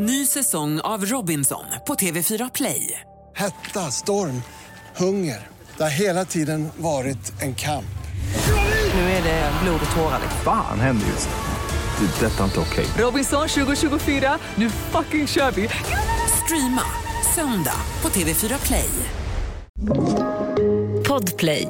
Ny 0.00 0.26
säsong 0.26 0.80
av 0.80 1.04
Robinson 1.04 1.64
på 1.86 1.94
TV4 1.94 2.50
Play. 2.54 3.00
Hetta, 3.34 3.80
storm, 3.80 4.42
hunger. 4.96 5.46
Det 5.76 5.82
har 5.82 5.90
hela 5.90 6.24
tiden 6.24 6.68
varit 6.76 7.42
en 7.42 7.54
kamp. 7.54 7.98
Nu 8.94 9.00
är 9.00 9.22
det 9.22 9.52
blod 9.62 9.80
och 9.90 9.96
tårar. 9.96 10.20
Fan 10.44 10.80
händer 10.80 11.06
just 11.06 11.28
nu. 11.28 12.06
Det. 12.06 12.26
är 12.26 12.30
Detta 12.30 12.40
är 12.40 12.44
inte 12.44 12.60
okej. 12.60 12.86
Robinson 13.04 13.48
2024, 13.48 14.38
nu 14.54 14.70
fucking 14.70 15.26
kör 15.26 15.50
vi! 15.50 15.68
Streama 16.44 16.84
söndag 17.34 17.80
på 18.00 18.08
TV4 18.08 18.66
Play. 18.66 18.90
Podplay. 21.08 21.68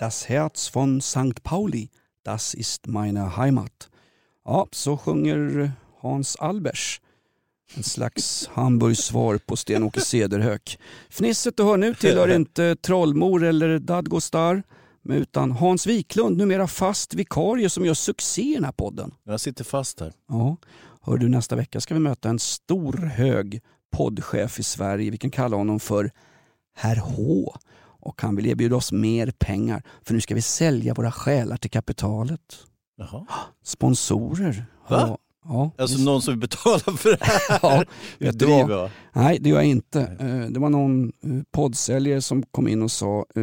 Das 0.00 0.24
Herz 0.24 0.76
von 0.76 0.98
St. 0.98 1.42
Pauli, 1.42 1.88
das 2.24 2.54
ist 2.54 2.86
meine 2.86 3.36
Heimat. 3.36 3.88
Ja, 4.44 4.66
så 4.72 4.96
sjunger 4.96 5.72
Hans 6.06 6.36
Albers. 6.36 7.00
En 7.74 7.82
slags 7.82 8.50
Hamburgs-svar 8.52 9.38
på 9.38 9.56
Sten-Åke 9.56 10.00
Cederhök. 10.00 10.78
Fnisset 11.10 11.56
du 11.56 11.62
hör 11.62 11.76
nu 11.76 11.94
tillhör 11.94 12.34
inte 12.34 12.76
Trollmor 12.76 13.44
eller 13.44 13.78
Dadgostar 13.78 14.62
utan 15.08 15.52
Hans 15.52 15.86
Wiklund, 15.86 16.36
numera 16.36 16.66
fast 16.66 17.14
vikarie 17.14 17.70
som 17.70 17.84
gör 17.84 17.94
succé 17.94 18.42
i 18.42 18.54
den 18.54 18.64
här 18.64 18.72
podden. 18.72 19.14
Jag 19.24 19.40
sitter 19.40 19.64
fast 19.64 20.00
här. 20.00 20.12
Ja, 20.28 20.56
hör 21.02 21.16
du 21.16 21.28
nästa 21.28 21.56
vecka 21.56 21.80
ska 21.80 21.94
vi 21.94 22.00
möta 22.00 22.28
en 22.28 22.38
stor 22.38 22.92
hög 22.92 23.60
poddchef 23.96 24.58
i 24.58 24.62
Sverige. 24.62 25.10
Vi 25.10 25.18
kan 25.18 25.30
kalla 25.30 25.56
honom 25.56 25.80
för 25.80 26.10
Herr 26.76 26.96
H. 26.96 27.54
Och 28.00 28.22
han 28.22 28.36
vill 28.36 28.46
erbjuda 28.46 28.76
oss 28.76 28.92
mer 28.92 29.30
pengar 29.38 29.82
för 30.02 30.14
nu 30.14 30.20
ska 30.20 30.34
vi 30.34 30.42
sälja 30.42 30.94
våra 30.94 31.12
själar 31.12 31.56
till 31.56 31.70
kapitalet. 31.70 32.56
Jaha. 32.96 33.26
Sponsorer. 33.62 34.66
Va? 34.88 35.00
Ja, 35.00 35.18
ja, 35.48 35.70
Alltså 35.78 35.98
någon 35.98 36.22
som 36.22 36.32
vill 36.32 36.40
betala 36.40 36.78
för 36.78 37.10
det 37.10 37.18
här? 37.24 37.58
Ja, 37.62 37.84
vad? 38.20 38.34
driver 38.38 38.76
va? 38.76 38.90
Nej, 39.12 39.38
det 39.40 39.48
gör 39.48 39.56
jag 39.56 39.66
inte. 39.66 40.00
Eh, 40.20 40.50
Det 40.50 40.60
var 40.60 40.68
någon 40.70 41.04
eh, 41.08 41.42
poddsäljare 41.50 42.20
som 42.22 42.42
kom 42.42 42.68
in 42.68 42.82
och 42.82 42.90
sa, 42.90 43.26
eh, 43.34 43.42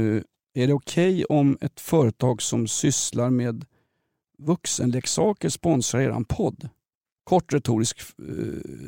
är 0.55 0.67
det 0.67 0.73
okej 0.73 1.25
om 1.25 1.57
ett 1.61 1.79
företag 1.79 2.41
som 2.41 2.67
sysslar 2.67 3.29
med 3.29 3.65
vuxenleksaker 4.39 5.49
sponsrar 5.49 6.01
eran 6.01 6.25
podd? 6.25 6.69
Kort 7.23 7.53
retorisk 7.53 8.01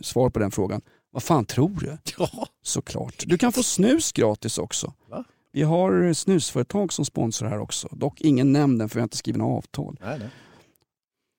svar 0.01 0.29
på 0.29 0.39
den 0.39 0.51
frågan. 0.51 0.81
Vad 1.11 1.23
fan 1.23 1.45
tror 1.45 1.79
du? 1.79 1.97
Ja. 2.17 2.47
Såklart. 2.63 3.23
Du 3.27 3.37
kan 3.37 3.51
få 3.51 3.63
snus 3.63 4.11
gratis 4.11 4.57
också. 4.57 4.93
Va? 5.09 5.23
Vi 5.51 5.61
har 5.63 6.13
snusföretag 6.13 6.93
som 6.93 7.05
sponsrar 7.05 7.49
här 7.49 7.59
också. 7.59 7.87
Dock 7.91 8.21
ingen 8.21 8.51
nämnd 8.51 8.81
för 8.91 8.95
vi 8.95 8.99
har 8.99 9.03
inte 9.03 9.17
skrivit 9.17 9.39
några 9.39 9.57
avtal. 9.57 9.97
Nej, 10.01 10.19
nej. 10.19 10.29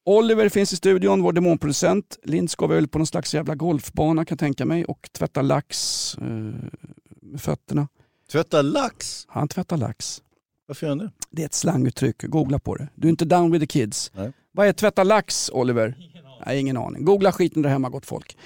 Oliver 0.08 0.48
finns 0.48 0.72
i 0.72 0.76
studion, 0.76 1.22
vår 1.22 1.32
demonproducent. 1.32 2.18
Lind 2.22 2.50
ska 2.50 2.66
väl 2.66 2.88
på 2.88 2.98
någon 2.98 3.06
slags 3.06 3.34
jävla 3.34 3.54
golfbana 3.54 4.24
kan 4.24 4.34
jag 4.34 4.38
tänka 4.38 4.64
mig 4.64 4.84
och 4.84 5.08
tvätta 5.12 5.42
lax 5.42 6.14
eh, 6.20 6.26
med 7.22 7.40
fötterna. 7.40 7.88
Tvätta 8.32 8.62
lax? 8.62 9.26
Han 9.28 9.48
tvättar 9.48 9.76
lax. 9.76 10.22
Varför 10.66 10.86
gör 10.86 10.90
han 10.90 10.98
det? 10.98 11.10
Det 11.30 11.42
är 11.42 11.46
ett 11.46 11.54
slanguttryck, 11.54 12.22
googla 12.22 12.58
på 12.58 12.74
det. 12.74 12.88
Du 12.94 13.08
är 13.08 13.10
inte 13.10 13.24
down 13.24 13.50
with 13.50 13.62
the 13.62 13.66
kids. 13.66 14.10
Nej. 14.14 14.32
Vad 14.52 14.66
är 14.66 14.72
tvätta 14.72 15.04
lax, 15.04 15.50
Oliver? 15.52 15.96
Nej, 16.46 16.60
ingen 16.60 16.76
aning. 16.76 17.04
Googla 17.04 17.32
skiten 17.32 17.62
där 17.62 17.70
hemma 17.70 17.88
gott 17.88 18.06
folk. 18.06 18.36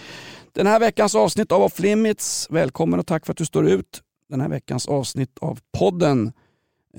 Den 0.52 0.66
här 0.66 0.80
veckans 0.80 1.14
avsnitt 1.14 1.52
av 1.52 1.62
Off 1.62 1.78
Limits, 1.78 2.46
välkommen 2.50 3.00
och 3.00 3.06
tack 3.06 3.26
för 3.26 3.32
att 3.32 3.38
du 3.38 3.46
står 3.46 3.68
ut. 3.68 4.02
Den 4.28 4.40
här 4.40 4.48
veckans 4.48 4.88
avsnitt 4.88 5.38
av 5.38 5.60
podden 5.78 6.32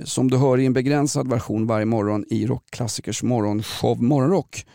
som 0.03 0.30
du 0.30 0.38
hör 0.38 0.58
i 0.58 0.66
en 0.66 0.73
begränsad 0.73 1.30
version 1.30 1.67
varje 1.67 1.86
morgon 1.86 2.25
i 2.30 2.47
Rockklassikers 2.47 3.23
morgonshow 3.23 4.03
Morgonrock. 4.03 4.66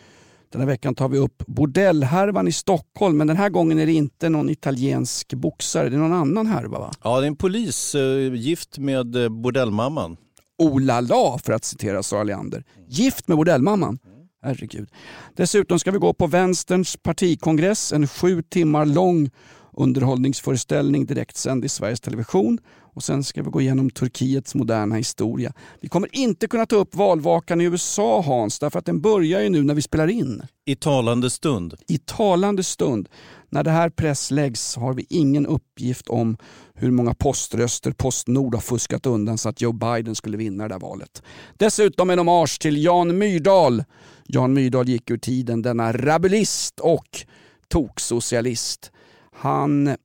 Den 0.51 0.61
här 0.61 0.67
veckan 0.67 0.95
tar 0.95 1.09
vi 1.09 1.17
upp 1.17 1.43
bordellhärvan 1.47 2.47
i 2.47 2.51
Stockholm 2.51 3.17
men 3.17 3.27
den 3.27 3.37
här 3.37 3.49
gången 3.49 3.79
är 3.79 3.85
det 3.85 3.93
inte 3.93 4.29
någon 4.29 4.49
italiensk 4.49 5.33
boxare, 5.33 5.89
det 5.89 5.95
är 5.95 5.99
någon 5.99 6.13
annan 6.13 6.47
härva 6.47 6.79
va? 6.79 6.91
Ja, 7.03 7.19
det 7.19 7.25
är 7.25 7.27
en 7.27 7.35
polis 7.35 7.95
eh, 7.95 8.33
gift 8.33 8.77
med 8.77 9.15
eh, 9.15 9.29
bordellmamman. 9.29 10.17
Oh 10.57 10.81
la 10.81 11.01
la, 11.01 11.39
för 11.43 11.53
att 11.53 11.63
citera 11.63 12.03
Sara 12.03 12.23
Leander. 12.23 12.63
Gift 12.87 13.27
med 13.27 13.37
bordellmamman. 13.37 13.99
Herregud. 14.41 14.89
Dessutom 15.35 15.79
ska 15.79 15.91
vi 15.91 15.97
gå 15.97 16.13
på 16.13 16.27
vänsterns 16.27 16.97
partikongress, 16.97 17.93
en 17.93 18.07
sju 18.07 18.41
timmar 18.41 18.85
lång 18.85 19.29
underhållningsföreställning 19.73 21.05
direktsänd 21.05 21.65
i 21.65 21.69
Sveriges 21.69 22.01
Television. 22.01 22.59
Och 22.97 23.03
sen 23.03 23.23
ska 23.23 23.43
vi 23.43 23.49
gå 23.49 23.61
igenom 23.61 23.89
Turkiets 23.89 24.55
moderna 24.55 24.95
historia. 24.95 25.53
Vi 25.81 25.89
kommer 25.89 26.15
inte 26.15 26.47
kunna 26.47 26.65
ta 26.65 26.75
upp 26.75 26.95
valvakan 26.95 27.61
i 27.61 27.63
USA 27.63 28.21
Hans, 28.21 28.59
därför 28.59 28.79
att 28.79 28.85
den 28.85 29.01
börjar 29.01 29.41
ju 29.41 29.49
nu 29.49 29.63
när 29.63 29.73
vi 29.73 29.81
spelar 29.81 30.07
in. 30.07 30.41
I 30.65 30.75
talande 30.75 31.29
stund. 31.29 31.73
I 31.87 31.97
talande 31.97 32.63
stund, 32.63 33.09
när 33.49 33.63
det 33.63 33.71
här 33.71 33.89
pressläggs 33.89 34.75
har 34.75 34.93
vi 34.93 35.05
ingen 35.09 35.45
uppgift 35.45 36.07
om 36.07 36.37
hur 36.73 36.91
många 36.91 37.13
poströster 37.13 37.91
Postnord 37.91 38.53
har 38.55 38.61
fuskat 38.61 39.05
undan 39.05 39.37
så 39.37 39.49
att 39.49 39.61
Joe 39.61 39.71
Biden 39.71 40.15
skulle 40.15 40.37
vinna 40.37 40.67
det 40.67 40.73
där 40.73 40.79
valet. 40.79 41.23
Dessutom 41.57 42.09
en 42.09 42.17
hommage 42.17 42.59
till 42.61 42.83
Jan 42.83 43.17
Myrdal. 43.17 43.83
Jan 44.25 44.53
Myrdal 44.53 44.89
gick 44.89 45.09
ur 45.09 45.17
tiden, 45.17 45.61
denna 45.61 45.93
rabulist 45.93 46.79
och 46.79 47.25
toksocialist. 47.67 48.91
Han 49.31 49.95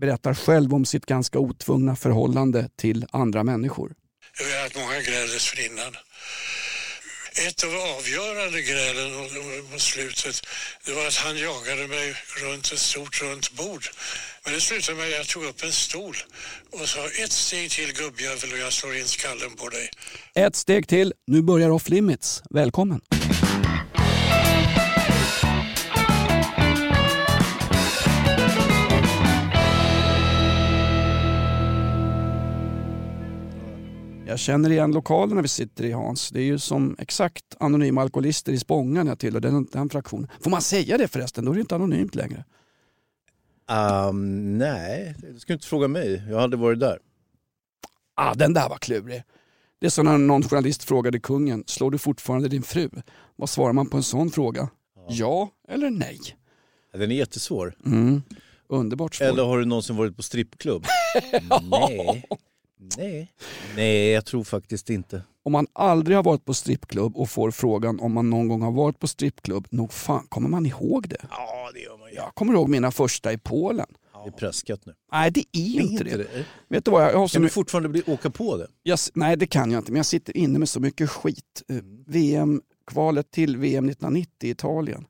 berättar 0.00 0.34
själv 0.34 0.74
om 0.74 0.84
sitt 0.84 1.06
ganska 1.06 1.38
otvungna 1.38 1.96
förhållande 1.96 2.68
till 2.76 3.06
andra 3.10 3.44
människor. 3.44 3.92
Vi 4.38 4.52
har 4.52 4.62
haft 4.62 4.76
många 4.76 5.00
gräl 5.00 5.28
dessförinnan. 5.28 5.96
Ett 7.46 7.64
av 7.64 7.70
avgörande 7.70 8.62
grälen 8.62 9.12
mot 9.70 9.80
slutet 9.80 10.46
det 10.86 10.92
var 10.92 11.06
att 11.06 11.14
han 11.14 11.38
jagade 11.38 11.88
mig 11.88 12.14
runt 12.42 12.72
ett 12.72 12.78
stort 12.78 13.22
runt 13.22 13.52
bord. 13.52 13.84
Men 14.44 14.52
det 14.52 14.60
slutade 14.60 14.98
med 14.98 15.06
att 15.06 15.12
jag 15.12 15.28
tog 15.28 15.44
upp 15.44 15.62
en 15.62 15.72
stol 15.72 16.16
och 16.70 16.88
sa 16.88 17.00
ett 17.24 17.32
steg 17.32 17.70
till 17.70 17.92
gubbjävel 17.92 18.52
och 18.52 18.58
jag 18.58 18.72
slår 18.72 18.96
in 18.96 19.04
skallen 19.04 19.56
på 19.56 19.68
dig. 19.68 19.90
Ett 20.34 20.56
steg 20.56 20.88
till, 20.88 21.12
nu 21.26 21.42
börjar 21.42 21.70
Off 21.70 21.88
Limits. 21.88 22.42
Välkommen! 22.50 23.00
Jag 34.28 34.38
känner 34.38 34.70
igen 34.70 34.92
lokalerna 34.92 35.42
vi 35.42 35.48
sitter 35.48 35.84
i 35.84 35.92
Hans. 35.92 36.30
Det 36.30 36.40
är 36.40 36.44
ju 36.44 36.58
som 36.58 36.96
exakt 36.98 37.44
anonyma 37.60 38.02
alkoholister 38.02 38.52
i 38.52 38.58
Spånga 38.58 39.04
när 39.04 39.10
jag 39.10 39.18
tillhör 39.18 39.40
den, 39.40 39.66
den 39.72 39.88
fraktionen. 39.88 40.28
Får 40.40 40.50
man 40.50 40.62
säga 40.62 40.98
det 40.98 41.08
förresten? 41.08 41.44
Då 41.44 41.50
är 41.50 41.54
det 41.54 41.60
inte 41.60 41.74
anonymt 41.74 42.14
längre. 42.14 42.44
Um, 44.08 44.58
nej, 44.58 45.14
du 45.32 45.38
ska 45.38 45.52
inte 45.52 45.66
fråga 45.66 45.88
mig. 45.88 46.22
Jag 46.30 46.40
aldrig 46.40 46.60
varit 46.60 46.80
där. 46.80 46.98
Ah, 48.14 48.34
den 48.34 48.54
där 48.54 48.68
var 48.68 48.76
klurig. 48.76 49.22
Det 49.80 49.86
är 49.86 49.90
som 49.90 50.06
när 50.06 50.18
någon 50.18 50.42
journalist 50.42 50.84
frågade 50.84 51.20
kungen, 51.20 51.64
slår 51.66 51.90
du 51.90 51.98
fortfarande 51.98 52.48
din 52.48 52.62
fru? 52.62 52.90
Vad 53.36 53.50
svarar 53.50 53.72
man 53.72 53.90
på 53.90 53.96
en 53.96 54.02
sån 54.02 54.30
fråga? 54.30 54.68
Ja 55.08 55.50
eller 55.68 55.90
nej? 55.90 56.20
Den 56.92 57.10
är 57.10 57.16
jättesvår. 57.16 57.74
Mm. 57.86 58.22
Underbart 58.68 59.14
svar. 59.14 59.26
Eller 59.26 59.44
har 59.44 59.58
du 59.58 59.64
någonsin 59.64 59.96
varit 59.96 60.16
på 60.16 60.22
strippklubb? 60.22 60.84
nej. 61.62 62.24
Nej. 62.96 63.32
Nej, 63.76 64.08
jag 64.10 64.24
tror 64.24 64.44
faktiskt 64.44 64.90
inte. 64.90 65.22
Om 65.42 65.52
man 65.52 65.66
aldrig 65.72 66.16
har 66.16 66.24
varit 66.24 66.44
på 66.44 66.54
strippklubb 66.54 67.16
och 67.16 67.30
får 67.30 67.50
frågan 67.50 68.00
om 68.00 68.12
man 68.12 68.30
någon 68.30 68.48
gång 68.48 68.62
har 68.62 68.72
varit 68.72 68.98
på 68.98 69.06
strippklubb, 69.08 69.66
nog 69.70 69.92
fan 69.92 70.26
kommer 70.28 70.48
man 70.48 70.66
ihåg 70.66 71.08
det? 71.08 71.24
Ja, 71.30 71.70
det 71.74 71.80
gör 71.80 71.98
man 71.98 72.08
ju. 72.08 72.14
Jag 72.14 72.34
kommer 72.34 72.52
ihåg 72.52 72.68
mina 72.68 72.90
första 72.90 73.32
i 73.32 73.38
Polen. 73.38 73.86
Det 74.24 74.28
är 74.28 74.38
pröskat 74.38 74.86
nu. 74.86 74.94
Nej, 75.12 75.30
det 75.30 75.40
är 75.40 75.44
Det 75.52 75.78
är 75.78 75.82
inte 75.82 76.04
det. 76.04 76.16
det. 76.16 76.44
Vet 76.68 76.84
du 76.84 76.90
vad, 76.90 77.02
jag 77.02 77.18
har 77.18 77.28
Kan 77.28 77.42
du 77.42 77.48
fortfarande 77.48 77.88
bli, 77.88 78.02
åka 78.06 78.30
på 78.30 78.56
det? 78.56 78.66
jag, 78.82 78.98
nej 79.14 79.36
det 79.36 79.46
kan 79.46 79.70
jag 79.70 79.80
inte, 79.80 79.92
men 79.92 79.96
jag 79.96 80.06
sitter 80.06 80.36
inne 80.36 80.58
med 80.58 80.68
så 80.68 80.80
mycket 80.80 81.10
skit. 81.10 81.62
Eh, 81.68 81.76
VM-kvalet 82.06 83.30
till 83.30 83.56
VM 83.56 83.88
1990 83.88 84.30
i 84.48 84.50
Italien 84.50 85.04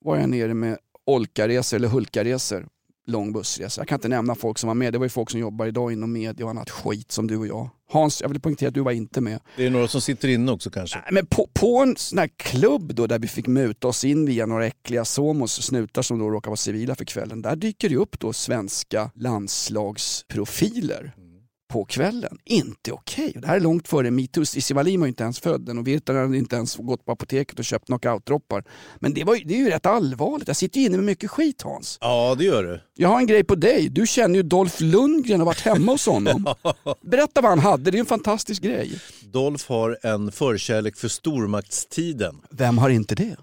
var 0.00 0.16
jag 0.16 0.28
nere 0.30 0.54
med 0.54 0.78
Olkaresor 1.06 1.76
eller 1.76 1.88
Hulkaresor, 1.88 2.68
lång 3.10 3.32
bussresa. 3.32 3.80
Jag 3.80 3.88
kan 3.88 3.96
inte 3.96 4.08
nämna 4.08 4.34
folk 4.34 4.58
som 4.58 4.68
var 4.68 4.74
med, 4.74 4.92
det 4.92 4.98
var 4.98 5.06
ju 5.06 5.10
folk 5.10 5.30
som 5.30 5.40
jobbar 5.40 5.66
idag 5.66 5.92
inom 5.92 6.12
media 6.12 6.44
och 6.44 6.50
annat 6.50 6.70
skit 6.70 7.12
som 7.12 7.26
du 7.26 7.36
och 7.36 7.46
jag. 7.46 7.70
Hans, 7.92 8.22
jag 8.22 8.28
vill 8.28 8.40
poängtera 8.40 8.68
att 8.68 8.74
du 8.74 8.80
var 8.80 8.92
inte 8.92 9.20
med. 9.20 9.40
Det 9.56 9.66
är 9.66 9.70
några 9.70 9.88
som 9.88 10.00
sitter 10.00 10.28
inne 10.28 10.52
också 10.52 10.70
kanske. 10.70 10.98
Nej, 10.98 11.08
Men 11.10 11.26
på, 11.26 11.48
på 11.54 11.78
en 11.78 11.96
sån 11.96 12.18
här 12.18 12.30
klubb 12.36 12.94
då 12.94 13.06
där 13.06 13.18
vi 13.18 13.28
fick 13.28 13.46
muta 13.46 13.88
oss 13.88 14.04
in 14.04 14.26
via 14.26 14.46
några 14.46 14.66
äckliga 14.66 15.04
somos 15.04 15.62
snutar 15.62 16.02
som 16.02 16.18
då 16.18 16.30
råkar 16.30 16.50
vara 16.50 16.56
civila 16.56 16.94
för 16.94 17.04
kvällen. 17.04 17.42
Där 17.42 17.56
dyker 17.56 17.88
det 17.88 17.96
upp 17.96 18.20
då 18.20 18.32
svenska 18.32 19.10
landslagsprofiler 19.14 21.14
på 21.70 21.84
kvällen. 21.84 22.38
Inte 22.44 22.92
okej. 22.92 23.32
Det 23.36 23.46
här 23.46 23.56
är 23.56 23.60
långt 23.60 23.88
före 23.88 24.10
metoo. 24.10 24.44
Cissi 24.44 24.74
Wallin 24.74 25.00
var 25.00 25.06
ju 25.06 25.08
inte 25.08 25.22
ens 25.22 25.40
född 25.40 25.68
och 25.68 25.86
Virtanen 25.86 26.22
hade 26.22 26.36
inte 26.38 26.56
ens 26.56 26.76
gått 26.76 27.04
på 27.04 27.12
apoteket 27.12 27.58
och 27.58 27.64
köpt 27.64 27.86
knockoutdroppar. 27.86 28.64
Men 28.98 29.14
det, 29.14 29.24
var, 29.24 29.34
ju- 29.34 29.44
det 29.44 29.54
är 29.54 29.58
ju 29.58 29.70
rätt 29.70 29.86
allvarligt. 29.86 30.48
Jag 30.48 30.56
sitter 30.56 30.80
ju 30.80 30.86
inne 30.86 30.96
med 30.96 31.06
mycket 31.06 31.30
skit 31.30 31.62
Hans. 31.62 31.98
Ja, 32.00 32.34
det 32.38 32.44
gör 32.44 32.62
du. 32.64 32.80
Jag 32.94 33.08
har 33.08 33.18
en 33.18 33.26
grej 33.26 33.44
på 33.44 33.54
dig. 33.54 33.88
Du 33.88 34.06
känner 34.06 34.34
ju 34.36 34.42
Dolph 34.42 34.82
Lundgren 34.82 35.40
och 35.40 35.46
varit 35.46 35.60
hemma 35.60 35.92
hos 35.92 36.06
honom. 36.06 36.54
Berätta 37.02 37.40
vad 37.40 37.50
han 37.50 37.58
hade. 37.58 37.90
Det 37.90 37.98
är 37.98 38.00
en 38.00 38.06
fantastisk 38.06 38.62
grej. 38.62 39.00
Dolph 39.32 39.64
har 39.68 39.98
en 40.02 40.32
förkärlek 40.32 40.96
för 40.96 41.08
stormaktstiden. 41.08 42.36
Vem 42.50 42.78
har 42.78 42.90
inte 42.90 43.14
det? 43.14 43.36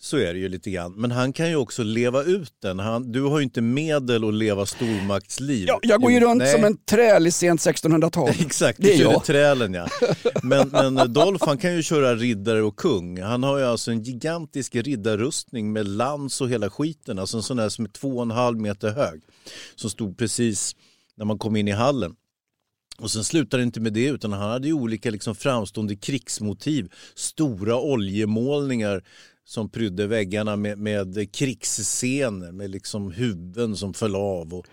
Så 0.00 0.16
är 0.16 0.34
det 0.34 0.38
ju 0.38 0.48
lite 0.48 0.70
grann. 0.70 0.92
Men 0.92 1.10
han 1.10 1.32
kan 1.32 1.48
ju 1.48 1.56
också 1.56 1.82
leva 1.82 2.22
ut 2.22 2.52
den. 2.62 2.78
Han, 2.78 3.12
du 3.12 3.22
har 3.22 3.38
ju 3.38 3.44
inte 3.44 3.60
medel 3.60 4.28
att 4.28 4.34
leva 4.34 4.66
stormaktsliv. 4.66 5.64
Ja, 5.68 5.78
jag 5.82 6.00
går 6.02 6.12
ju 6.12 6.20
runt 6.20 6.38
nej. 6.38 6.52
som 6.52 6.64
en 6.64 6.76
träl 6.76 7.26
i 7.26 7.30
sent 7.30 7.60
1600-tal. 7.60 8.30
Exakt, 8.40 8.78
Det 8.82 8.88
du 8.88 8.92
är 8.92 8.98
körde 8.98 9.12
jag. 9.12 9.24
trälen 9.24 9.74
ja. 9.74 9.88
Men, 10.42 10.68
men 10.68 11.12
Dolph 11.12 11.46
han 11.46 11.58
kan 11.58 11.74
ju 11.76 11.82
köra 11.82 12.14
riddare 12.14 12.62
och 12.62 12.76
kung. 12.76 13.22
Han 13.22 13.42
har 13.42 13.58
ju 13.58 13.64
alltså 13.64 13.90
en 13.90 14.02
gigantisk 14.02 14.74
riddarrustning 14.74 15.72
med 15.72 15.88
lans 15.88 16.40
och 16.40 16.48
hela 16.48 16.70
skiten. 16.70 17.18
Alltså 17.18 17.36
en 17.36 17.42
sån 17.42 17.56
där 17.56 17.68
som 17.68 17.84
är 17.84 17.88
två 17.88 18.16
och 18.16 18.22
en 18.22 18.30
halv 18.30 18.60
meter 18.60 18.90
hög. 18.92 19.20
Som 19.74 19.90
stod 19.90 20.18
precis 20.18 20.76
när 21.16 21.24
man 21.24 21.38
kom 21.38 21.56
in 21.56 21.68
i 21.68 21.72
hallen. 21.72 22.14
Och 22.98 23.10
sen 23.10 23.24
slutade 23.24 23.62
det 23.62 23.64
inte 23.64 23.80
med 23.80 23.92
det 23.92 24.06
utan 24.06 24.32
han 24.32 24.50
hade 24.50 24.66
ju 24.68 24.72
olika 24.74 25.10
liksom 25.10 25.34
framstående 25.34 25.96
krigsmotiv. 25.96 26.92
Stora 27.14 27.80
oljemålningar 27.80 29.02
som 29.46 29.68
prydde 29.68 30.06
väggarna 30.06 30.56
med, 30.56 30.78
med 30.78 31.32
krigsscener 31.32 32.52
med 32.52 32.70
liksom 32.70 33.10
huvuden 33.10 33.76
som 33.76 33.94
föll 33.94 34.16
av. 34.16 34.54
Och 34.54 34.66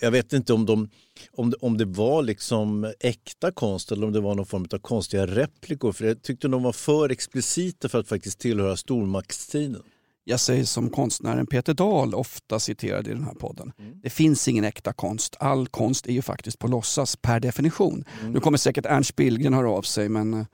jag 0.00 0.10
vet 0.10 0.32
inte 0.32 0.52
om, 0.52 0.66
de, 0.66 0.88
om, 1.32 1.50
det, 1.50 1.56
om 1.60 1.78
det 1.78 1.84
var 1.84 2.22
liksom 2.22 2.92
äkta 3.00 3.52
konst 3.52 3.92
eller 3.92 4.06
om 4.06 4.12
det 4.12 4.20
var 4.20 4.34
någon 4.34 4.46
form 4.46 4.66
av 4.72 4.78
konstiga 4.78 5.26
replikor. 5.26 5.92
För 5.92 6.04
jag 6.04 6.22
tyckte 6.22 6.48
de 6.48 6.62
var 6.62 6.72
för 6.72 7.10
explicita 7.10 7.88
för 7.88 7.98
att 7.98 8.08
faktiskt 8.08 8.38
tillhöra 8.38 8.76
stormaktstiden. 8.76 9.82
Jag 10.24 10.40
säger 10.40 10.64
som 10.64 10.90
konstnären 10.90 11.46
Peter 11.46 11.74
Dahl 11.74 12.14
ofta 12.14 12.60
citerad 12.60 13.06
i 13.06 13.10
den 13.10 13.24
här 13.24 13.34
podden. 13.34 13.72
Det 14.02 14.10
finns 14.10 14.48
ingen 14.48 14.64
äkta 14.64 14.92
konst. 14.92 15.36
All 15.40 15.66
konst 15.66 16.06
är 16.06 16.12
ju 16.12 16.22
faktiskt 16.22 16.58
på 16.58 16.68
låtsas 16.68 17.16
per 17.16 17.40
definition. 17.40 18.04
Nu 18.32 18.40
kommer 18.40 18.58
säkert 18.58 18.86
Ernst 18.86 19.16
Billgren 19.16 19.54
höra 19.54 19.70
av 19.70 19.82
sig 19.82 20.08
men 20.08 20.34
eh, 20.34 20.46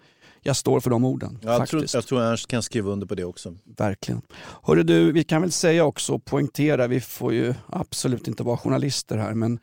jag 0.46 0.56
står 0.56 0.80
för 0.80 0.90
de 0.90 1.04
orden. 1.04 1.38
Jag 1.42 1.58
faktiskt. 1.58 1.70
tror, 1.70 1.86
jag 2.00 2.06
tror 2.06 2.22
Ernst 2.22 2.46
kan 2.46 2.62
skriva 2.62 2.90
under 2.90 3.06
på 3.06 3.14
det 3.14 3.24
också. 3.24 3.54
Verkligen. 3.64 4.22
Hörru 4.62 4.82
du, 4.82 5.12
vi 5.12 5.24
kan 5.24 5.42
väl 5.42 5.52
säga 5.52 5.84
också 5.84 6.12
och 6.12 6.24
poängtera, 6.24 6.86
vi 6.86 7.00
får 7.00 7.32
ju 7.32 7.54
absolut 7.66 8.28
inte 8.28 8.42
vara 8.42 8.56
journalister 8.56 9.16
här, 9.16 9.34
men 9.34 9.58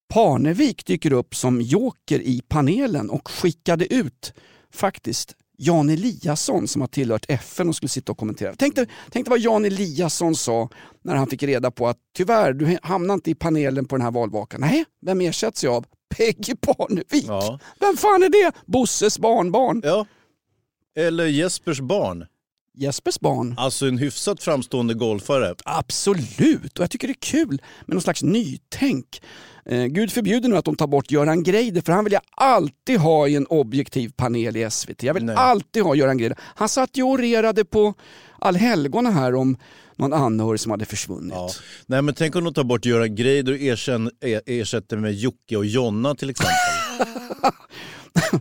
Parnevik 0.09 0.85
dyker 0.85 1.13
upp 1.13 1.35
som 1.35 1.61
joker 1.61 2.19
i 2.19 2.41
panelen 2.47 3.09
och 3.09 3.27
skickade 3.27 3.93
ut 3.93 4.33
faktiskt 4.73 5.35
Jan 5.57 5.89
Eliasson 5.89 6.67
som 6.67 6.81
har 6.81 6.87
tillhört 6.87 7.25
FN 7.29 7.69
och 7.69 7.75
skulle 7.75 7.89
sitta 7.89 8.11
och 8.11 8.17
kommentera. 8.17 8.53
Tänk 8.57 8.75
dig, 8.75 8.87
tänk 9.11 9.25
dig 9.25 9.29
vad 9.29 9.39
Jan 9.39 9.65
Eliasson 9.65 10.35
sa 10.35 10.69
när 11.03 11.15
han 11.15 11.27
fick 11.27 11.43
reda 11.43 11.71
på 11.71 11.87
att 11.87 11.97
tyvärr, 12.17 12.53
du 12.53 12.77
hamnar 12.81 13.13
inte 13.13 13.31
i 13.31 13.35
panelen 13.35 13.85
på 13.85 13.95
den 13.95 14.03
här 14.03 14.11
valvakan. 14.11 14.61
Nej, 14.61 14.85
vem 15.01 15.21
ersätts 15.21 15.63
jag 15.63 15.73
av? 15.73 15.85
Peggy 16.17 16.55
Parnevik. 16.55 17.25
Ja. 17.27 17.59
Vem 17.79 17.97
fan 17.97 18.23
är 18.23 18.29
det? 18.29 18.51
Bosses 18.65 19.19
barnbarn. 19.19 19.81
ja. 19.83 20.05
Eller 20.97 21.25
Jespers 21.25 21.79
barn. 21.79 22.25
Jespers 22.77 23.19
barn. 23.19 23.55
Alltså 23.57 23.87
en 23.87 23.97
hyfsat 23.97 24.43
framstående 24.43 24.93
golfare. 24.93 25.55
Absolut, 25.65 26.77
och 26.79 26.83
jag 26.83 26.91
tycker 26.91 27.07
det 27.07 27.11
är 27.11 27.31
kul 27.31 27.61
med 27.85 27.93
någon 27.95 28.01
slags 28.01 28.23
nytänk. 28.23 29.21
Eh, 29.69 29.85
Gud 29.85 30.11
förbjuder 30.11 30.49
nu 30.49 30.57
att 30.57 30.65
de 30.65 30.75
tar 30.75 30.87
bort 30.87 31.11
Göran 31.11 31.43
Greider 31.43 31.81
för 31.81 31.93
han 31.93 32.03
vill 32.03 32.13
jag 32.13 32.21
alltid 32.31 32.99
ha 32.99 33.27
i 33.27 33.35
en 33.35 33.45
objektiv 33.45 34.11
panel 34.15 34.57
i 34.57 34.69
SVT. 34.71 35.03
Jag 35.03 35.13
vill 35.13 35.25
Nej. 35.25 35.35
alltid 35.35 35.83
ha 35.83 35.95
Göran 35.95 36.17
Greider. 36.17 36.37
Han 36.41 36.69
satt 36.69 36.97
ju 36.97 37.03
och 37.03 37.09
orerade 37.09 37.65
på 37.65 37.93
allhelgona 38.39 39.11
här 39.11 39.35
om 39.35 39.57
någon 39.95 40.13
anhörig 40.13 40.59
som 40.59 40.71
hade 40.71 40.85
försvunnit. 40.85 41.33
Ja. 41.33 41.49
Nej 41.85 42.01
men 42.01 42.13
tänk 42.15 42.35
om 42.35 42.43
de 42.43 42.53
tar 42.53 42.63
bort 42.63 42.85
Göran 42.85 43.15
Greider 43.15 43.51
och 43.53 43.59
er- 43.59 44.41
ersätter 44.45 44.97
med 44.97 45.13
Jocke 45.13 45.57
och 45.57 45.65
Jonna 45.65 46.15
till 46.15 46.29
exempel. 46.29 46.55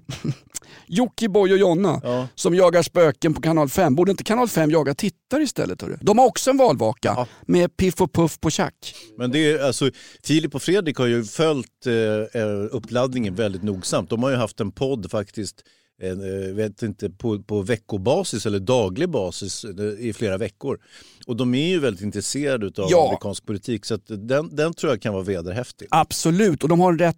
Jockiboi 0.87 1.53
och 1.53 1.59
Jonna 1.59 2.01
Ja. 2.05 2.29
som 2.35 2.55
jagar 2.55 2.83
spöken 2.83 3.35
på 3.35 3.41
kanal 3.41 3.69
5. 3.69 3.95
Borde 3.95 4.11
inte 4.11 4.25
kanal 4.25 4.49
5 4.49 4.71
jaga 4.71 4.95
tittare 4.95 5.43
istället? 5.43 5.83
Hörru? 5.83 5.99
De 6.01 6.19
har 6.19 6.27
också 6.27 6.51
en 6.51 6.57
valvaka 6.57 7.13
Ja. 7.17 7.27
med 7.47 7.77
Piff 7.77 8.01
och 8.01 8.13
Puff 8.13 8.41
på 8.41 8.51
tjack. 8.51 8.95
Men 9.19 9.31
det 9.31 9.53
är, 9.53 9.59
alltså, 9.67 9.91
Filip 10.25 10.55
och 10.55 10.63
Fredrik 10.63 10.97
har 10.99 11.07
ju 11.07 11.25
följt 11.25 11.87
eh, 11.87 12.43
eh, 12.43 12.49
uppladdningen 12.71 13.35
väldigt 13.35 13.63
nogsamt. 13.63 14.11
De 14.11 14.23
har 14.23 14.31
ju 14.31 14.37
haft 14.37 14.61
en 14.61 14.73
podd 14.73 15.11
faktiskt 15.11 15.63
en, 16.03 16.21
eh, 16.49 16.55
vet 16.55 16.83
inte, 16.83 17.11
på, 17.11 17.43
på 17.43 17.63
veckobasis 17.63 18.47
eller 18.47 18.59
daglig 18.61 19.09
basis 19.11 19.65
eh, 19.65 20.07
i 20.07 20.13
flera 20.13 20.39
veckor. 20.39 20.79
Och 21.27 21.37
de 21.37 21.55
är 21.55 21.69
ju 21.69 21.79
väldigt 21.79 22.03
intresserade 22.03 22.67
av 22.83 22.91
Ja. 22.91 23.07
amerikansk 23.07 23.47
politik 23.47 23.85
så 23.85 23.97
den, 24.07 24.57
den 24.57 24.75
tror 24.75 24.93
jag 24.93 25.03
kan 25.03 25.13
vara 25.15 25.23
vederhäftig. 25.25 25.89
Absolut, 25.91 26.63
och 26.63 26.69
de 26.69 26.81
har 26.81 26.93
rätt 26.93 27.17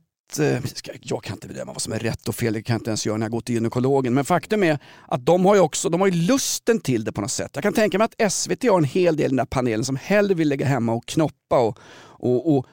jag 1.01 1.23
kan 1.23 1.37
inte 1.37 1.49
bedöma 1.49 1.73
vad 1.73 1.83
som 1.83 1.93
är 1.93 1.99
rätt 1.99 2.29
och 2.29 2.35
fel, 2.35 2.53
det 2.53 2.63
kan 2.63 2.75
jag 2.75 2.81
inte 2.81 2.91
ens 2.91 3.07
göra 3.07 3.17
när 3.17 3.25
jag 3.27 3.33
går 3.33 3.41
till 3.41 3.55
gynekologen. 3.55 4.15
Men 4.15 4.25
faktum 4.25 4.63
är 4.63 4.79
att 5.09 5.27
de 5.27 5.45
har 5.45 5.55
ju 5.55 5.61
också 5.61 5.89
de 5.89 6.01
har 6.01 6.09
ju 6.09 6.15
lusten 6.15 6.81
till 6.81 7.05
det 7.05 7.13
på 7.13 7.21
något 7.21 7.31
sätt. 7.31 7.51
Jag 7.55 7.63
kan 7.63 7.73
tänka 7.73 7.99
mig 7.99 8.09
att 8.19 8.33
SVT 8.33 8.63
har 8.65 8.79
en 8.79 8.85
hel 8.85 9.17
del 9.17 9.25
i 9.25 9.29
den 9.29 9.37
där 9.37 9.45
panelen 9.45 9.85
som 9.85 9.97
hellre 9.97 10.35
vill 10.35 10.49
lägga 10.49 10.67
hemma 10.67 10.93
och 10.93 11.07
knoppa 11.07 11.59
och, 11.59 11.79
och, 12.05 12.57
och 12.57 12.67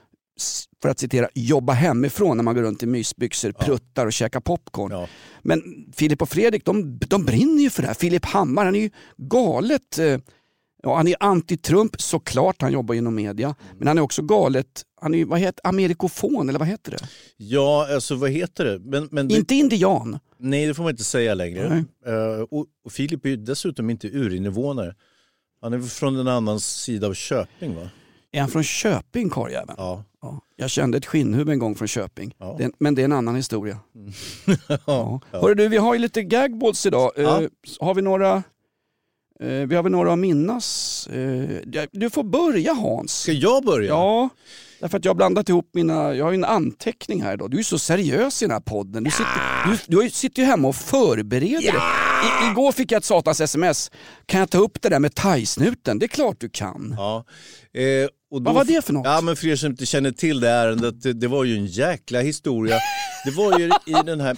för 0.82 0.90
att 0.90 1.00
citera, 1.00 1.30
jobba 1.34 1.74
hemifrån 1.74 2.38
när 2.38 2.44
man 2.44 2.56
går 2.56 2.62
runt 2.62 2.84
i 2.84 2.86
mysbyxor, 2.86 3.52
pruttar 3.52 4.06
och 4.06 4.14
käkar 4.14 4.40
popcorn. 4.40 4.92
Ja. 4.92 5.08
Men 5.42 5.62
Filip 5.96 6.22
och 6.22 6.30
Fredrik, 6.30 6.66
de, 6.66 7.00
de 7.00 7.26
brinner 7.26 7.64
ju 7.64 7.70
för 7.70 7.82
det 7.82 7.88
här. 7.88 7.96
Filip 7.96 8.26
Hammar, 8.26 8.66
han 8.66 8.76
är 8.76 8.80
ju 8.80 8.90
galet 9.18 10.00
eh, 10.00 10.18
Ja, 10.86 10.96
han 10.96 11.08
är 11.08 11.16
anti-Trump 11.16 11.96
såklart, 12.02 12.62
han 12.62 12.72
jobbar 12.72 12.96
inom 12.96 13.16
media. 13.16 13.56
Men 13.78 13.88
han 13.88 13.98
är 13.98 14.02
också 14.02 14.22
galet, 14.22 14.84
han 15.02 15.16
är 15.16 15.26
vad 15.26 15.40
heter 15.40 15.68
amerikofon 15.68 16.50
eller 16.50 16.60
vad 16.60 16.68
heter 16.68 16.92
det? 16.92 16.98
Ja, 17.38 17.94
alltså 17.94 18.16
vad 18.16 18.30
heter 18.30 18.66
det? 18.66 18.80
Men, 18.80 19.08
men 19.12 19.28
det 19.28 19.36
Inte 19.36 19.56
indian. 19.56 20.20
Nej, 20.38 20.68
det 20.68 20.74
får 20.74 20.84
man 20.84 20.90
inte 20.92 21.04
säga 21.04 21.34
längre. 21.34 21.86
Eh, 22.06 22.42
och, 22.50 22.66
och 22.86 22.92
Filip 22.92 23.26
är 23.26 23.30
ju 23.30 23.36
dessutom 23.36 23.90
inte 23.90 24.08
urinvånare. 24.08 24.96
Han 25.62 25.74
är 25.74 25.80
från 25.82 26.20
en 26.20 26.28
annan 26.28 26.60
sida 26.60 27.08
av 27.08 27.14
Köping 27.14 27.76
va? 27.76 27.90
Är 28.32 28.40
han 28.40 28.50
från 28.50 28.64
Köping 28.64 29.30
karljäveln? 29.30 29.76
Ja. 29.78 30.04
Ja. 30.22 30.42
Jag 30.56 30.70
kände 30.70 30.98
ett 30.98 31.06
skinnhuvud 31.06 31.50
en 31.50 31.60
gång 31.60 31.76
från 31.76 31.88
Köping. 31.88 32.36
Ja. 32.38 32.56
Det, 32.60 32.72
men 32.80 32.96
det 32.96 33.02
är 33.02 33.06
en 33.06 33.12
annan 33.12 33.36
historia. 33.36 33.80
Ja. 34.68 35.22
ja. 35.32 35.42
Hörru 35.42 35.56
du, 35.56 35.68
vi 35.68 35.78
har 35.78 35.94
ju 35.94 36.00
lite 36.00 36.24
gagballs 36.24 36.86
idag. 36.86 37.12
Ja. 37.16 37.42
Eh, 37.42 37.50
har 37.80 37.96
vi 37.96 38.02
några 38.02 38.44
vi 39.40 39.76
har 39.76 39.84
väl 39.84 39.92
några 39.92 40.14
att 40.14 40.20
minnas. 40.20 41.08
Eh, 41.08 41.84
du 41.92 42.10
får 42.10 42.24
börja 42.24 42.74
Hans. 42.74 43.20
Ska 43.22 43.32
jag 43.32 43.64
börja? 43.66 43.88
Ja, 43.90 44.30
därför 44.80 44.98
att 44.98 45.06
jag 45.06 45.10
har 45.10 45.16
blandat 45.16 45.50
ihop 45.50 45.70
mina, 45.74 46.16
jag 46.16 46.26
har 46.26 46.32
ju 46.32 46.36
en 46.36 46.44
anteckning 46.46 47.22
här 47.22 47.38
då. 47.38 47.48
Du 47.48 47.60
är 47.60 47.64
så 47.64 47.80
seriös 47.80 48.42
i 48.42 48.46
den 48.46 48.52
här 48.52 48.60
podden. 48.60 49.04
Du 49.04 49.12
sitter, 49.12 49.68
du, 49.68 49.98
du 49.98 50.04
ju- 50.04 50.10
sitter 50.10 50.42
ju 50.42 50.46
hemma 50.46 50.68
och 50.68 50.76
förbereder 50.76 51.72
dig. 51.72 51.82
I, 52.48 52.52
igår 52.52 52.72
fick 52.72 52.92
jag 52.92 52.98
ett 53.00 53.06
satans 53.06 53.42
sms. 53.42 53.92
Kan 54.26 54.40
jag 54.40 54.50
ta 54.50 54.58
upp 54.58 54.82
det 54.82 54.90
där 54.90 55.00
med 55.00 55.16
thai-snuten? 55.16 56.00
Det 56.00 56.06
är 56.06 56.08
klart 56.08 56.36
du 56.40 56.50
kan. 56.50 56.96
Ja. 56.98 57.26
Eh, 57.74 57.84
då, 58.32 58.40
Vad 58.40 58.56
var 58.56 58.64
det 58.66 58.86
för 58.86 58.94
något? 58.94 59.06
Ja, 59.06 59.22
men 59.22 59.36
för 59.36 59.48
er 59.48 59.56
som 59.56 59.72
inte 59.72 59.86
känner 59.86 60.12
till 60.12 60.40
det 60.40 60.50
ärendet, 60.50 61.02
det, 61.02 61.14
det 61.14 61.28
var 61.28 61.44
ju 61.44 61.56
en 61.56 61.66
jäkla 61.66 62.22
historia. 62.22 62.76
Det 63.26 63.32
var 63.32 63.60
ju 63.60 63.66
i 63.66 64.04
den 64.06 64.22
här, 64.22 64.38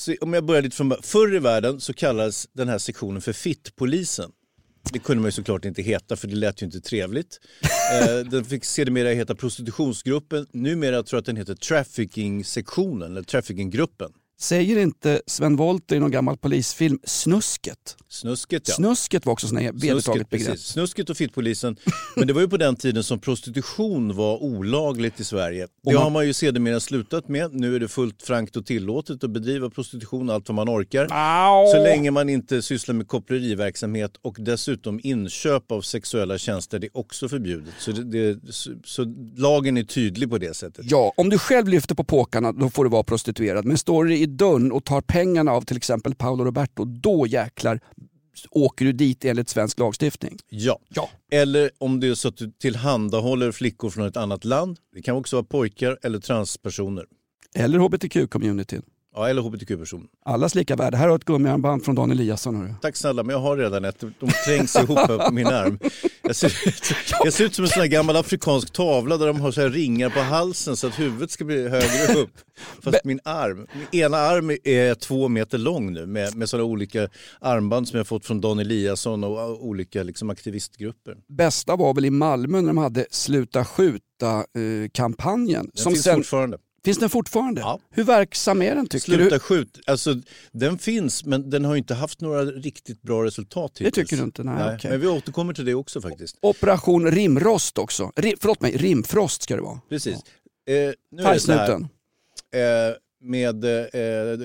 så 0.00 0.14
om 0.20 0.32
jag 0.32 0.44
börjar 0.44 0.62
lite 0.62 0.76
från. 0.76 0.94
Förr 1.02 1.34
i 1.34 1.38
världen 1.38 1.80
så 1.80 1.92
kallades 1.92 2.48
den 2.52 2.68
här 2.68 2.78
sektionen 2.78 3.20
för 3.20 3.32
fittpolisen. 3.32 4.30
Det 4.92 4.98
kunde 4.98 5.20
man 5.20 5.28
ju 5.28 5.32
såklart 5.32 5.64
inte 5.64 5.82
heta 5.82 6.16
för 6.16 6.28
det 6.28 6.36
lät 6.36 6.62
ju 6.62 6.66
inte 6.66 6.80
trevligt. 6.80 7.40
Eh, 7.90 8.18
den 8.18 8.44
fick 8.44 8.64
sedermera 8.64 9.08
heta 9.08 9.34
prostitutionsgruppen. 9.34 10.46
Numera 10.52 11.02
tror 11.02 11.16
jag 11.16 11.20
att 11.20 11.26
den 11.26 11.36
heter 11.36 11.54
trafficking-sektionen 11.54 13.10
eller 13.10 13.22
trafficking-gruppen. 13.22 14.12
Säger 14.40 14.78
inte 14.78 15.22
Sven 15.26 15.56
Wollter 15.56 15.96
i 15.96 16.00
någon 16.00 16.10
gammal 16.10 16.36
polisfilm 16.36 16.98
Snusket? 17.04 17.96
Snusket 18.08 18.68
ja. 18.68 18.74
Snusket 18.74 19.26
var 19.26 19.32
också 19.32 19.48
sån 19.48 19.56
här 19.56 19.72
vedertaget 19.72 20.30
begrepp. 20.30 20.48
precis. 20.50 20.66
Snusket 20.66 21.10
och 21.10 21.16
fittpolisen. 21.16 21.76
Men 22.16 22.26
det 22.26 22.32
var 22.32 22.40
ju 22.40 22.48
på 22.48 22.56
den 22.56 22.76
tiden 22.76 23.04
som 23.04 23.18
prostitution 23.20 24.16
var 24.16 24.42
olagligt 24.42 25.20
i 25.20 25.24
Sverige. 25.24 25.66
Det 25.84 25.92
man- 25.94 26.02
har 26.02 26.10
man 26.10 26.26
ju 26.26 26.32
sedermera 26.32 26.80
slutat 26.80 27.28
med. 27.28 27.54
Nu 27.54 27.76
är 27.76 27.80
det 27.80 27.88
fullt 27.88 28.22
frankt 28.22 28.56
och 28.56 28.66
tillåtet 28.66 29.24
att 29.24 29.30
bedriva 29.30 29.70
prostitution 29.70 30.30
allt 30.30 30.48
vad 30.48 30.54
man 30.56 30.68
orkar. 30.68 31.06
Au! 31.10 31.66
Så 31.72 31.82
länge 31.82 32.10
man 32.10 32.28
inte 32.28 32.62
sysslar 32.62 32.94
med 32.94 33.08
koppleriverksamhet 33.08 34.12
och 34.22 34.36
dessutom 34.38 35.00
inköp 35.02 35.72
av 35.72 35.82
sexuella 35.82 36.38
tjänster, 36.38 36.78
det 36.78 36.86
är 36.86 36.96
också 36.96 37.28
förbjudet. 37.28 37.74
Så, 37.78 37.92
det, 37.92 38.04
det, 38.34 38.52
så, 38.52 38.70
så 38.84 39.04
lagen 39.36 39.76
är 39.76 39.82
tydlig 39.82 40.30
på 40.30 40.38
det 40.38 40.56
sättet. 40.56 40.84
Ja, 40.90 41.12
om 41.16 41.28
du 41.28 41.38
själv 41.38 41.68
lyfter 41.68 41.94
på 41.94 42.04
påkarna 42.04 42.52
då 42.52 42.70
får 42.70 42.84
du 42.84 42.90
vara 42.90 43.02
prostituerad. 43.02 43.64
Men 43.64 43.78
står 43.78 44.04
du 44.04 44.16
i 44.16 44.26
dörren 44.36 44.72
och 44.72 44.84
tar 44.84 45.00
pengarna 45.00 45.52
av 45.52 45.62
till 45.62 45.76
exempel 45.76 46.14
Paolo 46.14 46.44
Roberto, 46.44 46.84
då 46.84 47.26
jäklar 47.26 47.80
åker 48.50 48.84
du 48.84 48.92
dit 48.92 49.24
enligt 49.24 49.48
svensk 49.48 49.78
lagstiftning. 49.78 50.38
Ja. 50.48 50.78
Ja. 50.88 51.10
Eller 51.30 51.70
om 51.78 52.00
det 52.00 52.08
är 52.08 52.14
så 52.14 52.28
att 52.28 52.36
du 52.36 52.50
tillhandahåller 52.50 53.52
flickor 53.52 53.90
från 53.90 54.06
ett 54.06 54.16
annat 54.16 54.44
land. 54.44 54.78
Det 54.94 55.02
kan 55.02 55.16
också 55.16 55.36
vara 55.36 55.44
pojkar 55.44 55.98
eller 56.02 56.18
transpersoner. 56.18 57.04
Eller 57.54 57.78
hbtq-communityn. 57.78 58.82
Ja, 59.14 59.28
eller 59.28 59.42
hbtq-person. 59.42 60.06
Allas 60.24 60.54
lika 60.54 60.76
värde. 60.76 60.96
Här 60.96 61.08
har 61.08 61.16
ett 61.16 61.24
gummiarmband 61.24 61.84
från 61.84 61.94
Dan 61.94 62.10
Eliasson. 62.10 62.56
Hörru. 62.56 62.74
Tack 62.82 62.96
snälla, 62.96 63.22
men 63.22 63.32
jag 63.32 63.40
har 63.40 63.56
redan 63.56 63.84
ett. 63.84 64.00
De 64.00 64.30
trängs 64.46 64.76
ihop 64.76 64.98
på 65.26 65.32
min 65.32 65.46
arm. 65.46 65.78
Jag 66.30 66.36
ser, 66.36 66.68
ut, 66.68 66.94
jag 67.24 67.32
ser 67.32 67.44
ut 67.44 67.54
som 67.54 67.64
en 67.64 67.70
sån 67.70 67.80
här 67.80 67.88
gammal 67.88 68.16
afrikansk 68.16 68.72
tavla 68.72 69.16
där 69.16 69.26
de 69.26 69.40
har 69.40 69.52
så 69.52 69.60
här 69.60 69.70
ringar 69.70 70.10
på 70.10 70.20
halsen 70.20 70.76
så 70.76 70.86
att 70.86 70.98
huvudet 70.98 71.30
ska 71.30 71.44
bli 71.44 71.68
högre 71.68 72.14
upp. 72.14 72.30
Fast 72.82 73.04
min 73.04 73.20
arm, 73.24 73.66
min 73.72 73.86
ena 74.02 74.16
arm 74.16 74.50
är 74.64 74.94
två 74.94 75.28
meter 75.28 75.58
lång 75.58 75.92
nu 75.92 76.06
med, 76.06 76.36
med 76.36 76.48
sådana 76.48 76.64
olika 76.64 77.08
armband 77.40 77.88
som 77.88 77.96
jag 77.96 78.06
fått 78.06 78.26
från 78.26 78.40
Dan 78.40 78.58
Eliasson 78.58 79.24
och 79.24 79.66
olika 79.66 80.02
liksom, 80.02 80.30
aktivistgrupper. 80.30 81.16
Bästa 81.28 81.76
var 81.76 81.94
väl 81.94 82.04
i 82.04 82.10
Malmö 82.10 82.60
när 82.60 82.68
de 82.68 82.78
hade 82.78 83.06
Sluta 83.10 83.64
skjuta-kampanjen. 83.64 85.70
Den 85.74 85.92
finns 85.92 86.08
fortfarande. 86.08 86.58
Finns 86.84 86.98
den 86.98 87.10
fortfarande? 87.10 87.60
Ja. 87.60 87.80
Hur 87.90 88.04
verksam 88.04 88.62
är 88.62 88.74
den 88.74 88.86
tycker 88.86 89.04
Sluta 89.04 89.34
du? 89.34 89.38
skjut, 89.38 89.80
alltså 89.86 90.14
den 90.52 90.78
finns 90.78 91.24
men 91.24 91.50
den 91.50 91.64
har 91.64 91.76
inte 91.76 91.94
haft 91.94 92.20
några 92.20 92.44
riktigt 92.44 93.02
bra 93.02 93.24
resultat 93.24 93.78
hittills. 93.78 93.94
tycker 93.94 94.16
du 94.16 94.22
inte? 94.22 94.42
Nej, 94.42 94.74
okej. 94.76 94.90
Men 94.90 95.00
vi 95.00 95.06
återkommer 95.06 95.54
till 95.54 95.64
det 95.64 95.74
också 95.74 96.00
faktiskt. 96.00 96.36
Operation 96.42 97.10
rimrost 97.10 97.78
också. 97.78 98.12
Rim, 98.16 98.36
förlåt 98.40 98.60
mig, 98.60 98.76
rimfrost 98.76 99.42
ska 99.42 99.56
det 99.56 99.62
vara. 99.62 99.80
Precis. 99.88 100.14
Eh, 100.14 100.22
nu 100.66 101.22
är 101.22 101.32
det 101.34 101.40
så 101.40 101.52
här, 101.52 101.66
Färgsnuten. 101.66 101.88
eh, 102.54 102.94
med 103.22 103.64
eh, 103.64 104.38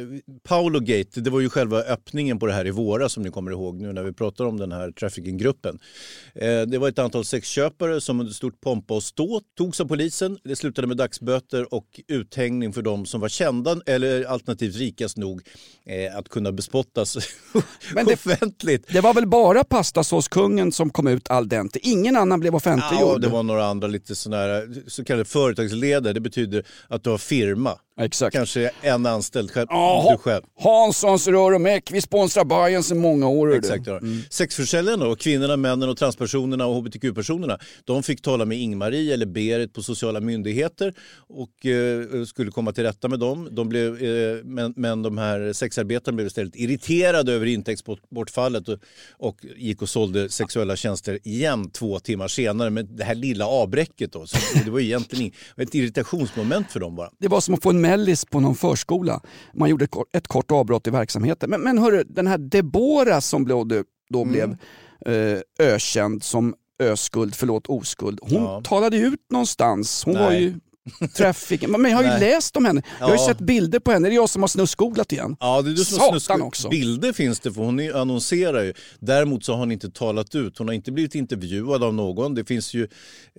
Paolo 0.43 0.79
Gate, 0.79 1.21
det 1.21 1.29
var 1.29 1.39
ju 1.39 1.49
själva 1.49 1.81
öppningen 1.81 2.39
på 2.39 2.45
det 2.45 2.53
här 2.53 2.67
i 2.67 2.71
våras 2.71 3.13
som 3.13 3.23
ni 3.23 3.29
kommer 3.29 3.51
ihåg 3.51 3.81
nu 3.81 3.93
när 3.93 4.03
vi 4.03 4.13
pratar 4.13 4.45
om 4.45 4.57
den 4.59 4.71
här 4.71 4.91
trafficking-gruppen. 4.91 5.79
Eh, 6.35 6.61
det 6.61 6.77
var 6.77 6.89
ett 6.89 6.99
antal 6.99 7.25
sexköpare 7.25 8.01
som 8.01 8.19
under 8.19 8.33
stort 8.33 8.61
pompa 8.61 8.93
och 8.93 9.03
stå 9.03 9.41
togs 9.57 9.81
av 9.81 9.85
polisen. 9.85 10.37
Det 10.43 10.55
slutade 10.55 10.87
med 10.87 10.97
dagsböter 10.97 11.73
och 11.73 12.01
uthängning 12.07 12.73
för 12.73 12.81
de 12.81 13.05
som 13.05 13.21
var 13.21 13.29
kända 13.29 13.77
eller 13.85 14.23
alternativt 14.25 14.75
rikast 14.75 15.17
nog 15.17 15.41
eh, 15.85 16.17
att 16.17 16.29
kunna 16.29 16.51
bespottas 16.51 17.17
Men 17.93 18.05
det- 18.05 18.13
offentligt. 18.13 18.87
Det 18.93 19.01
var 19.01 19.13
väl 19.13 19.27
bara 19.27 19.63
pastasåskungen 19.63 20.71
som 20.71 20.89
kom 20.89 21.07
ut 21.07 21.29
al 21.29 21.49
dente? 21.49 21.79
Ingen 21.81 22.15
annan 22.17 22.39
blev 22.39 22.55
offentliggjord? 22.55 23.09
Ja, 23.15 23.17
det 23.17 23.27
var 23.27 23.43
några 23.43 23.65
andra 23.65 23.87
lite 23.87 24.15
sådana 24.15 24.43
här 24.43 24.83
så 24.87 25.03
kallade 25.03 25.25
företagsledare. 25.25 26.13
Det 26.13 26.19
betyder 26.19 26.63
att 26.87 27.03
du 27.03 27.09
har 27.09 27.17
firma. 27.17 27.79
Exakt. 28.01 28.35
Kanske 28.35 28.71
en 28.81 29.05
anställd 29.05 29.51
själv. 29.51 29.67
Ja, 29.69 30.07
du 30.11 30.17
själv. 30.17 30.43
Hanssons 30.59 31.27
rör 31.27 31.53
och 31.53 31.61
meck, 31.61 31.91
vi 31.91 32.01
sponsrar 32.01 32.45
Bajen 32.45 32.83
sedan 32.83 32.97
många 32.97 33.27
år. 33.27 33.55
Exakt. 33.55 33.87
Ja. 33.87 33.99
Sexförsäljarna 34.29 35.05
då, 35.05 35.15
kvinnorna, 35.15 35.57
männen 35.57 35.89
och 35.89 35.97
transpersonerna 35.97 36.65
och 36.65 36.75
hbtq-personerna, 36.75 37.59
de 37.83 38.03
fick 38.03 38.21
tala 38.21 38.45
med 38.45 38.57
Ingmarie 38.57 39.13
eller 39.13 39.25
Berit 39.25 39.73
på 39.73 39.83
sociala 39.83 40.19
myndigheter 40.19 40.93
och 41.17 41.65
eh, 41.65 42.23
skulle 42.25 42.51
komma 42.51 42.71
till 42.71 42.83
rätta 42.83 43.07
med 43.07 43.19
dem. 43.19 43.47
De 43.51 43.69
blev, 43.69 44.03
eh, 44.03 44.43
men, 44.43 44.73
men 44.75 45.01
de 45.01 45.17
här 45.17 45.53
sexarbetarna 45.53 46.15
blev 46.15 46.27
istället 46.27 46.55
irriterade 46.55 47.33
över 47.33 47.45
intäktsbortfallet 47.45 48.69
och, 48.69 48.79
och 49.17 49.45
gick 49.57 49.81
och 49.81 49.89
sålde 49.89 50.29
sexuella 50.29 50.75
tjänster 50.75 51.19
igen 51.23 51.69
två 51.69 51.99
timmar 51.99 52.27
senare 52.27 52.69
med 52.69 52.85
det 52.85 53.03
här 53.03 53.15
lilla 53.15 53.47
avbräcket. 53.47 54.11
Då. 54.11 54.27
Så 54.27 54.37
det 54.65 54.71
var 54.71 54.79
egentligen 54.79 55.31
ett 55.57 55.75
irritationsmoment 55.75 56.71
för 56.71 56.79
dem 56.79 56.95
bara. 56.95 57.09
Det 57.19 57.27
var 57.27 57.41
som 57.41 57.53
att 57.53 57.63
få 57.63 57.69
en 57.69 57.84
mellis 57.87 58.25
på 58.25 58.39
någon 58.39 58.55
förskola. 58.55 59.21
Man 59.53 59.69
gjorde 59.69 59.87
ett 60.13 60.27
kort, 60.27 60.51
avbrott 60.51 60.87
i 60.87 60.89
verksamheten. 60.89 61.49
Men, 61.49 61.61
men 61.61 61.77
hörru, 61.77 62.03
den 62.07 62.27
här 62.27 62.37
Debora 62.37 63.21
som 63.21 63.43
blev, 63.43 63.57
då 64.09 64.21
Mm. 64.21 64.31
blev 64.31 64.57
eh, 65.15 65.39
ökänd 65.59 66.23
som 66.23 66.53
öskuld, 66.79 67.35
förlåt 67.35 67.67
oskuld. 67.67 68.19
Hon 68.21 68.43
Ja. 68.43 68.61
talade 68.63 68.97
ut 68.97 69.19
någonstans. 69.31 70.03
Hon 70.05 70.13
var 70.13 70.29
Nej. 70.29 70.41
ju 70.43 70.53
trafficking. 71.13 71.71
Men 71.71 71.91
jag 71.91 71.97
har 71.97 72.03
ju 72.03 72.09
Nej. 72.09 72.19
läst 72.19 72.57
om 72.57 72.65
henne. 72.65 72.81
Jag 72.99 73.05
har 73.07 73.13
ju 73.15 73.19
Ja. 73.21 73.27
sett 73.27 73.37
bilder 73.37 73.79
på 73.79 73.91
henne. 73.91 74.07
Det 74.09 74.13
är 74.13 74.15
jag 74.15 74.29
som 74.29 74.43
har 74.43 74.47
snuskgooglat 74.47 75.11
igen. 75.11 75.35
Ja, 75.39 75.61
det 75.61 75.69
är 75.69 75.71
du 75.71 75.85
som 75.85 75.97
Satan 75.97 76.11
snuskat. 76.11 76.41
också. 76.41 76.69
Bilder 76.69 77.13
finns 77.13 77.39
det 77.39 77.51
för 77.53 77.61
hon 77.61 77.79
är- 77.79 77.93
annonserar 77.93 78.63
ju. 78.63 78.73
Däremot 78.99 79.43
så 79.45 79.51
har 79.51 79.59
hon 79.59 79.71
inte 79.71 79.89
talat 79.91 80.35
ut. 80.35 80.57
Hon 80.57 80.67
har 80.67 80.75
inte 80.75 80.91
blivit 80.91 81.15
intervjuad 81.15 81.83
av 81.83 81.93
någon. 81.93 82.35
Det 82.35 82.45
finns 82.45 82.73
ju 82.73 82.87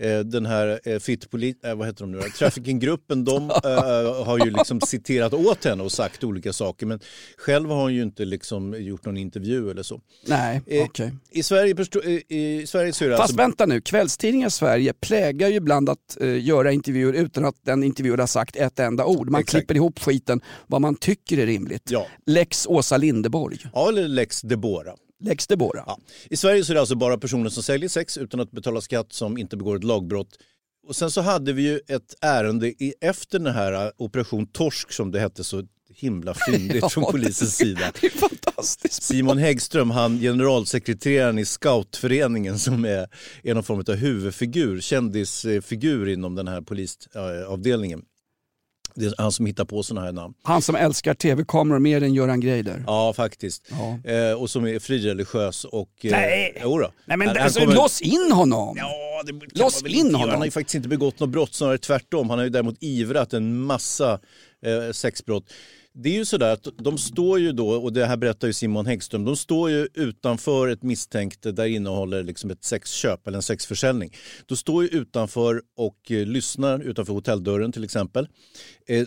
eh, 0.01 0.19
den 0.19 0.47
här 0.47 0.81
eh, 0.85 0.99
Fitpolit, 0.99 1.65
eh, 1.65 1.75
vad 1.75 1.87
heter 1.87 2.01
de 2.01 2.13
nu 2.13 2.19
då? 2.19 2.25
Trafficking-gruppen, 2.39 3.25
de 3.25 3.51
eh, 3.65 4.25
har 4.25 4.39
ju 4.45 4.51
liksom 4.51 4.81
citerat 4.81 5.33
åt 5.33 5.65
henne 5.65 5.83
och 5.83 5.93
sagt 5.93 6.25
olika 6.25 6.53
saker. 6.53 6.87
Men 6.87 7.01
själv 7.39 7.69
har 7.71 7.83
hon 7.83 7.95
ju 7.95 8.03
inte 8.03 8.25
liksom 8.25 8.83
gjort 8.83 9.05
någon 9.05 9.17
intervju 9.17 9.71
eller 9.71 9.83
så. 9.83 10.01
Nej, 10.27 10.63
Eh, 10.67 10.85
okej. 10.85 11.13
I 11.31 11.43
Sverige, 11.43 11.75
förstå- 11.75 12.03
eh, 12.05 12.37
i 12.37 12.65
Sverige 12.67 12.93
så 12.93 13.05
är 13.05 13.09
det 13.09 13.17
Fast 13.17 13.23
alltså... 13.23 13.37
vänta 13.37 13.67
nu, 13.67 13.81
kvällstidningar 13.81 14.49
i 14.49 14.51
Sverige 14.51 14.93
plägar 14.93 15.49
ju 15.49 15.55
ibland 15.55 15.89
att 15.89 16.21
eh, 16.21 16.45
göra 16.45 16.73
intervjuer 16.73 17.13
utan 17.13 17.36
att 17.45 17.57
den 17.63 17.83
intervjuade 17.83 18.23
har 18.23 18.27
sagt 18.27 18.57
ett 18.57 18.79
enda 18.79 19.05
ord. 19.05 19.31
Man 19.31 19.41
Exakt. 19.41 19.51
klipper 19.51 19.75
ihop 19.75 19.99
skiten 19.99 20.41
vad 20.67 20.81
man 20.81 20.95
tycker 20.95 21.39
är 21.39 21.47
rimligt. 21.47 21.91
Ja. 21.91 22.07
Lex 22.27 22.67
Åsa 22.67 22.97
Lindeborg. 22.97 23.59
Ja, 23.73 23.89
eller 23.89 24.09
Lex 24.09 24.41
Debora. 24.41 24.95
Lex 25.25 25.47
Debora. 25.47 25.85
Ja. 25.87 25.99
I 26.31 26.37
Sverige 26.37 26.65
så 26.65 26.73
är 26.73 26.75
det 26.75 26.81
alltså 26.81 26.95
bara 26.95 27.19
personer 27.19 27.51
som 27.51 27.63
säljer 27.63 27.89
sex 27.89 28.19
utan 28.19 28.41
att 28.41 28.51
betala 28.51 28.81
skatt 28.81 29.13
som 29.13 29.39
inte 29.39 29.57
begår 29.57 29.77
ett 29.77 29.85
lagbrott. 29.85 30.39
Och 30.87 30.97
sen 30.97 31.11
så 31.11 31.21
hade 31.21 31.53
vi 31.53 31.63
ju 31.63 31.81
ett 31.89 32.15
ärende 32.21 32.73
efter 33.01 33.39
den 33.39 33.55
här 33.55 33.87
eh, 33.87 33.91
operation 33.97 34.47
Torsk 34.47 34.93
som 34.93 35.11
det 35.11 35.21
hette 35.21 35.45
så 35.45 35.63
himla 35.97 36.35
fyndigt 36.35 36.79
Ja, 36.83 36.89
från 36.89 37.05
polisens 37.05 37.57
sida. 37.57 37.93
Det 38.01 38.07
är 38.07 38.11
fantastiskt. 38.11 39.03
Simon 39.03 39.39
Häggström, 39.39 39.91
han 39.91 40.19
generalsekreteraren 40.21 41.39
i 41.39 41.45
scoutföreningen 41.45 42.59
som 42.59 42.85
är, 42.85 43.09
är 43.43 43.55
någon 43.55 43.63
form 43.65 43.85
av 43.89 43.95
huvudfigur, 43.95 44.81
kändisfigur 44.81 46.09
inom 46.09 46.35
den 46.35 46.49
här 46.49 46.61
polisavdelningen. 46.61 48.03
Det 48.99 49.07
är 49.07 49.15
han 49.19 49.33
som 49.33 49.47
hittar 49.47 49.65
på 49.65 49.83
sådana 49.83 50.07
här 50.07 50.13
namn. 50.13 50.35
Han 50.43 50.63
som 50.63 50.77
älskar 50.77 51.15
tv-kameror 51.15 51.79
mer 51.79 52.03
än 52.03 52.15
Göran 52.15 52.41
Greider. 52.41 52.85
Ja, 52.87 53.13
faktiskt. 53.13 53.69
Ja. 54.05 54.11
Eh, 54.13 54.33
och 54.33 54.51
som 54.51 54.67
är 54.67 54.79
frireligiös 54.79 55.65
och... 55.65 55.91
Eh, 56.05 56.11
Nej. 56.11 56.59
jodå. 56.63 56.91
Nej 57.07 57.17
men 57.17 57.29
Han- 57.29 57.37
alltså, 57.37 57.61
kommer- 57.61 57.75
lås 57.75 58.01
in 58.03 58.33
honom! 58.33 58.77
Ja, 58.79 59.23
det 59.27 59.59
Lås 59.61 59.83
in 59.83 59.89
inte 59.89 60.15
honom. 60.17 60.29
Han 60.31 60.39
har 60.39 60.45
ju 60.45 60.51
faktiskt 60.51 60.75
inte 60.75 60.89
begått 60.89 61.21
något 61.21 61.31
brott, 61.31 61.55
snarare 61.55 61.79
tvärtom. 61.79 62.31
Han 62.31 62.39
har 62.39 62.45
ju 62.45 62.51
däremot 62.51 62.77
ivrat 62.81 63.33
en 63.33 63.59
massa 63.61 64.13
eh, 64.67 64.93
sexbrott. 64.93 65.45
Det 65.99 66.09
är 66.09 66.15
ju 66.15 66.25
sådär 66.25 66.53
att 66.53 66.69
de 66.79 66.99
står 66.99 67.39
ju 67.39 67.53
då, 67.53 67.69
och 67.69 67.93
det 67.93 68.07
här 68.07 68.17
berättar 68.17 68.47
ju 68.47 68.53
Simon 68.53 68.87
Häggström, 68.87 69.25
de 69.25 69.37
står 69.37 69.71
ju 69.71 69.89
utanför 69.95 70.69
ett 70.69 70.83
misstänkt 70.83 71.43
där 71.43 71.67
innehåller 71.67 72.23
liksom 72.23 72.51
ett 72.51 72.65
sexköp 72.65 73.27
eller 73.27 73.37
en 73.37 73.43
sexförsäljning. 73.43 74.13
De 74.47 74.57
står 74.57 74.83
ju 74.83 74.89
utanför 74.89 75.63
och 75.77 76.11
eh, 76.11 76.27
lyssnar 76.27 76.81
utanför 76.81 77.13
hotelldörren 77.13 77.73
till 77.73 77.85
exempel. 77.85 78.29
Eh, 78.87 79.07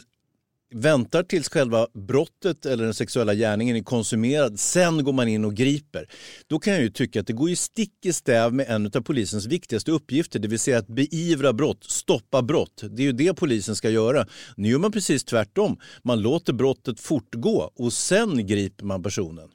Väntar 0.75 1.23
tills 1.23 1.49
själva 1.49 1.87
brottet 1.93 2.65
eller 2.65 2.83
den 2.83 2.93
sexuella 2.93 3.33
gärningen 3.33 3.75
är 3.75 3.81
konsumerad. 3.81 4.59
Sen 4.59 5.03
går 5.03 5.13
man 5.13 5.27
in 5.27 5.45
och 5.45 5.53
griper. 5.53 6.07
Då 6.47 6.59
kan 6.59 6.73
jag 6.73 6.81
ju 6.81 6.89
tycka 6.89 7.19
att 7.19 7.27
det 7.27 7.33
går 7.33 7.49
ju 7.49 7.55
stick 7.55 8.05
i 8.05 8.13
stäv 8.13 8.53
med 8.53 8.65
en 8.69 8.85
av 8.85 9.01
polisens 9.01 9.45
viktigaste 9.45 9.91
uppgifter, 9.91 10.39
det 10.39 10.47
vill 10.47 10.59
säga 10.59 10.77
att 10.77 10.87
beivra 10.87 11.53
brott, 11.53 11.83
stoppa 11.83 12.41
brott. 12.41 12.83
Det 12.89 13.01
är 13.01 13.05
ju 13.05 13.11
det 13.11 13.33
polisen 13.33 13.75
ska 13.75 13.89
göra. 13.89 14.27
Nu 14.57 14.69
gör 14.69 14.79
man 14.79 14.91
precis 14.91 15.23
tvärtom. 15.23 15.77
Man 16.03 16.21
låter 16.21 16.53
brottet 16.53 16.99
fortgå 16.99 17.71
och 17.75 17.93
sen 17.93 18.47
griper 18.47 18.85
man 18.85 19.03
personen. 19.03 19.49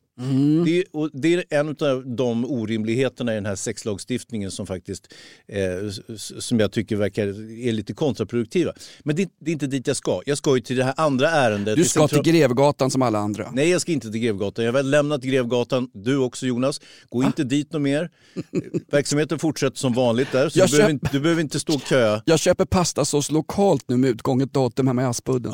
Det, 0.65 0.79
är, 0.79 1.19
det 1.21 1.35
är 1.35 1.45
en 1.51 1.69
av 1.69 2.03
de 2.17 2.45
orimligheterna 2.45 3.33
i 3.33 3.35
den 3.35 3.47
här 3.47 3.57
sexlagstiftningen 3.57 4.51
som 4.51 4.67
faktiskt 4.67 5.13
eh, 5.49 6.17
som 6.39 6.61
jag 6.61 6.73
tycker 6.73 6.97
verkar 6.97 7.27
är 7.69 7.73
lite 7.73 7.95
kontraproduktiva. 7.95 8.73
Men 9.03 9.17
det, 9.17 9.29
det 9.41 9.51
är 9.51 9.53
inte 9.53 9.67
dit 9.67 9.87
jag 9.87 9.97
ska. 9.97 10.21
Jag 10.27 10.39
ska 10.39 10.55
ju 10.55 10.61
till 10.61 10.77
det 10.77 10.85
här 10.85 10.95
andra 10.97 11.31
ärendet. 11.31 11.77
Du 11.77 11.85
ska 11.85 12.09
till 12.09 12.17
central- 12.17 12.33
Grevgatan 12.33 12.91
som 12.91 13.03
alla 13.03 13.19
andra. 13.19 13.51
Nej, 13.53 13.69
jag 13.71 13.81
ska 13.81 13.93
inte 13.93 14.11
till 14.11 14.21
Grevgatan. 14.21 14.65
Jag 14.65 14.73
har 14.73 14.79
väl 14.79 14.91
lämnat 14.91 15.23
Grevgatan. 15.23 15.91
Du 15.93 16.17
också 16.17 16.47
Jonas. 16.47 16.81
Gå 17.09 17.23
Ah. 17.23 17.27
inte 17.27 17.45
dit 17.45 17.73
något 17.73 17.83
mer. 17.83 18.11
Verksamheten 18.91 19.39
fortsätter 19.39 19.79
som 19.79 19.93
vanligt 19.93 20.33
där. 20.33 20.49
Så 20.49 20.59
du, 20.59 20.67
behöver 20.67 20.85
köp- 20.89 20.91
inte, 20.91 21.09
du 21.13 21.21
behöver 21.21 21.43
inte 21.43 21.61
stå 21.61 21.75
och 21.75 21.81
köa. 21.83 22.23
Jag 22.27 22.39
köper 22.41 22.65
pastasås 22.65 23.31
lokalt 23.31 23.85
nu 23.89 23.97
med 23.97 24.11
utgånget 24.11 24.53
datum 24.53 24.87
hemma 24.87 25.03
i 25.03 25.05
Aspudden. 25.05 25.53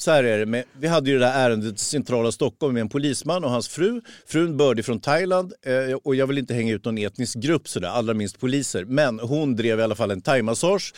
Så 0.00 0.10
här 0.10 0.24
är 0.24 0.38
det. 0.38 0.46
Med, 0.46 0.64
vi 0.80 0.88
hade 0.88 1.10
ju 1.10 1.18
det 1.18 1.24
där 1.24 1.32
ärendet 1.32 1.74
i 1.74 1.78
centrala 1.78 2.32
Stockholm 2.32 2.74
med 2.74 2.80
en 2.80 2.88
polisman 2.88 3.44
och 3.44 3.50
hans 3.50 3.68
fru. 3.68 4.00
Frun 4.26 4.56
bördig 4.56 4.84
från 4.84 5.00
Thailand 5.00 5.52
eh, 5.62 5.96
och 6.04 6.14
jag 6.14 6.26
vill 6.26 6.38
inte 6.38 6.54
hänga 6.54 6.72
ut 6.72 6.84
någon 6.84 6.98
etnisk 6.98 7.38
grupp 7.38 7.68
sådär, 7.68 7.88
allra 7.88 8.14
minst 8.14 8.40
poliser. 8.40 8.84
Men 8.84 9.20
hon 9.20 9.56
drev 9.56 9.80
i 9.80 9.82
alla 9.82 9.94
fall 9.94 10.10
en 10.10 10.20
thaimassage 10.20 10.94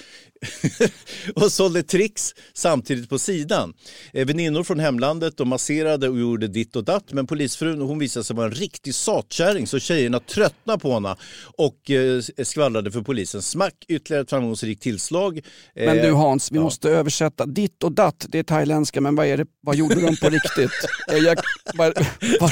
och 1.34 1.52
sålde 1.52 1.82
tricks 1.82 2.34
samtidigt 2.54 3.08
på 3.08 3.18
sidan. 3.18 3.74
Eh, 4.12 4.26
väninnor 4.26 4.62
från 4.64 4.80
hemlandet 4.80 5.36
de 5.36 5.48
masserade 5.48 6.08
och 6.08 6.18
gjorde 6.18 6.48
ditt 6.48 6.76
och 6.76 6.84
datt 6.84 7.12
men 7.12 7.26
polisfrun 7.26 7.80
hon 7.80 7.98
visade 7.98 8.24
sig 8.24 8.36
vara 8.36 8.46
en 8.46 8.52
riktig 8.52 8.94
satkärring 8.94 9.66
så 9.66 9.78
tjejerna 9.78 10.20
tröttnade 10.20 10.78
på 10.78 10.94
henne 10.94 11.16
och 11.56 11.90
eh, 11.90 12.22
skvallrade 12.44 12.90
för 12.90 13.02
polisen. 13.02 13.42
Smack, 13.42 13.74
ytterligare 13.88 14.22
ett 14.22 14.30
framgångsrikt 14.30 14.82
tillslag. 14.82 15.40
Men 15.74 15.98
Eh, 15.98 16.04
du 16.04 16.12
Hans, 16.12 16.52
vi 16.52 16.56
ja. 16.56 16.62
måste 16.62 16.90
översätta. 16.90 17.46
Ditt 17.46 17.82
och 17.82 17.92
datt, 17.92 18.26
det 18.28 18.38
är 18.38 18.42
thailändska, 18.42 19.00
men 19.00 19.14
vad, 19.16 19.26
är 19.26 19.36
det, 19.36 19.46
vad 19.60 19.76
gjorde 19.76 19.94
de 19.94 20.16
på 20.16 20.28
riktigt? 20.30 20.70
Jag, 21.24 21.38
vad, 21.74 22.06
vad, 22.40 22.50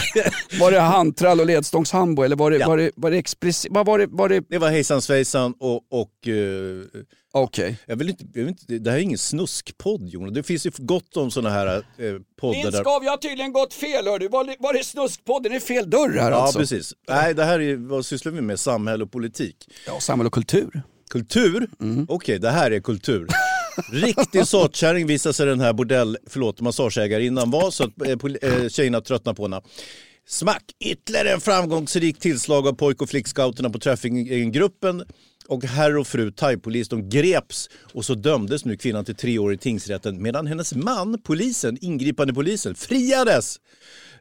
Var 0.60 0.70
det 0.70 0.80
handtrall 0.80 1.40
och 1.40 1.46
ledstångshambo 1.46 2.22
eller 2.22 2.36
var 2.36 2.50
det, 2.50 2.56
Ja. 2.58 2.68
var 2.68 2.76
det, 2.76 2.90
var 2.96 3.10
det? 3.10 3.68
Vad 3.70 3.86
var 3.86 3.98
det? 3.98 4.06
Var 4.06 4.28
det 4.28 4.44
Det 4.48 4.58
var 4.58 4.70
hejsan 4.70 5.02
svejsan 5.02 5.54
och, 5.58 5.82
och 5.90 6.28
eh, 6.28 6.82
Okej. 7.32 7.78
jag 7.86 7.96
vill 7.96 8.08
inte, 8.08 8.24
jag 8.34 8.40
vill 8.40 8.48
inte, 8.48 8.78
det 8.78 8.90
här 8.90 8.98
är 8.98 9.02
ingen 9.02 9.18
snuskpodd 9.18 10.08
Jonas. 10.08 10.34
Det 10.34 10.42
finns 10.42 10.66
ju 10.66 10.70
gott 10.76 11.16
om 11.16 11.30
sådana 11.30 11.50
här 11.50 11.66
eh, 11.76 11.82
poddar 12.40 12.70
där... 12.70 12.80
skav, 12.80 13.04
jag 13.04 13.10
har 13.10 13.16
tydligen 13.16 13.52
gått 13.52 13.74
fel 13.74 14.06
hördu. 14.06 14.28
Var 14.28 14.44
det, 14.44 14.56
var 14.58 14.72
det 14.72 14.84
snuskpodden? 14.84 15.52
Det 15.52 15.58
är 15.58 15.60
fel 15.60 15.90
dörr 15.90 16.18
här 16.18 16.30
Ja 16.30 16.36
alltså. 16.36 16.58
precis. 16.58 16.94
Nej 17.08 17.34
det 17.34 17.44
här 17.44 17.60
är, 17.60 17.76
vad 17.76 18.06
sysslar 18.06 18.32
vi 18.32 18.40
med? 18.40 18.60
Samhälle 18.60 19.04
och 19.04 19.12
politik. 19.12 19.56
Ja, 19.86 20.00
samhälle 20.00 20.26
och 20.26 20.34
kultur. 20.34 20.82
Kultur? 21.10 21.70
Mm. 21.80 22.06
Okej, 22.08 22.38
det 22.38 22.50
här 22.50 22.70
är 22.70 22.80
kultur. 22.80 23.28
Riktig 23.92 24.46
satkärring 24.46 25.06
visade 25.06 25.32
sig 25.32 25.46
den 25.46 25.60
här 25.60 25.72
bordell, 25.72 26.18
förlåt, 26.26 26.60
massageägarinnan 26.60 27.50
var 27.50 27.70
så 27.70 27.84
att 27.84 28.02
eh, 28.02 28.10
eh, 28.52 28.68
tjejerna 28.68 29.00
tröttnade 29.00 29.36
på 29.36 29.42
henne. 29.42 29.60
Smack! 30.28 30.62
Ytterligare 30.84 31.32
en 31.32 31.40
framgångsrik 31.40 32.20
tillslag 32.20 32.68
av 32.68 32.72
pojk 32.72 33.02
och 33.02 33.08
flickscouterna 33.08 33.70
på 33.70 33.78
trafficking-gruppen. 33.78 35.04
Och 35.48 35.64
herr 35.64 35.96
och 35.96 36.06
fru 36.06 36.30
thaipolis 36.30 36.88
de 36.88 37.08
greps 37.08 37.70
och 37.92 38.04
så 38.04 38.14
dömdes 38.14 38.64
nu 38.64 38.76
kvinnan 38.76 39.04
till 39.04 39.14
tre 39.14 39.38
år 39.38 39.52
i 39.52 39.58
tingsrätten 39.58 40.22
medan 40.22 40.46
hennes 40.46 40.74
man, 40.74 41.20
polisen, 41.22 41.78
ingripande 41.80 42.34
polisen, 42.34 42.74
friades. 42.74 43.60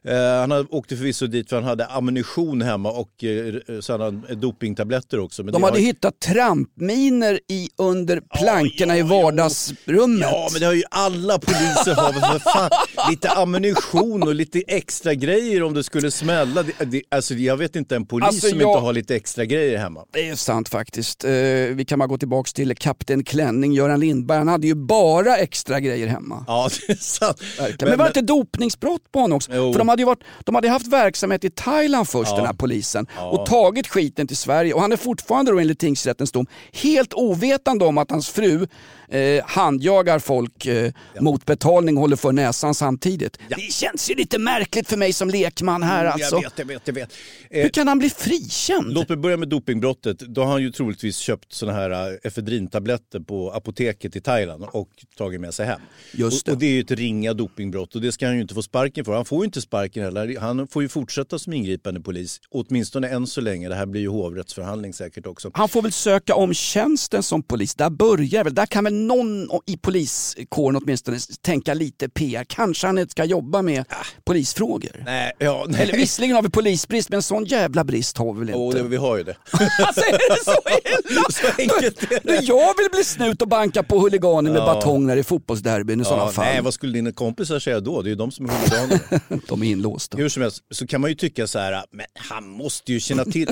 Eh, 0.04 0.16
han 0.40 0.52
åkte 0.70 0.96
förvisso 0.96 1.26
dit 1.26 1.48
för 1.48 1.56
han 1.56 1.64
hade 1.64 1.86
ammunition 1.86 2.62
hemma 2.62 2.90
och 2.90 3.24
eh, 3.24 3.54
han 3.98 4.26
dopingtabletter 4.40 5.18
också. 5.20 5.42
Men 5.42 5.52
De 5.52 5.62
hade 5.62 5.76
har- 5.78 5.80
hittat 5.84 6.20
trampminer 6.20 7.40
i, 7.48 7.68
under 7.76 8.20
plankorna 8.38 8.98
i 8.98 9.02
vardagsrummet. 9.02 10.28
Ja, 10.32 10.48
men 10.52 10.60
det 10.60 10.66
har 10.66 10.72
ju 10.74 10.82
alla 10.90 11.38
poliser 11.38 11.94
har 11.94 12.12
för 12.12 12.38
fan 12.38 12.70
lite 13.10 13.28
ammunition 13.30 14.22
och 14.22 14.34
lite 14.34 14.62
extra 14.66 15.14
grejer 15.14 15.62
om 15.62 15.74
det 15.74 15.82
skulle 15.84 16.10
smälla. 16.10 16.62
Det, 16.62 16.84
det, 16.84 17.02
alltså, 17.08 17.34
jag 17.34 17.56
vet 17.56 17.76
inte 17.76 17.96
en 17.96 18.06
polis 18.06 18.26
Alltså, 18.28 18.48
som 18.48 18.60
jag- 18.60 18.70
inte 18.70 18.80
har 18.84 18.92
lite 18.92 19.16
extra 19.16 19.44
grejer 19.44 19.78
hemma. 19.78 20.04
Det 20.12 20.28
är 20.28 20.34
sant 20.36 20.68
faktiskt. 20.68 21.24
Eh, 21.24 21.30
vi 21.74 21.84
kan 21.88 21.98
bara 21.98 22.06
gå 22.06 22.18
tillbaka 22.18 22.50
till 22.54 22.76
Kapten 22.76 23.24
Klänning, 23.24 23.72
Göran 23.72 24.00
Lindberg. 24.00 24.38
Han 24.38 24.48
hade 24.48 24.66
ju 24.66 24.74
bara 24.74 25.36
extra 25.36 25.80
grejer 25.80 26.06
hemma. 26.06 26.44
Ja, 26.46 26.68
det 26.86 26.92
är 26.92 26.96
sant. 26.96 27.38
Verkligen. 27.58 27.88
Men, 27.90 27.98
var 27.98 28.04
det 28.04 28.08
inte 28.08 28.20
dopningsbrott 28.32 29.12
på 29.12 29.18
honom 29.20 29.36
också? 29.36 29.50
Jo. 29.54 29.72
För 29.72 29.78
de 29.78 29.87
hade 29.88 30.02
ju 30.02 30.06
varit, 30.06 30.24
de 30.44 30.54
hade 30.54 30.68
haft 30.68 30.86
verksamhet 30.86 31.44
i 31.44 31.50
Thailand 31.50 32.08
först, 32.08 32.30
Ja. 32.30 32.36
den 32.36 32.46
här 32.46 32.52
polisen, 32.52 33.06
och 33.18 33.46
tagit 33.46 33.86
skiten 33.86 34.26
till 34.26 34.36
Sverige. 34.36 34.74
Och 34.74 34.80
han 34.80 34.92
är 34.92 34.96
fortfarande 34.96 35.52
då 35.52 35.58
enligt 35.58 35.78
tingsrättens 35.78 36.32
dom 36.32 36.46
helt 36.72 37.14
ovetande 37.14 37.84
om 37.84 37.98
att 37.98 38.10
hans 38.10 38.28
fru 38.28 38.66
eh, 39.10 39.44
handjagar 39.46 40.18
folk 40.18 40.66
eh, 40.66 40.92
mot 41.20 41.46
betalning 41.46 41.96
och 41.96 42.00
håller 42.00 42.16
för 42.16 42.32
näsan 42.32 42.74
samtidigt. 42.74 43.38
Det 43.48 43.72
känns 43.72 44.10
ju 44.10 44.14
lite 44.14 44.38
märkligt 44.38 44.88
för 44.88 44.96
mig 44.96 45.12
som 45.12 45.30
lekman 45.30 45.82
här 45.82 46.04
alltså. 46.04 46.34
Jag 46.36 46.42
vet, 46.42 46.52
jag 46.58 46.64
vet, 46.66 46.82
jag 46.84 46.94
vet. 46.94 47.12
Eh, 47.50 47.62
Hur 47.62 47.68
kan 47.68 47.88
han 47.88 47.98
bli 47.98 48.10
frikänd? 48.10 48.92
Låt 48.92 49.08
mig 49.08 49.18
börja 49.18 49.36
med 49.36 49.48
dopingbrottet. 49.48 50.18
Då 50.18 50.40
har 50.44 50.52
han 50.52 50.62
ju 50.62 50.70
troligtvis 50.70 51.16
köpt 51.16 51.52
såna 51.52 51.72
här 51.72 51.90
eh, 51.90 52.18
efedrintabletter 52.22 53.20
på 53.20 53.52
apoteket 53.52 54.16
i 54.16 54.20
Thailand 54.20 54.64
och 54.72 54.88
tagit 55.16 55.40
med 55.40 55.54
sig 55.54 55.66
hem. 55.66 55.80
Just 56.12 56.46
det. 56.46 56.52
Och, 56.52 56.56
och 56.56 56.60
det 56.60 56.66
är 56.66 56.70
ju 56.70 56.80
ett 56.80 56.90
ringa 56.90 57.34
dopingbrott 57.34 57.94
och 57.94 58.00
det 58.00 58.12
ska 58.12 58.26
han 58.26 58.34
ju 58.34 58.40
inte 58.42 58.54
få 58.54 58.62
sparken 58.62 59.04
för. 59.04 59.12
Han 59.14 59.24
får 59.24 59.38
ju 59.38 59.44
inte 59.44 59.60
sparken 59.60 60.04
heller. 60.04 60.40
Han 60.40 60.68
får 60.68 60.82
ju 60.82 60.88
fortsätta 60.88 61.38
som 61.38 61.52
ingripande 61.52 62.00
polis, 62.00 62.40
åtminstone 62.50 63.08
än 63.08 63.26
så 63.26 63.40
länge. 63.40 63.68
Det 63.68 63.74
här 63.74 63.86
blir 63.86 64.00
ju 64.00 64.08
hovrättsförhandling 64.08 64.92
säkert 64.92 65.26
också. 65.26 65.50
Han 65.54 65.68
får 65.68 65.82
väl 65.82 65.92
söka 65.92 66.34
om 66.34 66.54
tjänsten 66.54 67.22
som 67.22 67.42
polis. 67.42 67.74
Där 67.74 67.90
börjar 67.90 68.44
väl, 68.44 68.54
där 68.54 68.66
kan 68.66 68.84
väl 68.84 68.94
någon 69.06 69.48
i 69.66 69.76
poliskåren 69.76 70.76
åtminstone 70.76 71.18
tänka 71.42 71.74
lite 71.74 72.08
PR. 72.08 72.44
Kanske 72.44 72.86
han 72.86 72.98
inte 72.98 73.10
ska 73.10 73.24
jobba 73.24 73.62
med 73.62 73.84
polisfrågor. 74.24 75.02
Nej, 75.04 75.32
ja, 75.38 75.64
nej. 75.68 75.82
Eller 75.82 75.92
visserligen 75.96 76.36
har 76.36 76.42
vi 76.42 76.48
polisbrist, 76.50 77.08
men 77.10 77.22
sån 77.22 77.44
jävla 77.44 77.84
brist 77.84 78.18
har 78.18 78.32
vi 78.34 78.40
väl 78.40 78.48
Jo, 78.52 78.66
inte? 78.66 78.82
det, 78.82 78.88
vi 78.88 78.96
har 78.96 79.16
ju 79.16 79.22
det. 79.24 79.36
Alltså 79.86 80.00
är 80.00 80.12
det 80.36 80.44
så 80.44 80.52
illa? 81.12 81.22
Så 81.30 81.46
enkelt 81.62 82.02
är 82.02 82.20
Nu 82.24 82.36
det. 82.36 82.42
jag 82.44 82.76
vill 82.78 82.88
bli 82.92 83.04
snut 83.04 83.42
och 83.42 83.48
banka 83.48 83.82
på 83.82 83.98
huliganer 83.98 84.50
med 84.52 84.60
Ja. 84.60 84.74
batonger 84.74 85.16
i 85.16 85.22
fotbollsderbyn 85.22 86.00
i 86.00 86.04
sådana 86.04 86.22
Ja, 86.22 86.30
fall. 86.30 86.44
nej, 86.44 86.62
vad 86.62 86.74
skulle 86.74 86.92
dina 86.92 87.12
kompisar 87.12 87.58
säga 87.58 87.80
då? 87.80 88.02
Det 88.02 88.08
är 88.08 88.10
ju 88.10 88.14
de 88.16 88.30
som 88.30 88.46
är 88.46 88.50
huliganer. 88.50 89.00
De 89.48 89.62
är 89.62 89.66
inlåsta. 89.66 90.16
Hur 90.16 90.28
som 90.28 90.42
helst 90.42 90.62
så 90.70 90.86
kan 90.86 91.00
man 91.00 91.10
ju 91.10 91.16
tycka 91.16 91.46
så 91.46 91.58
här, 91.58 91.84
men 91.90 92.06
han 92.14 92.48
måste 92.48 92.92
ju 92.92 93.00
känna 93.00 93.24
till. 93.24 93.48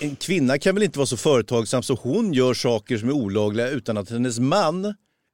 En 0.00 0.16
kvinna 0.16 0.58
kan 0.58 0.74
väl 0.74 0.82
inte 0.84 0.98
vara 0.98 1.06
så 1.06 1.16
företagsam 1.16 1.82
så 1.82 1.94
hon 2.02 2.32
gör 2.34 2.54
saker 2.54 2.98
som 2.98 3.08
är 3.08 3.12
olagliga 3.12 3.68
utan 3.68 3.96
att 3.96 4.10
hennes 4.10 4.38
man, 4.38 4.69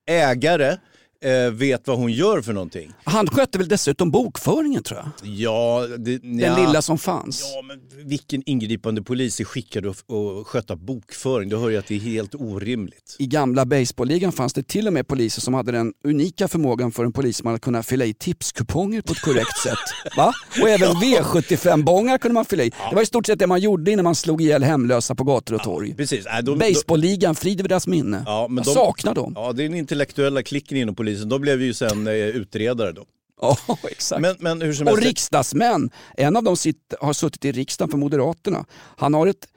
ägare, 0.07 0.79
eh, 1.25 1.51
vet 1.53 1.87
vad 1.89 1.99
hon 1.99 2.13
gör 2.13 2.43
för 2.43 2.53
någonting. 2.53 2.93
Han 3.05 3.27
skötte 3.27 3.59
väl 3.59 3.69
dessutom 3.69 4.11
bokföringen 4.11 4.83
tror 4.83 5.01
jag. 5.01 5.29
Ja, 5.33 5.87
det, 5.99 6.19
Den 6.19 6.39
ja. 6.39 6.67
lilla 6.67 6.83
som 6.83 6.99
fanns. 6.99 7.43
Ja, 7.55 7.63
men 7.63 8.09
vilken 8.09 8.43
ingripande 8.47 9.03
polis 9.03 9.41
är 9.41 9.45
skickad 9.45 9.87
att, 9.87 10.05
sköta 10.47 10.77
bokföring? 10.77 11.49
Du 11.49 11.57
hör 11.57 11.69
ju 11.69 11.77
att 11.77 11.87
det 11.87 11.95
är 11.95 12.01
helt 12.01 12.35
orimligt. 12.35 13.17
I 13.19 13.27
gamla 13.27 13.65
baseballligan 13.67 14.33
fanns 14.33 14.53
det 14.53 14.63
till 14.69 14.87
och 14.87 14.93
med 14.93 15.09
poliser 15.09 15.41
som 15.41 15.55
hade 15.55 15.73
den 15.73 15.93
unika 16.05 16.49
förmågan 16.49 16.93
för 16.93 17.05
en 17.05 17.13
polisman 17.13 17.55
att 17.55 17.61
kunna 17.61 17.83
fylla 17.83 18.05
i 18.05 18.15
tipskuponger 18.15 19.03
på 19.03 19.13
ett 19.13 19.21
korrekt 19.21 19.59
sätt. 19.59 19.79
Va? 20.17 20.33
Och 20.63 20.69
även 20.69 20.89
V75-bångar 20.97 22.19
kunde 22.19 22.35
man 22.35 22.45
fylla 22.45 22.65
i. 22.65 22.71
Det 22.91 22.95
var 22.95 23.03
i 23.03 23.07
stort 23.07 23.27
sett 23.27 23.39
det 23.39 23.47
man 23.47 23.61
gjorde 23.61 23.91
innan 23.91 24.05
man 24.05 24.15
slog 24.15 24.43
ihjäl 24.43 24.63
hemlösa 24.63 25.15
på 25.15 25.25
gator 25.25 25.55
och 25.55 25.63
torg. 25.63 25.95
Precis. 25.95 26.27
Äh, 26.27 26.39
de, 26.45 26.59
Baseballligan, 26.59 27.35
frid 27.35 27.61
över 27.61 27.69
deras 27.69 27.87
minne. 27.87 28.23
Ja, 28.27 28.47
men 28.49 28.57
Jag 28.57 28.65
de- 28.65 28.75
saknar 28.75 29.15
dem. 29.15 29.33
Ja, 29.37 29.53
det 29.53 29.63
är 29.65 29.69
den 29.69 29.79
intellektuella 29.79 30.43
klicken 30.43 30.79
inom 30.79 30.95
polisen. 30.95 31.06
De 31.15 31.41
blev 31.41 31.63
ju 31.63 31.75
sen 31.75 32.07
eh, 32.07 32.13
utredare 32.13 32.93
då. 32.93 33.07
Ja, 33.41 33.59
exakt. 33.91 34.21
Men, 34.21 34.37
men 34.41 34.63
hur 34.63 34.73
som 34.73 34.89
Och 34.89 34.99
riksdagsmän. 34.99 35.91
En 36.17 36.37
av 36.37 36.43
dem 36.43 36.57
sitt, 36.57 36.95
har 37.01 37.13
suttit 37.13 37.45
i 37.45 37.53
riksdagen 37.53 37.91
för 37.91 37.99
Moderaterna. 37.99 38.65
Han 38.97 39.15
har 39.15 39.27
ett 39.27 39.49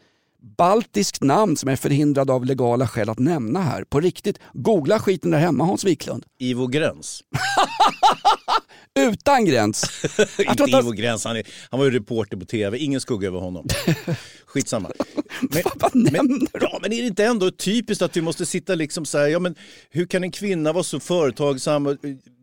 baltiskt 0.57 1.23
namn 1.23 1.57
som 1.57 1.69
är 1.69 1.75
förhindrad 1.75 2.31
av 2.31 2.45
legala 2.45 2.87
skäl 2.87 3.09
att 3.09 3.19
nämna 3.19 3.61
här. 3.61 3.83
På 3.83 3.99
riktigt, 3.99 4.39
googla 4.53 4.99
skiten 4.99 5.31
där 5.31 5.39
hemma 5.39 5.63
Hans 5.63 5.83
Wiklund. 5.83 6.25
Ivo 6.39 6.67
Gräns. 6.67 7.23
Utan 8.99 9.45
gräns. 9.45 10.03
Inte 10.37 10.63
Ivo 10.63 10.91
Gräns, 10.91 11.25
han, 11.25 11.37
är, 11.37 11.43
han 11.69 11.79
var 11.79 11.85
ju 11.85 11.91
reporter 11.91 12.37
på 12.37 12.45
tv. 12.45 12.77
Ingen 12.77 13.01
skugga 13.01 13.27
över 13.27 13.39
honom. 13.39 13.67
Skitsamma. 14.49 14.91
Men, 15.41 15.63
Vad 15.75 15.91
du? 15.93 16.47
ja, 16.61 16.79
men 16.81 16.93
är 16.93 17.01
det 17.01 17.07
inte 17.07 17.25
ändå 17.25 17.51
typiskt 17.51 18.01
att 18.01 18.17
vi 18.17 18.21
måste 18.21 18.45
sitta 18.45 18.75
liksom 18.75 19.05
så 19.05 19.17
här, 19.17 19.27
ja 19.27 19.39
men 19.39 19.55
hur 19.89 20.05
kan 20.05 20.23
en 20.23 20.31
kvinna 20.31 20.73
vara 20.73 20.83
så 20.83 20.99
företagsam? 20.99 21.97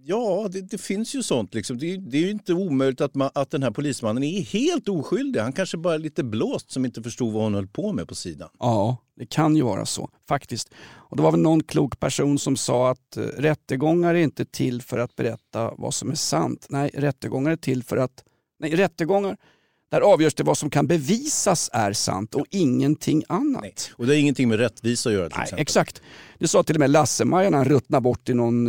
Ja, 0.04 0.48
det, 0.50 0.60
det 0.60 0.78
finns 0.78 1.14
ju 1.14 1.22
sånt 1.22 1.54
liksom. 1.54 1.78
Det, 1.78 1.92
är- 1.92 1.98
det 1.98 2.16
är 2.18 2.22
ju 2.22 2.30
inte 2.30 2.52
omöjligt 2.52 3.00
att, 3.00 3.14
man, 3.14 3.30
att 3.34 3.50
den 3.50 3.62
här 3.62 3.70
polismannen 3.70 4.22
är 4.22 4.40
helt 4.42 4.88
oskyldig. 4.88 5.40
Han 5.40 5.52
kanske 5.52 5.76
bara 5.76 5.94
är 5.94 5.98
lite 5.98 6.24
blåst 6.24 6.70
som 6.70 6.84
inte 6.84 7.02
förstod 7.02 7.32
vad 7.32 7.42
hon 7.42 7.54
höll 7.54 7.66
på 7.66 7.92
med 7.92 8.08
på 8.08 8.14
sidan. 8.14 8.48
Ja, 8.58 8.96
det 9.16 9.26
kan 9.26 9.56
ju 9.56 9.62
vara 9.62 9.86
så 9.86 10.10
faktiskt. 10.28 10.70
Och 10.94 11.16
det 11.16 11.22
var 11.22 11.30
väl 11.30 11.40
någon 11.40 11.62
klok 11.62 12.00
person 12.00 12.38
som 12.38 12.56
sa 12.56 12.90
att 12.90 13.16
eh, 13.16 13.22
rättegångar 13.22 14.14
är 14.14 14.18
inte 14.18 14.44
till 14.44 14.82
för 14.82 14.98
att 14.98 15.16
berätta 15.16 15.74
vad 15.78 15.94
som 15.94 16.10
är 16.10 16.14
sant. 16.14 16.66
Nej, 16.68 16.90
rättegångar 16.94 17.50
är 17.52 17.56
till 17.56 17.82
för 17.82 17.96
att... 17.96 18.24
Nej, 18.58 18.76
rättegångar, 18.76 19.36
där 19.90 20.00
avgörs 20.00 20.34
det 20.34 20.42
vad 20.42 20.58
som 20.58 20.70
kan 20.70 20.86
bevisas 20.86 21.70
är 21.72 21.92
sant 21.92 22.34
och 22.34 22.46
ingenting 22.50 23.22
annat. 23.28 23.62
Nej. 23.62 23.74
Och 23.96 24.06
det 24.06 24.12
har 24.12 24.18
ingenting 24.18 24.48
med 24.48 24.58
rättvisa 24.58 25.08
att 25.08 25.14
göra 25.14 25.28
till 25.28 25.36
Nej, 25.38 25.44
exempel. 25.44 25.62
exakt. 25.62 26.02
Det 26.38 26.48
sa 26.48 26.62
till 26.62 26.76
och 26.76 26.80
med 26.80 26.90
Lasse-Maja 26.90 27.50
när 27.50 27.58
han 27.58 27.68
ruttnade 27.68 28.00
bort 28.02 28.28
i 28.28 28.34
någon... 28.34 28.66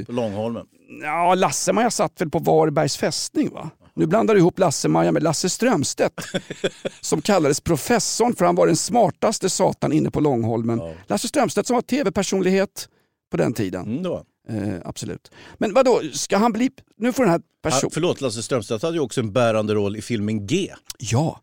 eh, 0.00 0.04
På 0.04 0.12
Långholmen. 0.12 0.66
Ja, 1.02 1.34
Lasse-Maja 1.34 1.90
satt 1.90 2.20
väl 2.20 2.30
på 2.30 2.38
Varbergs 2.38 2.96
fästning 2.96 3.50
va? 3.50 3.70
Nu 3.94 4.06
blandar 4.06 4.34
du 4.34 4.40
ihop 4.40 4.58
Lasse-Maja 4.58 5.12
med 5.12 5.22
Lasse 5.22 5.48
Strömstedt 5.48 6.20
som 7.00 7.22
kallades 7.22 7.60
professorn 7.60 8.34
för 8.34 8.44
han 8.44 8.54
var 8.54 8.66
den 8.66 8.76
smartaste 8.76 9.50
satan 9.50 9.92
inne 9.92 10.10
på 10.10 10.20
Långholmen. 10.20 10.80
Lasse 11.06 11.28
Strömstedt 11.28 11.66
som 11.66 11.74
var 11.74 11.82
tv-personlighet 11.82 12.88
på 13.30 13.36
den 13.36 13.52
tiden. 13.52 13.86
Mm. 13.98 14.22
Eh, 14.48 14.74
absolut. 14.84 15.30
Men 15.58 15.74
vad 15.74 15.84
då 15.84 16.00
ska 16.12 16.36
han 16.36 16.52
bli... 16.52 16.70
Nu 16.96 17.12
får 17.12 17.22
den 17.22 17.32
här 17.32 17.40
Ja, 17.62 17.70
personen... 17.70 17.90
förlåt, 17.94 18.20
Lasse 18.20 18.42
Strömstedt 18.42 18.82
hade 18.82 18.94
ju 18.94 19.00
också 19.00 19.20
en 19.20 19.32
bärande 19.32 19.74
roll 19.74 19.96
i 19.96 20.02
filmen 20.02 20.46
G. 20.46 20.72
Ja. 20.98 21.40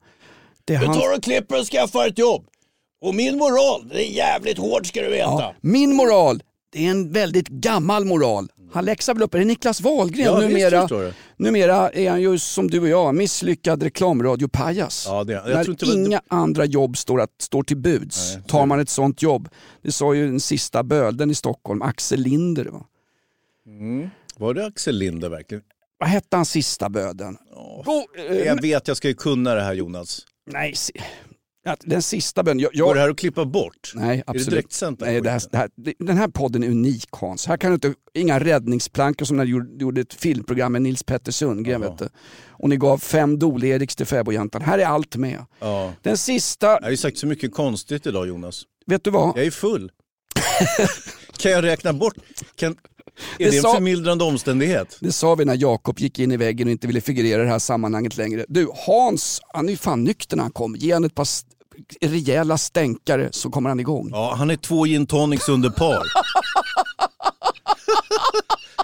Det 0.65 0.75
han... 0.75 0.99
tar 0.99 1.15
och 1.17 1.23
klipper 1.23 1.59
och 1.59 1.65
skaffar 1.65 2.07
ett 2.07 2.17
jobb. 2.17 2.45
Och 3.01 3.15
min 3.15 3.37
moral, 3.37 3.89
det 3.89 4.07
är 4.07 4.11
jävligt 4.11 4.57
hård 4.57 4.87
ska 4.87 5.01
du 5.01 5.09
veta. 5.09 5.23
Ja, 5.23 5.55
min 5.61 5.95
moral, 5.95 6.43
det 6.73 6.85
är 6.85 6.91
en 6.91 7.11
väldigt 7.11 7.47
gammal 7.47 8.05
moral. 8.05 8.47
Han 8.73 8.85
läxar 8.85 9.13
väl 9.13 9.23
upp, 9.23 9.33
är 9.33 9.39
det 9.39 9.45
Niklas 9.45 9.81
Wahlgren? 9.81 10.25
Ja, 10.25 10.35
visst 10.35 10.49
numera, 10.49 10.81
förstår 10.81 11.01
du. 11.01 11.13
numera 11.37 11.89
är 11.89 12.09
han 12.09 12.21
ju 12.21 12.39
som 12.39 12.67
du 12.71 12.79
och 12.79 12.87
jag, 12.87 13.15
misslyckad 13.15 13.83
reklamradiopajas. 13.83 15.05
Ja, 15.07 15.23
det- 15.23 15.33
jag 15.33 15.45
När 15.47 15.63
tror 15.63 15.73
inte 15.73 15.85
det 15.85 15.93
inga 16.05 16.21
andra 16.27 16.65
jobb 16.65 16.97
står, 16.97 17.21
att, 17.21 17.29
står 17.41 17.63
till 17.63 17.77
buds 17.77 18.37
tar 18.47 18.65
man 18.65 18.79
ett 18.79 18.89
sånt 18.89 19.21
jobb. 19.21 19.49
Det 19.81 19.91
sa 19.91 20.13
ju 20.13 20.27
den 20.27 20.39
sista 20.39 20.83
bölden 20.83 21.31
i 21.31 21.35
Stockholm, 21.35 21.81
Axel 21.81 22.19
Linder. 22.21 22.65
Va? 22.65 22.85
Var 24.37 24.53
det 24.53 24.65
Axel 24.65 24.95
Linder 24.97 25.29
verkligen? 25.29 25.63
Vad 25.99 26.09
hette 26.09 26.35
han 26.37 26.45
sista 26.45 26.89
böden? 26.89 27.37
Go, 27.85 28.03
eh, 28.17 28.35
Jag 28.37 28.61
vet, 28.61 28.87
jag 28.87 28.97
ska 28.97 29.07
ju 29.07 29.13
kunna 29.13 29.55
det 29.55 29.61
här 29.61 29.73
Jonas. 29.73 30.21
nej, 30.51 30.73
Den 31.83 32.01
sista 32.01 32.43
bönen, 32.43 32.59
jag, 32.59 32.71
Går 32.73 32.93
det 32.93 32.99
jag, 32.99 33.05
här 33.05 33.09
att 33.11 33.17
klippa 33.17 33.45
bort? 33.45 33.91
nej 33.95 34.09
Är 34.11 34.15
det 34.17 34.23
absolut. 34.27 34.49
direktsänt? 34.49 34.99
Nej, 34.99 35.21
det 35.21 35.29
här, 35.29 35.41
det 35.51 35.57
här, 35.57 35.69
den 35.99 36.17
här 36.17 36.27
podden 36.27 36.63
är 36.63 36.67
unik 36.67 37.07
Hans. 37.11 37.45
Här 37.47 37.57
kan 37.57 37.69
du 37.71 37.73
inte, 37.75 37.93
inga 38.13 38.39
räddningsplankor 38.39 39.25
som 39.25 39.37
när 39.37 39.45
du 39.45 39.51
gjorde, 39.79 40.01
ett 40.01 40.13
filmprogram 40.13 40.71
med 40.71 40.81
Nils 40.81 41.03
Petter 41.03 41.31
Sundgren. 41.31 41.81
Ja. 41.81 41.89
Vet 41.89 41.99
du. 41.99 42.09
Och 42.49 42.69
ni 42.69 42.77
gav 42.77 42.97
fem 42.97 43.39
Dole-Eriks 43.39 43.95
till 43.97 44.05
fäbodjäntan. 44.05 44.61
Här 44.61 44.79
är 44.79 44.85
allt 44.85 45.15
med. 45.15 45.45
Ja. 45.59 45.93
Den 46.01 46.17
sista, 46.17 46.67
Jag 46.67 46.81
har 46.81 46.89
ju 46.89 46.97
sagt 46.97 47.17
så 47.17 47.27
mycket 47.27 47.53
konstigt 47.53 48.05
idag 48.07 48.27
Jonas. 48.27 48.63
vet 48.85 49.03
du 49.03 49.09
vad? 49.11 49.37
Jag 49.37 49.45
är 49.45 49.51
full. 49.51 49.91
kan 51.37 51.51
jag 51.51 51.63
räkna 51.63 51.93
bort? 51.93 52.15
Kan... 52.55 52.75
Det 53.37 53.49
det 53.49 53.57
en 53.57 53.61
sa- 53.63 53.73
förmildrande 53.73 54.23
omständighet? 54.23 54.97
Det 54.99 55.11
sa 55.11 55.35
vi 55.35 55.45
när 55.45 55.57
Jakob 55.61 55.99
gick 55.99 56.19
in 56.19 56.31
i 56.31 56.37
väggen 56.37 56.67
och 56.67 56.71
inte 56.71 56.87
ville 56.87 57.01
figurera 57.01 57.41
i 57.41 57.45
det 57.45 57.51
här 57.51 57.59
sammanhanget 57.59 58.17
längre. 58.17 58.45
Du, 58.47 58.69
Hans, 58.87 59.41
han 59.53 59.65
är 59.67 59.71
ju 59.71 59.77
fan 59.77 60.03
nykter 60.03 60.35
när 60.37 60.43
han 60.43 60.51
kom. 60.51 60.75
Ge 60.75 60.93
han 60.93 61.03
ett 61.03 61.15
par 61.15 61.27
rejäla 62.01 62.57
stänkare 62.57 63.29
så 63.31 63.49
kommer 63.49 63.69
han 63.69 63.79
igång. 63.79 64.09
Ja, 64.11 64.35
han 64.37 64.49
är 64.49 64.55
två 64.55 64.85
gin 64.85 65.07
tonics 65.07 65.49
under 65.49 65.69
par. 65.69 66.03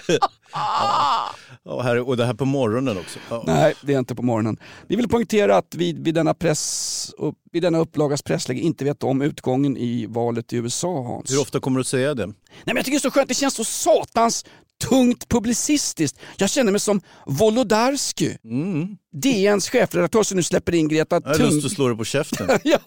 ja. 0.54 1.30
Ja, 1.72 1.82
här, 1.82 2.00
och 2.08 2.18
det 2.18 2.26
här 2.26 2.34
på 2.34 2.46
morgonen 2.46 2.98
också. 2.98 3.20
Ja. 3.30 3.44
Nej, 3.48 3.74
det 3.82 3.94
är 3.94 4.00
inte 4.00 4.16
på 4.16 4.22
morgonen. 4.24 4.58
Vi 4.88 4.96
vill 4.96 5.10
poängtera 5.10 5.58
att 5.58 5.76
vi 5.76 5.94
vid 5.94 6.14
denna, 6.16 6.34
press, 6.34 7.12
upp- 7.18 7.36
vid 7.52 7.64
denna 7.64 7.78
upplagas 7.78 8.22
pressläge 8.22 8.60
inte 8.62 8.84
vet 8.86 9.04
om 9.04 9.22
utgången 9.22 9.78
i 9.78 10.06
valet 10.10 10.54
i 10.54 10.56
USA, 10.58 11.04
Hans. 11.04 11.32
Hur 11.32 11.42
ofta 11.42 11.60
kommer 11.60 11.78
du 11.78 11.82
att 11.82 11.88
säga 11.88 12.14
det? 12.14 12.26
Nej, 12.26 12.36
men 12.66 12.76
jag 12.76 12.86
tycker 12.86 12.96
det 12.96 12.98
är 13.00 13.10
så 13.10 13.12
skönt, 13.12 13.28
det 13.28 13.34
känns 13.34 13.54
så 13.56 13.64
satans 13.64 14.46
tungt 14.90 15.28
publicistiskt. 15.30 16.20
Jag 16.38 16.50
känner 16.50 16.72
mig 16.72 16.80
som 16.82 17.02
Wolodarski, 17.26 18.38
Mm. 18.44 18.98
DNs 19.14 19.70
chefredaktör 19.70 20.24
som 20.24 20.38
nu 20.38 20.44
släpper 20.44 20.76
in 20.76 20.88
Greta 20.88 21.16
Jag 21.24 21.30
har 21.30 21.36
Thun... 21.36 21.50
lust 21.50 21.66
att 21.66 21.72
slå 21.72 21.88
dig 21.88 21.98
på 21.98 22.04
käften. 22.06 22.48
ja, 22.64 22.80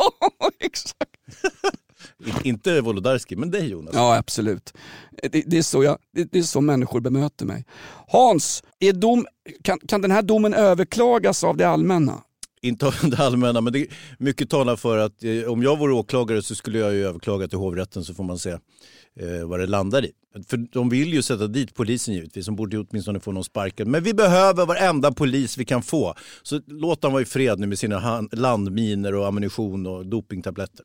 exakt. 0.60 1.10
Inte 2.44 2.80
Wolodarski, 2.80 3.36
men 3.36 3.50
dig 3.50 3.66
Jonas. 3.68 3.94
Ja, 3.94 4.16
absolut. 4.16 4.72
Det, 5.22 5.42
det, 5.46 5.58
är 5.58 5.62
så 5.62 5.82
jag, 5.84 5.98
det, 6.14 6.32
det 6.32 6.38
är 6.38 6.42
så 6.42 6.60
människor 6.60 7.00
bemöter 7.00 7.46
mig. 7.46 7.64
Hans, 8.08 8.62
är 8.80 8.92
dom, 8.92 9.26
kan, 9.62 9.78
kan 9.88 10.02
den 10.02 10.10
här 10.10 10.22
domen 10.22 10.54
överklagas 10.54 11.44
av 11.44 11.56
det 11.56 11.68
allmänna? 11.68 12.22
Inte 12.62 12.86
av 12.86 12.94
det 13.02 13.18
allmänna, 13.18 13.60
men 13.60 13.72
det, 13.72 13.86
mycket 14.18 14.50
talar 14.50 14.76
för 14.76 14.98
att 14.98 15.24
eh, 15.24 15.52
om 15.52 15.62
jag 15.62 15.78
vore 15.78 15.92
åklagare 15.94 16.42
så 16.42 16.54
skulle 16.54 16.78
jag 16.78 16.94
ju 16.94 17.06
överklaga 17.06 17.48
till 17.48 17.58
hovrätten 17.58 18.04
så 18.04 18.14
får 18.14 18.24
man 18.24 18.38
se 18.38 18.50
eh, 18.50 19.44
vad 19.46 19.60
det 19.60 19.66
landar 19.66 20.04
i. 20.04 20.10
För 20.48 20.56
de 20.56 20.88
vill 20.88 21.12
ju 21.14 21.22
sätta 21.22 21.46
dit 21.46 21.74
polisen 21.74 22.14
givetvis, 22.14 22.46
de 22.46 22.56
borde 22.56 22.76
ju 22.76 22.84
åtminstone 22.90 23.20
få 23.20 23.32
någon 23.32 23.44
sparken. 23.44 23.90
Men 23.90 24.02
vi 24.02 24.14
behöver 24.14 24.66
varenda 24.66 25.12
polis 25.12 25.58
vi 25.58 25.64
kan 25.64 25.82
få. 25.82 26.14
Så 26.42 26.60
låt 26.66 27.00
dem 27.00 27.12
vara 27.12 27.22
i 27.22 27.24
fred 27.24 27.58
nu 27.58 27.66
med 27.66 27.78
sina 27.78 27.98
han- 27.98 28.28
landminer 28.32 29.14
och 29.14 29.26
ammunition 29.26 29.86
och 29.86 30.06
dopingtabletter. 30.06 30.84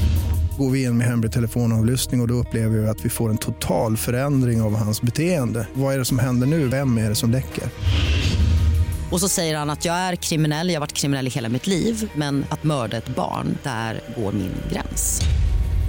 Går 0.61 0.69
vi 0.69 0.83
in 0.83 0.97
med 0.97 1.07
hemlig 1.07 1.31
telefonavlyssning 1.31 2.21
och, 2.21 2.23
och 2.23 2.27
då 2.27 2.33
upplever 2.33 2.77
vi 2.77 2.87
att 2.87 3.05
vi 3.05 3.09
får 3.09 3.29
en 3.29 3.37
total 3.37 3.97
förändring 3.97 4.61
av 4.61 4.75
hans 4.75 5.01
beteende. 5.01 5.67
Vad 5.73 5.93
är 5.93 5.99
det 5.99 6.05
som 6.05 6.19
händer 6.19 6.47
nu? 6.47 6.67
Vem 6.67 6.97
är 6.97 7.09
det 7.09 7.15
som 7.15 7.31
läcker? 7.31 7.63
Och 9.11 9.19
så 9.19 9.29
säger 9.29 9.57
han 9.57 9.69
att 9.69 9.85
jag 9.85 9.95
är 9.95 10.15
kriminell, 10.15 10.67
jag 10.67 10.75
har 10.75 10.79
varit 10.79 10.93
kriminell 10.93 11.27
i 11.27 11.29
hela 11.29 11.49
mitt 11.49 11.67
liv 11.67 12.11
men 12.15 12.45
att 12.49 12.63
mörda 12.63 12.97
ett 12.97 13.15
barn, 13.15 13.57
där 13.63 14.01
går 14.17 14.31
min 14.31 14.51
gräns. 14.71 15.21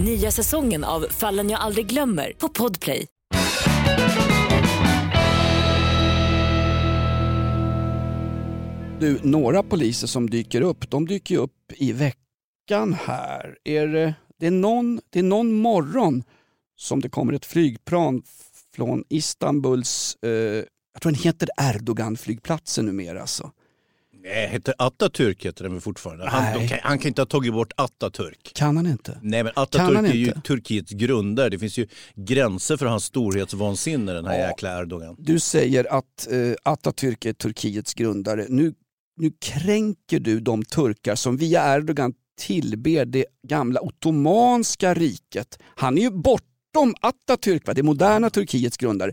Nya 0.05 0.31
säsongen 0.31 0.85
av 0.85 1.07
Fallen 1.11 1.51
jag 1.51 1.61
aldrig 1.61 1.87
glömmer 1.87 2.33
på 2.39 2.49
Podplay. 2.49 3.07
Du, 9.01 9.19
några 9.23 9.63
poliser 9.63 10.07
som 10.07 10.31
dyker 10.31 10.61
upp, 10.61 10.91
de 10.91 11.07
dyker 11.07 11.37
upp 11.37 11.73
i 11.77 11.93
veckan 11.93 12.97
här. 13.05 13.57
Är 13.65 13.87
det, 13.87 14.15
det, 14.43 14.47
är 14.47 14.51
någon, 14.51 15.01
det 15.11 15.19
är 15.19 15.23
någon 15.23 15.53
morgon 15.53 16.25
som 16.77 17.01
det 17.01 17.09
kommer 17.09 17.33
ett 17.33 17.47
flygplan 17.47 18.23
från 18.77 19.05
Istanbuls, 19.09 20.17
eh, 20.23 20.31
jag 20.93 21.03
tror 21.03 21.13
den 21.13 21.21
heter 21.21 21.49
Erdogan-flygplatsen 21.57 22.87
numera 22.87 23.21
alltså. 23.21 23.51
Nej, 24.23 24.49
heter 24.49 24.75
Atatürk 24.79 25.45
heter 25.45 25.63
den 25.63 25.73
väl 25.73 25.81
fortfarande. 25.81 26.29
Han, 26.29 26.69
kan, 26.69 26.79
han 26.83 26.99
kan 26.99 27.09
inte 27.09 27.21
ha 27.21 27.27
tagit 27.27 27.53
bort 27.53 27.73
Atatürk. 27.77 28.53
Kan 28.55 28.77
han 28.77 28.87
inte? 28.87 29.19
Nej 29.23 29.43
men 29.43 29.53
Atatürk 29.53 30.09
är 30.09 30.13
ju 30.15 30.27
inte? 30.27 30.41
Turkiets 30.41 30.93
grundare. 30.93 31.49
Det 31.49 31.59
finns 31.59 31.79
ju 31.79 31.87
gränser 32.15 32.77
för 32.77 32.87
hans 32.87 33.05
storhetsvansinne 33.05 34.13
den 34.13 34.27
här 34.27 34.39
Ja. 34.41 34.49
jäkla 34.49 34.79
Erdogan. 34.81 35.17
Du 35.19 35.41
säger 35.41 35.93
att 35.93 36.29
eh, 36.31 36.73
Atatürk 36.73 37.27
är 37.27 37.33
Turkiets 37.33 37.95
grundare. 37.95 38.47
Nu, 38.49 38.75
nu 39.17 39.33
kränker 39.41 40.21
du 40.21 40.41
de 40.41 40.65
turkar 40.65 41.15
som 41.15 41.37
via 41.37 41.77
Erdogan 41.77 42.15
tillber 42.41 43.05
det 43.05 43.25
gamla 43.49 43.81
ottomanska 43.81 44.95
riket. 44.95 45.59
Han 45.63 45.99
är 45.99 46.03
ju 46.03 46.11
bortom 46.11 46.95
Atatürk, 47.01 47.67
va? 47.67 47.75
det 47.75 47.83
moderna 47.83 48.31
Turkiets 48.31 48.77
grundare. 48.77 49.13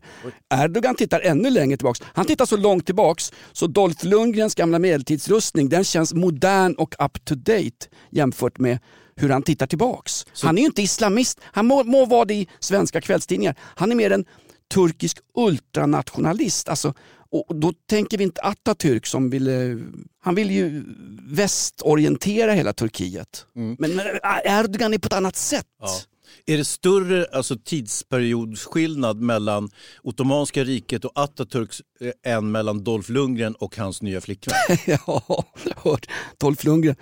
Erdogan 0.53 0.95
tittar 0.95 1.19
ännu 1.19 1.49
längre 1.49 1.77
tillbaks. 1.77 2.01
Han 2.05 2.25
tittar 2.25 2.45
så 2.45 2.57
långt 2.57 2.85
tillbaks 2.85 3.31
så 3.51 3.67
Dolph 3.67 4.05
Lundgrens 4.05 4.55
gamla 4.55 4.79
medeltidsrustning 4.79 5.69
den 5.69 5.83
känns 5.83 6.13
modern 6.13 6.73
och 6.73 6.95
up 7.05 7.25
to 7.25 7.35
date 7.35 7.87
jämfört 8.11 8.59
med 8.59 8.79
hur 9.19 9.29
han 9.29 9.43
tittar 9.43 9.67
tillbaks. 9.67 10.25
Han 10.41 10.57
är 10.57 10.61
ju 10.61 10.65
inte 10.65 10.81
islamist, 10.81 11.39
han 11.43 11.65
må, 11.65 11.83
må 11.83 12.05
vara 12.05 12.25
det 12.25 12.33
i 12.33 12.47
svenska 12.59 13.01
kvällstidningar. 13.01 13.55
Han 13.59 13.91
är 13.91 13.95
mer 13.95 14.11
en 14.11 14.25
turkisk 14.73 15.17
ultranationalist. 15.35 16.69
Alltså, 16.69 16.93
och 17.31 17.55
då 17.55 17.73
tänker 17.89 18.17
vi 18.17 18.23
inte 18.23 18.41
Atatürk 18.41 19.05
som 19.05 19.29
ville, 19.29 19.79
han 20.21 20.35
vill 20.35 20.51
ju 20.51 20.83
västorientera 21.21 22.53
hela 22.53 22.73
Turkiet. 22.73 23.45
Men, 23.53 23.75
men 23.79 23.99
Erdogan 24.43 24.93
är 24.93 24.97
på 24.97 25.07
ett 25.07 25.13
annat 25.13 25.35
sätt. 25.35 25.67
Ja. 25.81 25.89
Är 26.45 26.57
det 26.57 26.65
större 26.65 27.25
alltså, 27.31 27.57
tidsperiodskillnad 27.57 29.21
mellan 29.21 29.69
Ottomanska 30.03 30.63
riket 30.63 31.05
och 31.05 31.11
Atatürks 31.15 31.81
eh, 31.99 32.33
än 32.33 32.51
mellan 32.51 32.83
Dolph 32.83 33.11
Lundgren 33.11 33.55
och 33.55 33.77
hans 33.77 34.01
nya 34.01 34.21
flickvän? 34.21 34.55
ja, 34.85 35.45
hört. 35.75 36.05
Dolph 36.37 36.65
Lundgren. 36.65 36.95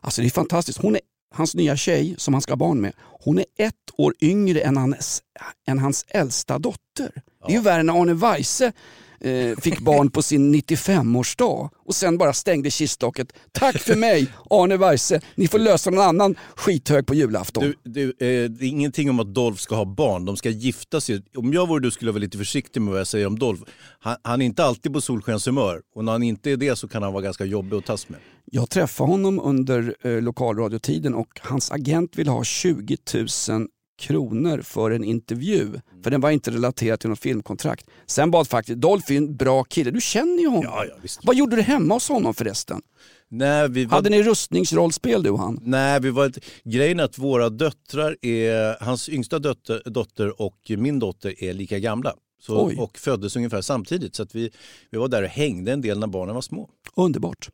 Alltså 0.00 0.20
det 0.20 0.28
är 0.28 0.30
fantastiskt. 0.30 0.78
Hon 0.78 0.94
är, 0.94 1.00
hans 1.34 1.54
nya 1.54 1.76
tjej 1.76 2.14
som 2.18 2.34
han 2.34 2.40
ska 2.40 2.52
ha 2.52 2.56
barn 2.56 2.80
med, 2.80 2.92
hon 2.98 3.38
är 3.38 3.44
ett 3.58 3.74
år 3.96 4.14
yngre 4.20 4.60
än 4.60 4.76
hans, 4.76 5.22
än 5.66 5.78
hans 5.78 6.04
äldsta 6.08 6.58
dotter. 6.58 7.10
Det 7.46 7.52
är 7.52 7.56
ju 7.56 7.62
värre 7.62 7.82
när 7.82 8.02
Arne 8.02 8.14
Weise 8.14 8.72
eh, 9.20 9.56
fick 9.58 9.80
barn 9.80 10.10
på 10.10 10.22
sin 10.22 10.54
95-årsdag 10.54 11.70
och 11.86 11.94
sen 11.94 12.18
bara 12.18 12.32
stängde 12.32 12.70
kistlocket. 12.70 13.32
Tack 13.52 13.78
för 13.78 13.96
mig 13.96 14.26
Arne 14.50 14.76
Weise, 14.76 15.20
ni 15.34 15.48
får 15.48 15.58
lösa 15.58 15.90
någon 15.90 16.04
annan 16.04 16.34
skithög 16.56 17.06
på 17.06 17.14
julafton. 17.14 17.64
Du, 17.64 17.90
du, 17.90 18.08
eh, 18.08 18.50
det 18.50 18.64
är 18.64 18.68
ingenting 18.68 19.10
om 19.10 19.20
att 19.20 19.34
Dolph 19.34 19.60
ska 19.60 19.74
ha 19.74 19.84
barn, 19.84 20.24
de 20.24 20.36
ska 20.36 20.50
gifta 20.50 21.00
sig. 21.00 21.22
Om 21.36 21.52
jag 21.52 21.68
vore 21.68 21.82
du 21.82 21.90
skulle 21.90 22.08
jag 22.08 22.12
vara 22.12 22.20
lite 22.20 22.38
försiktig 22.38 22.82
med 22.82 22.90
vad 22.90 23.00
jag 23.00 23.06
säger 23.06 23.26
om 23.26 23.38
Dolph. 23.38 23.62
Han, 24.00 24.16
han 24.22 24.42
är 24.42 24.46
inte 24.46 24.64
alltid 24.64 24.92
på 24.92 25.00
solskenshumör 25.00 25.80
och 25.94 26.04
när 26.04 26.12
han 26.12 26.22
inte 26.22 26.50
är 26.50 26.56
det 26.56 26.76
så 26.76 26.88
kan 26.88 27.02
han 27.02 27.12
vara 27.12 27.22
ganska 27.22 27.44
jobbig 27.44 27.76
att 27.76 27.86
tas 27.86 28.08
med. 28.08 28.20
Jag 28.44 28.70
träffade 28.70 29.10
honom 29.10 29.40
under 29.40 29.94
eh, 30.02 30.22
lokalradiotiden 30.22 31.14
och 31.14 31.40
hans 31.42 31.70
agent 31.70 32.18
ville 32.18 32.30
ha 32.30 32.44
20 32.44 32.96
000 33.14 33.68
kronor 33.98 34.62
för 34.62 34.90
en 34.90 35.04
intervju. 35.04 35.80
För 36.02 36.10
den 36.10 36.20
var 36.20 36.30
inte 36.30 36.50
relaterad 36.50 37.00
till 37.00 37.10
något 37.10 37.20
filmkontrakt. 37.20 37.86
Sen 38.06 38.30
bad 38.30 38.48
faktiskt, 38.48 38.80
Dolph 38.80 39.12
är 39.12 39.16
en 39.16 39.36
bra 39.36 39.64
kille, 39.64 39.90
du 39.90 40.00
känner 40.00 40.38
ju 40.38 40.48
honom. 40.48 40.64
Ja, 40.64 40.84
ja, 40.84 40.94
visst. 41.02 41.20
Vad 41.22 41.36
gjorde 41.36 41.56
du 41.56 41.62
hemma 41.62 41.94
hos 41.94 42.08
honom 42.08 42.34
förresten? 42.34 42.82
Nej, 43.28 43.68
vi 43.68 43.84
var... 43.84 43.96
Hade 43.96 44.10
ni 44.10 44.22
rustningsrollspel 44.22 45.22
du 45.22 45.30
och 45.30 45.38
han? 45.38 45.58
Nej, 45.62 46.00
vi 46.00 46.10
var 46.10 46.32
grejen 46.64 47.00
är 47.00 47.04
att 47.04 47.18
våra 47.18 47.48
döttrar 47.48 48.16
är, 48.22 48.84
hans 48.84 49.08
yngsta 49.08 49.38
dotter, 49.38 49.82
dotter 49.84 50.40
och 50.42 50.58
min 50.68 50.98
dotter 50.98 51.44
är 51.44 51.52
lika 51.52 51.78
gamla. 51.78 52.14
Så, 52.40 52.56
och 52.78 52.98
föddes 52.98 53.36
ungefär 53.36 53.60
samtidigt. 53.60 54.14
Så 54.14 54.22
att 54.22 54.34
vi, 54.34 54.50
vi 54.90 54.98
var 54.98 55.08
där 55.08 55.22
och 55.22 55.28
hängde 55.28 55.72
en 55.72 55.80
del 55.80 55.98
när 55.98 56.06
barnen 56.06 56.34
var 56.34 56.42
små. 56.42 56.68
Underbart. 56.96 57.50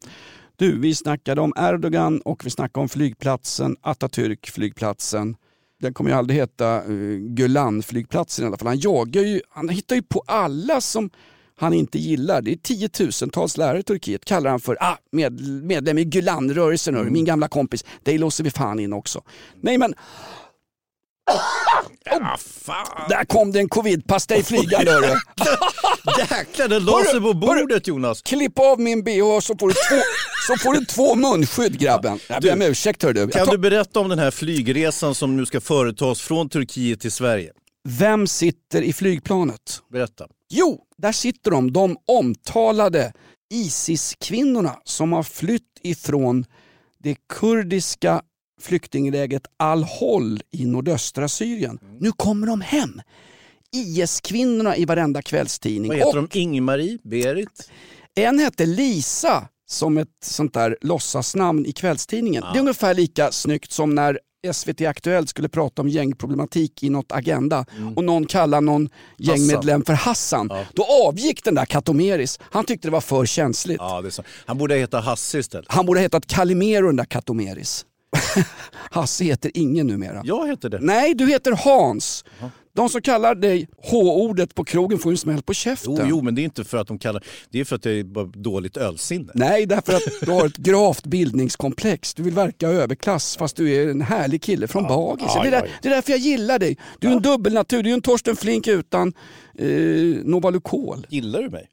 Du, 0.57 0.79
vi 0.79 0.95
snackade 0.95 1.41
om 1.41 1.53
Erdogan 1.57 2.21
och 2.21 2.47
vi 2.47 2.51
snackade 2.51 2.83
om 2.83 2.89
flygplatsen, 2.89 3.77
Atatürk 3.83 4.51
flygplatsen. 4.51 5.37
Den 5.81 5.95
kommer 5.95 6.11
ju 6.11 6.17
aldrig 6.17 6.39
heta 6.39 6.85
uh, 6.85 7.19
Gulan-flygplatsen 7.19 8.45
i 8.45 8.47
alla 8.47 8.59
fall. 8.59 8.69
Han 8.69 8.79
jagar 8.79 9.23
ju, 9.23 9.41
han 9.51 9.69
hittar 9.69 9.97
ju 9.97 10.03
på 10.03 10.23
alla 10.27 10.81
som 10.81 11.11
han 11.57 11.73
inte 11.73 11.99
gillar. 11.99 12.43
Det 12.43 12.53
är 12.53 12.57
tiotusentals 12.57 13.57
lärare 13.57 13.79
i 13.79 13.83
Turkiet 13.83 14.25
kallar 14.25 14.51
han 14.51 14.61
för 14.61 14.77
ah, 14.81 14.97
med, 15.13 15.41
medlem 15.65 15.99
i 15.99 16.05
Gulan-rörelsen, 16.05 16.95
hörru, 16.95 17.11
min 17.11 17.25
gamla 17.25 17.49
kompis. 17.49 17.85
Dig 18.03 18.19
låser 18.19 18.45
vi 18.45 18.51
fan 18.51 18.81
in 18.81 18.93
också. 18.93 19.23
Nej 19.61 19.79
men... 19.79 19.95
Ja, 22.05 22.37
fan. 22.65 23.07
Där 23.09 23.25
kom 23.25 23.53
det 23.53 23.59
en 23.61 23.69
covid-pastej 23.69 24.43
flygande 24.43 24.91
hörru. 24.93 25.07
Jäklar, 26.19 26.69
den 26.69 26.85
la 26.85 27.05
sig 27.05 27.21
på 27.21 27.27
Hörru, 27.27 27.35
bordet 27.35 27.87
Jonas. 27.87 28.23
Klipp 28.23 28.59
av 28.59 28.81
min 28.81 29.05
bh 29.05 29.41
så 29.43 29.57
får 29.59 29.69
du 29.69 29.75
två, 29.75 30.01
så 30.47 30.57
får 30.57 30.75
du 30.75 30.85
två 30.85 31.15
munskydd 31.15 31.79
grabben. 31.79 32.19
Jag 32.29 32.43
ber 32.43 32.53
om 32.53 32.63
ursäkt 32.63 33.03
hör 33.03 33.13
du. 33.13 33.21
Jag 33.21 33.33
Kan 33.33 33.45
tar- 33.47 33.53
du 33.53 33.59
berätta 33.59 34.01
om 34.01 34.09
den 34.09 34.19
här 34.19 34.31
flygresan 34.31 35.15
som 35.15 35.37
nu 35.37 35.47
ska 35.47 35.61
företas 35.61 36.21
från 36.21 36.49
Turkiet 36.49 37.01
till 37.01 37.13
Sverige? 37.13 37.53
Vem 37.89 38.27
sitter 38.27 38.83
i 38.83 38.93
flygplanet? 38.93 39.83
Berätta. 39.93 40.27
Jo, 40.51 40.81
där 40.99 41.13
sitter 41.13 41.51
de, 41.51 41.73
de 41.73 41.97
omtalade 42.07 43.13
Isis-kvinnorna 43.53 44.77
som 44.85 45.13
har 45.13 45.23
flytt 45.23 45.63
ifrån 45.83 46.45
det 47.03 47.17
kurdiska 47.33 48.23
flyktinglägret 48.61 49.47
Al-Hol 49.57 50.41
i 50.51 50.67
nordöstra 50.67 51.29
Syrien. 51.29 51.79
Nu 51.99 52.13
kommer 52.13 52.47
de 52.47 52.61
hem. 52.61 53.03
IS-kvinnorna 53.73 54.77
i 54.77 54.85
varenda 54.85 55.23
kvällstidning. 55.23 55.89
Vad 55.89 55.97
heter 55.97 56.19
Och 56.19 56.29
de? 56.33 56.39
Ingmarie? 56.39 56.99
Berit? 57.05 57.71
En 58.15 58.39
hette 58.39 58.67
Lisa 58.67 59.49
som 59.69 59.99
ett 59.99 60.09
sånt 60.25 60.55
där 60.55 60.77
låtsasnamn 60.81 61.67
i 61.67 61.73
kvällstidningen. 61.73 62.45
Det 62.53 62.59
är 62.59 62.61
ungefär 62.61 62.95
lika 62.95 63.33
snyggt 63.33 63.73
som 63.73 63.95
när 63.95 64.19
SVT 64.53 64.81
Aktuellt 64.81 65.29
skulle 65.29 65.49
prata 65.49 65.83
om 65.83 65.89
gängproblematik 65.89 66.83
i 66.83 66.91
något 66.91 67.13
Agenda 67.13 67.67
och 67.97 68.05
någon 68.05 68.27
kallar 68.27 68.61
någon 68.61 68.89
gängmedlem 69.19 69.85
för 69.85 69.93
Hassan. 69.93 70.51
Då 70.75 70.85
avgick 71.09 71.45
den 71.45 71.55
där 71.55 71.65
Katomeris. 71.65 72.39
Han 72.43 72.65
tyckte 72.65 72.89
det 72.89 72.93
var 72.93 73.01
för 73.01 73.27
känsligt. 73.27 73.77
Ja. 73.81 74.03
Han 74.47 74.59
borde 74.59 74.75
heta 74.75 75.01
Hasse 75.01 75.39
istället. 75.39 75.67
Han 75.69 75.87
borde 75.87 76.01
ha 76.01 76.03
hetat 76.03 76.27
Calimero 76.27 76.87
den 76.87 76.97
där 76.97 77.05
Katomeris. 77.05 77.87
Hasse 78.91 79.25
heter 79.25 79.51
ingen 79.55 79.87
numera. 79.87 80.23
Jag 80.25 80.49
heter 80.49 80.69
det. 80.69 80.79
Nej, 80.81 81.15
du 81.15 81.27
heter 81.27 81.53
Hans. 81.53 82.25
De 82.73 82.89
som 82.89 83.03
kallar 83.03 83.35
dig 83.35 83.69
H-ordet 83.83 84.55
på 84.55 84.65
krogen 84.65 84.99
får 84.99 85.13
ju 85.13 85.15
en 85.15 85.19
smäll 85.19 85.43
på 85.43 85.55
käften. 85.55 85.97
Jo, 85.99 86.05
jo, 86.09 86.23
men 86.23 86.35
det 86.35 86.43
är 86.43 86.45
inte 86.45 86.65
för 86.65 86.79
att 86.79 86.87
de 86.87 86.99
kallar 86.99 87.25
det 87.51 87.61
är 87.61 87.65
för 87.65 87.77
att 87.77 87.83
det 87.83 87.91
är 87.91 88.39
dåligt 88.43 88.77
ölsinne. 88.77 89.33
Nej, 89.35 89.67
därför 89.67 89.93
att 89.93 90.03
du 90.21 90.31
har 90.31 90.47
ett 90.47 90.57
gravt 90.57 91.07
bildningskomplex. 91.07 92.15
Du 92.15 92.23
vill 92.23 92.35
verka 92.35 92.69
överklass 92.69 93.37
fast 93.37 93.57
du 93.57 93.75
är 93.75 93.91
en 93.91 94.01
härlig 94.01 94.43
kille 94.43 94.69
från 94.69 94.83
Bagis. 94.83 95.27
ja, 95.35 95.43
det, 95.43 95.49
är 95.49 95.51
där, 95.51 95.59
ja, 95.59 95.67
ja. 95.67 95.73
det 95.83 95.89
är 95.89 95.95
därför 95.95 96.13
jag 96.13 96.21
gillar 96.21 96.59
dig. 96.59 96.77
Du 96.99 97.09
är 97.09 97.13
en 97.13 97.23
dubbelnatur, 97.23 97.83
du 97.83 97.91
är 97.91 97.95
en 97.95 98.03
Torsten 98.03 98.37
Flink 98.37 98.67
utan 98.69 99.13
eh, 99.59 99.69
Novalucol. 100.25 101.07
Gillar 101.09 101.43
du 101.43 101.51
mig? 101.51 101.69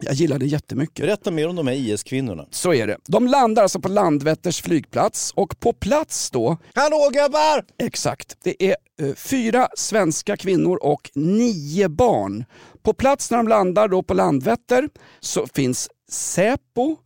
Jag 0.00 0.14
gillar 0.14 0.38
det 0.38 0.46
jättemycket. 0.46 1.06
Berätta 1.06 1.30
mer 1.30 1.48
om 1.48 1.56
de 1.56 1.66
här 1.66 1.74
IS-kvinnorna. 1.74 2.46
Så 2.50 2.74
är 2.74 2.86
det. 2.86 2.96
De 3.06 3.26
landar 3.26 3.62
alltså 3.62 3.80
på 3.80 3.88
Landvetters 3.88 4.62
flygplats 4.62 5.32
och 5.36 5.60
på 5.60 5.72
plats 5.72 6.30
då, 6.30 6.56
Hallå 6.74 7.10
grabbar! 7.12 7.64
exakt, 7.78 8.36
det 8.42 8.64
är 8.64 8.76
eh, 9.02 9.14
fyra 9.14 9.68
svenska 9.76 10.36
kvinnor 10.36 10.76
och 10.76 11.10
nio 11.14 11.88
barn. 11.88 12.44
På 12.82 12.92
plats 12.92 13.30
när 13.30 13.38
de 13.38 13.48
landar 13.48 13.88
då 13.88 14.02
på 14.02 14.14
Landvetter 14.14 14.88
så 15.20 15.46
finns 15.46 15.88
Säpo, 16.08 16.96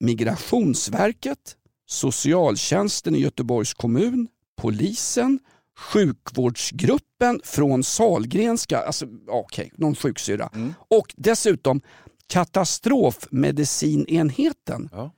Migrationsverket, 0.00 1.56
socialtjänsten 1.86 3.14
i 3.14 3.18
Göteborgs 3.18 3.74
kommun, 3.74 4.28
polisen, 4.56 5.38
sjukvårdsgruppen 5.78 7.40
från 7.44 7.84
Salgrenska, 7.84 8.78
alltså 8.78 9.06
okej, 9.28 9.70
någon 9.76 9.94
sjuksyrra. 9.94 10.50
Och 10.88 11.14
dessutom 11.16 11.80
katastrofmedicinenheten. 12.26 14.88
Ja. 14.92 15.10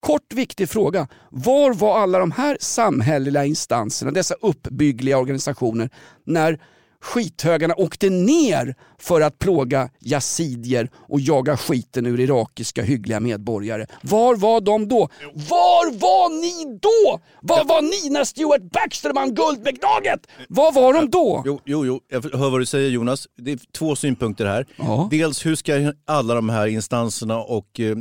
Kort 0.00 0.32
viktig 0.32 0.68
fråga. 0.68 1.08
Var 1.30 1.74
var 1.74 1.98
alla 1.98 2.18
de 2.18 2.30
här 2.30 2.56
samhälleliga 2.60 3.44
instanserna, 3.44 4.10
dessa 4.10 4.34
uppbyggliga 4.34 5.18
organisationer, 5.18 5.90
när 6.24 6.60
skithögarna 7.04 7.74
åkte 7.76 8.10
ner 8.10 8.74
för 8.98 9.20
att 9.20 9.38
plåga 9.38 9.90
yazidier 10.00 10.90
och 11.08 11.20
jaga 11.20 11.56
skiten 11.56 12.06
ur 12.06 12.20
irakiska 12.20 12.82
hyggliga 12.82 13.20
medborgare? 13.20 13.86
Var 14.02 14.36
var 14.36 14.60
de 14.60 14.88
då? 14.88 15.08
Var 15.34 15.98
var 15.98 16.40
ni 16.40 16.78
då? 16.82 17.20
Var 17.40 17.64
var 17.64 17.82
ni 17.82 18.10
när 18.10 18.24
Stuart 18.24 18.62
Baxter 18.72 19.12
vann 19.12 19.34
guldmedaljet? 19.34 20.20
Var 20.48 20.72
var 20.72 20.94
de 20.94 21.10
då? 21.10 21.42
Jo, 21.46 21.60
jo, 21.64 21.86
jo, 21.86 22.00
jag 22.08 22.22
hör 22.22 22.50
vad 22.50 22.60
du 22.60 22.66
säger 22.66 22.90
Jonas. 22.90 23.26
Det 23.38 23.52
är 23.52 23.58
två 23.78 23.96
synpunkter 23.96 24.46
här. 24.46 24.66
Ja. 24.76 25.08
Dels 25.10 25.46
hur 25.46 25.54
ska 25.54 25.92
alla 26.06 26.34
de 26.34 26.48
här 26.48 26.66
instanserna 26.66 27.38
och 27.38 27.80
eh, 27.80 27.96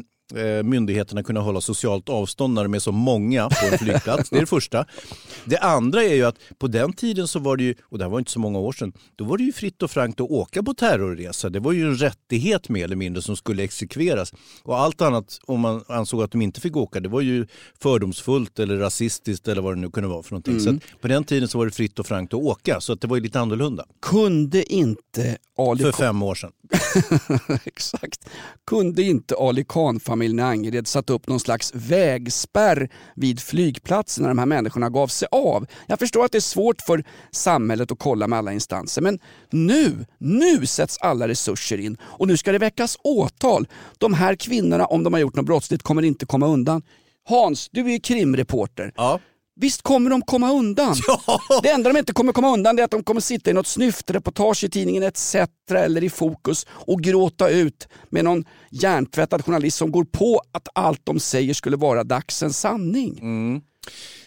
myndigheterna 0.63 1.24
kunna 1.24 1.39
hålla 1.39 1.62
socialt 1.62 2.10
avstånd 2.10 2.54
när 2.54 2.63
de 2.63 2.74
är 2.74 2.80
så 2.80 2.91
många 2.91 3.50
på 3.50 3.65
en 3.72 3.78
flygplats. 3.78 4.30
Det 4.30 4.38
är 4.38 4.41
det 4.41 4.46
första. 4.46 4.86
Det 5.46 5.58
andra 5.58 6.04
är 6.04 6.13
ju 6.13 6.24
att 6.24 6.36
på 6.58 6.67
den 6.67 6.93
tiden 6.93 7.28
så 7.28 7.39
var 7.39 7.58
det 7.58 7.63
ju, 7.63 7.76
och 7.84 7.98
det 7.98 8.04
här 8.04 8.10
var 8.10 8.19
inte 8.19 8.32
så 8.32 8.39
många 8.39 8.60
år 8.60 8.72
sedan, 8.72 8.93
då 9.15 9.26
var 9.26 9.38
det 9.38 9.43
ju 9.43 9.54
fritt 9.54 9.84
och 9.84 9.91
frankt 9.91 10.22
att 10.22 10.30
åka 10.30 10.63
på 10.63 10.74
terrorresa. 10.74 11.50
Det 11.50 11.60
var 11.60 11.72
ju 11.72 11.88
en 11.88 11.96
rättighet 11.96 12.69
mer 12.69 12.84
eller 12.84 12.96
mindre 12.96 13.22
som 13.22 13.36
skulle 13.36 13.63
exekveras. 13.63 14.34
Och 14.63 14.80
allt 14.80 15.02
annat, 15.02 15.39
om 15.46 15.60
man 15.60 15.84
ansåg 15.88 16.24
att 16.24 16.32
de 16.32 16.41
inte 16.41 16.62
fick 16.62 16.76
åka, 16.76 17.00
det 17.00 17.10
var 17.10 17.22
ju 17.22 17.48
fördomsfullt 17.82 18.60
eller 18.60 18.78
rasistiskt 18.78 19.48
eller 19.48 19.62
vad 19.62 19.76
det 19.76 19.82
nu 19.82 19.91
kunde 19.91 20.10
vara 20.10 20.24
för 20.24 20.32
någonting. 20.32 20.60
Så 20.60 20.69
att 20.69 21.02
på 21.02 21.08
den 21.08 21.24
tiden 21.24 21.48
så 21.48 21.58
var 21.58 21.65
det 21.65 21.72
fritt 21.72 22.00
och 22.00 22.06
frankt 22.06 22.34
att 22.34 22.39
åka, 22.39 22.82
så 22.82 22.93
att 22.93 23.02
det 23.02 23.08
var 23.08 23.17
ju 23.17 23.24
lite 23.24 23.39
annorlunda. 23.39 23.86
Kunde 24.02 24.74
inte 24.74 25.38
Ali 25.58 25.84
För 25.84 25.91
fem 25.91 26.24
år 26.24 26.36
sedan. 26.36 26.52
Exakt. 27.65 28.30
Kunde 28.67 29.04
inte 29.04 29.36
Ali 29.36 29.65
Khan-familjen 29.69 30.22
i 30.23 30.41
Angered 30.41 30.88
satt 30.88 31.09
upp 31.09 31.27
någon 31.27 31.39
slags 31.39 31.71
vägspärr 31.75 32.89
vid 33.15 33.39
flygplatsen 33.39 34.21
när 34.21 34.29
de 34.29 34.39
här 34.39 34.45
människorna 34.45 34.89
gav 34.89 35.07
sig 35.07 35.27
av? 35.31 35.65
Jag 35.88 35.99
förstår 35.99 36.25
att 36.25 36.31
det 36.31 36.38
är 36.38 36.39
svårt 36.39 36.81
för 36.81 37.03
samhället 37.31 37.91
att 37.91 37.99
kolla 37.99 38.27
med 38.27 38.39
alla 38.39 38.53
instanser 38.53 39.01
men 39.01 39.19
nu, 39.49 40.05
nu 40.17 40.65
sätts 40.65 40.97
alla 40.97 41.27
resurser 41.27 41.77
in 41.77 41.97
och 42.01 42.27
nu 42.27 42.38
ska 42.38 42.51
det 42.51 42.57
väckas 42.57 42.97
åtal. 43.03 43.67
De 43.97 44.13
här 44.13 44.36
kvinnorna, 44.36 44.86
om 44.86 45.03
de 45.03 45.13
har 45.13 45.19
gjort 45.19 45.36
något 45.36 45.45
brottsligt, 45.45 45.83
kommer 45.83 46.01
inte 46.01 46.25
komma 46.25 46.47
undan. 46.47 46.81
Hans, 47.25 47.69
du 47.71 47.81
är 47.81 47.89
ju 47.89 47.99
krimreporter. 47.99 48.91
Ja. 48.95 49.19
Visst 49.55 49.81
kommer 49.81 50.09
de 50.09 50.21
komma 50.21 50.51
undan? 50.51 50.95
Det 51.63 51.69
enda 51.69 51.93
de 51.93 51.99
inte 51.99 52.13
kommer 52.13 52.33
komma 52.33 52.53
undan 52.53 52.79
är 52.79 52.83
att 52.83 52.91
de 52.91 53.03
kommer 53.03 53.21
sitta 53.21 53.49
i 53.49 53.53
något 53.53 53.67
snyftreportage 53.67 54.63
i 54.63 54.69
tidningen 54.69 55.03
ETC 55.03 55.35
eller 55.69 56.03
i 56.03 56.09
Fokus 56.09 56.65
och 56.69 57.01
gråta 57.01 57.49
ut 57.49 57.87
med 58.09 58.23
någon 58.25 58.45
hjärntvättad 58.71 59.45
journalist 59.45 59.77
som 59.77 59.91
går 59.91 60.03
på 60.03 60.41
att 60.51 60.67
allt 60.75 61.01
de 61.03 61.19
säger 61.19 61.53
skulle 61.53 61.77
vara 61.77 62.03
dagsens 62.03 62.59
sanning. 62.59 63.19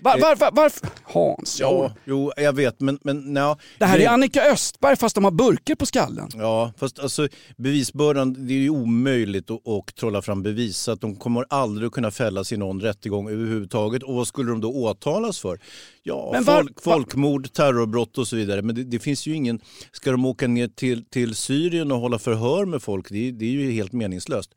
Var, 0.00 0.18
varför, 0.20 0.48
varför? 0.52 0.88
Hans, 1.04 1.60
Mm. 1.60 1.72
Ja, 1.72 1.92
jo, 2.04 2.32
jag 2.36 2.52
vet, 2.52 2.80
men... 2.80 2.98
men 3.02 3.36
ja, 3.36 3.58
det 3.78 3.84
här 3.84 3.98
är 3.98 4.08
Annika 4.08 4.42
Östberg 4.52 4.96
fast 4.96 5.14
de 5.14 5.24
har 5.24 5.30
burkar 5.30 5.74
på 5.74 5.86
skallen. 5.86 6.28
Ja, 6.34 6.72
fast 6.78 6.98
alltså 6.98 7.28
bevisbördan, 7.56 8.46
det 8.46 8.54
är 8.54 8.58
ju 8.58 8.70
omöjligt 8.70 9.50
att, 9.50 9.68
att 9.68 9.94
trolla 9.96 10.22
fram 10.22 10.42
bevis. 10.42 10.78
Så 10.78 10.92
att 10.92 11.00
de 11.00 11.16
kommer 11.16 11.44
aldrig 11.48 11.86
att 11.86 11.92
kunna 11.92 12.10
fällas 12.10 12.52
i 12.52 12.56
någon 12.56 12.80
rättegång 12.80 13.28
överhuvudtaget. 13.30 14.02
Och 14.02 14.14
vad 14.14 14.28
skulle 14.28 14.50
de 14.50 14.60
då 14.60 14.72
åtalas 14.72 15.38
för? 15.38 15.60
Ja, 16.02 16.32
var- 16.32 16.42
folk, 16.56 16.82
folkmord, 16.82 17.52
terrorbrott 17.52 18.18
och 18.18 18.28
så 18.28 18.36
vidare. 18.36 18.62
Men 18.62 18.74
det, 18.74 18.84
det 18.84 18.98
finns 18.98 19.26
ju 19.26 19.34
ingen... 19.34 19.60
Ska 19.92 20.10
de 20.10 20.26
åka 20.26 20.46
ner 20.46 20.68
till, 20.68 21.04
till 21.04 21.34
Syrien 21.34 21.92
och 21.92 21.98
hålla 22.00 22.18
förhör 22.18 22.64
med 22.64 22.82
folk? 22.82 23.08
Det, 23.10 23.28
är- 23.28 23.32
det 23.32 23.44
är 23.44 23.50
ju 23.50 23.70
helt 23.72 23.92
meningslöst. 23.92 24.50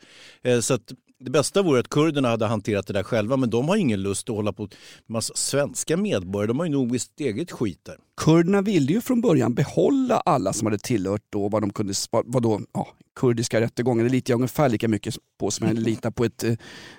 Eh, 0.44 0.60
så 0.60 0.74
att 0.74 0.92
det 1.20 1.30
bästa 1.32 1.62
vore 1.62 1.80
att 1.80 1.90
kurderna 1.90 2.30
hade 2.30 2.46
hanterat 2.46 2.88
det 2.88 2.94
där 2.94 3.04
själva, 3.04 3.38
men 3.38 3.50
de 3.50 3.70
har 3.70 3.76
ingen 3.76 4.02
lust 4.02 4.30
att 4.30 4.36
hålla 4.36 4.54
på 4.54 4.64
med 4.64 4.72
massa 5.08 5.34
svenska 5.36 5.98
medborgare. 5.98 6.48
De 6.48 6.60
har 6.60 6.66
ju 6.66 6.72
nog 6.72 7.02
sitt 7.02 7.20
eget 7.20 7.52
skit 7.52 7.80
där. 7.84 7.96
Kurderna 8.18 8.62
ville 8.62 8.94
ju 8.94 9.02
från 9.02 9.22
början 9.22 9.54
behålla 9.54 10.22
alla 10.26 10.54
som 10.54 10.66
hade 10.66 10.78
tillhört 10.78 11.22
då 11.30 11.50
vad 11.50 11.64
de 11.64 11.74
kunde, 11.74 11.94
vad 12.12 12.44
då, 12.44 12.62
ja, 12.74 12.88
kurdiska 13.16 13.62
rättegången. 13.62 14.06
Det 14.06 14.12
litar 14.12 14.32
jag 14.32 14.38
ungefär 14.38 14.70
lika 14.70 14.88
mycket 14.88 15.16
på 15.40 15.52
som 15.52 15.68
jag 15.68 15.80
litar 15.80 16.12
på 16.12 16.26
ett 16.26 16.44
eh, 16.44 16.54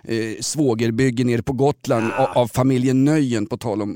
eh, 0.04 0.37
svågerbygge 0.40 1.24
nere 1.24 1.42
på 1.42 1.52
Gotland 1.52 2.12
av, 2.12 2.26
av 2.38 2.48
familjen 2.48 3.04
Nöjen 3.04 3.46
på 3.46 3.56
tal 3.56 3.83
om 3.83 3.90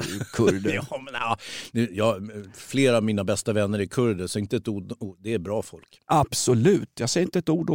eh, 0.00 0.26
kurder. 0.32 0.80
Ja, 0.90 1.00
men, 1.04 1.14
ja, 1.14 1.36
nu, 1.72 1.88
ja, 1.92 2.18
flera 2.54 2.96
av 2.96 3.04
mina 3.04 3.24
bästa 3.24 3.52
vänner 3.52 3.78
är 3.78 3.86
kurder, 3.86 4.26
så 4.26 4.38
inte 4.38 4.56
ett 4.56 4.68
ord, 4.68 4.92
det 5.18 5.34
är 5.34 5.38
bra 5.38 5.62
folk. 5.62 6.00
Absolut, 6.06 6.90
jag 7.00 7.10
säger 7.10 7.26
inte 7.26 7.38
ett 7.38 7.48
ord, 7.48 7.70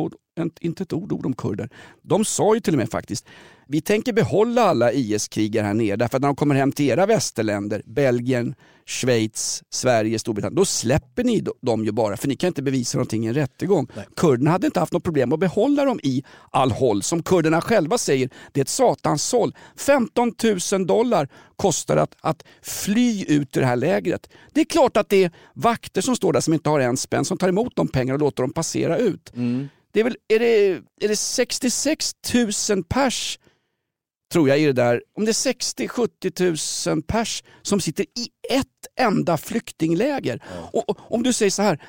inte 0.61 0.83
ett 0.83 0.93
ord, 0.93 1.11
ord 1.11 1.25
om 1.25 1.33
kurder. 1.33 1.69
De 2.01 2.25
sa 2.25 2.55
ju 2.55 2.61
till 2.61 2.73
och 2.73 2.77
med 2.77 2.89
faktiskt, 2.89 3.25
vi 3.67 3.81
tänker 3.81 4.13
behålla 4.13 4.63
alla 4.63 4.91
IS-krigare 4.91 5.65
här 5.65 5.73
nere 5.73 5.95
därför 5.95 6.17
att 6.17 6.21
när 6.21 6.29
de 6.29 6.35
kommer 6.35 6.55
hem 6.55 6.71
till 6.71 6.85
era 6.85 7.05
västerländer, 7.05 7.81
Belgien, 7.85 8.55
Schweiz, 8.85 9.63
Sverige, 9.69 10.19
Storbritannien, 10.19 10.55
då 10.55 10.65
släpper 10.65 11.23
ni 11.23 11.45
dem 11.61 11.85
ju 11.85 11.91
bara 11.91 12.17
för 12.17 12.27
ni 12.27 12.35
kan 12.35 12.47
inte 12.47 12.61
bevisa 12.61 12.97
någonting 12.97 13.25
i 13.25 13.27
en 13.27 13.33
rättegång. 13.33 13.87
Kurderna 14.15 14.51
hade 14.51 14.65
inte 14.67 14.79
haft 14.79 14.93
något 14.93 15.03
problem 15.03 15.33
att 15.33 15.39
behålla 15.39 15.85
dem 15.85 15.99
i 16.03 16.23
Al-Hol. 16.51 17.03
Som 17.03 17.23
kurderna 17.23 17.61
själva 17.61 17.97
säger, 17.97 18.29
det 18.51 18.59
är 18.59 18.61
ett 18.61 18.69
satans 18.69 19.23
såll. 19.23 19.55
15 19.77 20.33
000 20.73 20.87
dollar 20.87 21.27
kostar 21.55 21.97
att, 21.97 22.15
att 22.21 22.43
fly 22.61 23.25
ut 23.27 23.57
ur 23.57 23.61
det 23.61 23.67
här 23.67 23.75
lägret. 23.75 24.29
Det 24.53 24.61
är 24.61 24.65
klart 24.65 24.97
att 24.97 25.09
det 25.09 25.23
är 25.23 25.31
vakter 25.53 26.01
som 26.01 26.15
står 26.15 26.33
där 26.33 26.39
som 26.39 26.53
inte 26.53 26.69
har 26.69 26.79
en 26.79 26.97
spänn 26.97 27.25
som 27.25 27.37
tar 27.37 27.49
emot 27.49 27.75
de 27.75 27.87
pengarna 27.87 28.13
och 28.13 28.19
låter 28.19 28.43
dem 28.43 28.53
passera 28.53 28.97
ut. 28.97 29.31
Det 29.93 29.99
är, 29.99 30.03
väl, 30.03 30.17
är, 30.27 30.39
det, 30.39 30.81
är 31.01 31.07
det 31.07 31.15
66 31.15 32.11
000 32.69 32.83
pers 32.83 33.39
tror 34.31 34.49
jag 34.49 34.59
i 34.59 34.65
det 34.65 34.73
där, 34.73 35.01
om 35.17 35.25
det 35.25 35.31
är 35.31 35.53
60-70 35.53 36.89
000 36.89 37.01
pers 37.03 37.43
som 37.61 37.79
sitter 37.79 38.03
i 38.03 38.27
ett 38.49 38.67
enda 38.99 39.37
flyktingläger. 39.37 40.43
Och, 40.71 40.89
och, 40.89 40.97
om 40.99 41.23
du 41.23 41.33
säger 41.33 41.51
så 41.51 41.61
här, 41.61 41.81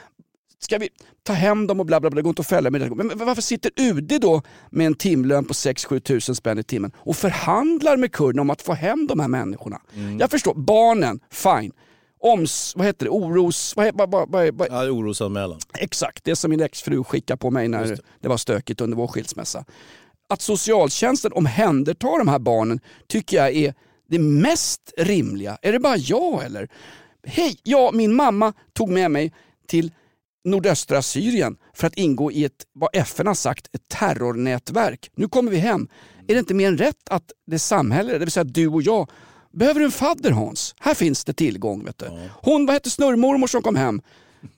ska 0.58 0.78
vi 0.78 0.88
ta 1.22 1.32
hem 1.32 1.66
dem 1.66 1.80
och 1.80 1.86
bla 1.86 2.00
bla 2.00 2.10
bla, 2.10 2.16
det 2.16 2.22
går 2.22 2.30
inte 2.30 2.40
att 2.40 2.48
fälla 2.48 2.70
med 2.70 2.80
det. 2.80 2.94
Men 2.94 3.18
varför 3.18 3.42
sitter 3.42 3.70
UD 3.76 4.20
då 4.20 4.42
med 4.70 4.86
en 4.86 4.94
timlön 4.94 5.44
på 5.44 5.52
6-7 5.52 6.00
tusen 6.00 6.34
spänn 6.34 6.58
i 6.58 6.62
timmen 6.62 6.92
och 6.96 7.16
förhandlar 7.16 7.96
med 7.96 8.12
kurderna 8.12 8.42
om 8.42 8.50
att 8.50 8.62
få 8.62 8.72
hem 8.72 9.06
de 9.06 9.20
här 9.20 9.28
människorna? 9.28 9.80
Jag 10.18 10.30
förstår, 10.30 10.54
barnen, 10.54 11.20
fine. 11.30 11.72
Oms, 12.26 12.72
vad 12.76 12.86
heter 12.86 13.06
det, 13.06 13.10
oros... 13.10 13.76
Vad, 13.76 13.94
vad, 13.94 14.10
vad, 14.10 14.28
vad, 14.30 14.54
vad, 14.54 14.68
Ja, 14.70 14.90
orosanmälan. 14.90 15.58
Exakt, 15.78 16.24
det 16.24 16.36
som 16.36 16.50
min 16.50 16.60
exfru 16.60 17.04
skickade 17.04 17.38
på 17.38 17.50
mig 17.50 17.68
när 17.68 17.98
det. 18.20 18.28
var 18.28 18.36
stökigt 18.36 18.80
under 18.80 18.96
vår 18.96 19.06
skilsmässa. 19.06 19.64
Att 20.28 20.42
socialtjänsten 20.42 21.32
omhändertar 21.32 22.18
de 22.18 22.28
här 22.28 22.38
barnen 22.38 22.80
tycker 23.08 23.36
jag 23.36 23.54
är 23.54 23.74
det 24.08 24.18
mest 24.18 24.92
rimliga. 24.96 25.58
Är 25.62 25.72
det 25.72 25.78
bara 25.78 25.96
jag 25.96 26.44
eller? 26.44 26.68
Hej, 27.26 27.58
ja 27.62 27.90
min 27.94 28.14
mamma 28.14 28.52
tog 28.72 28.88
med 28.88 29.10
mig 29.10 29.32
till 29.68 29.92
nordöstra 30.44 31.02
Syrien 31.02 31.56
för 31.74 31.86
att 31.86 31.94
ingå 31.94 32.32
i 32.32 32.44
ett, 32.44 32.66
vad 32.72 32.90
FN 32.92 33.26
har 33.26 33.34
sagt, 33.34 33.68
ett 33.72 33.88
terrornätverk. 33.88 35.10
Nu 35.14 35.28
kommer 35.28 35.50
vi 35.50 35.58
hem. 35.58 35.88
Är 36.26 36.34
det 36.34 36.38
inte 36.38 36.54
mer 36.54 36.68
än 36.68 36.78
rätt 36.78 37.08
att 37.10 37.32
det 37.46 37.58
samhälle, 37.58 38.12
det 38.12 38.18
vill 38.18 38.30
säga 38.30 38.44
du 38.44 38.68
och 38.68 38.82
jag, 38.82 39.10
behöver 39.54 39.80
du 39.80 39.86
en 39.86 39.92
fadder 39.92 40.30
Hans? 40.30 40.74
Här 40.80 40.94
finns 40.94 41.24
det 41.24 41.32
tillgång. 41.32 41.84
Vet 41.84 41.98
du. 41.98 42.06
Hon, 42.42 42.66
vad 42.66 42.74
hette 42.74 42.90
snurrmormor 42.90 43.46
som 43.46 43.62
kom 43.62 43.76
hem? 43.76 44.02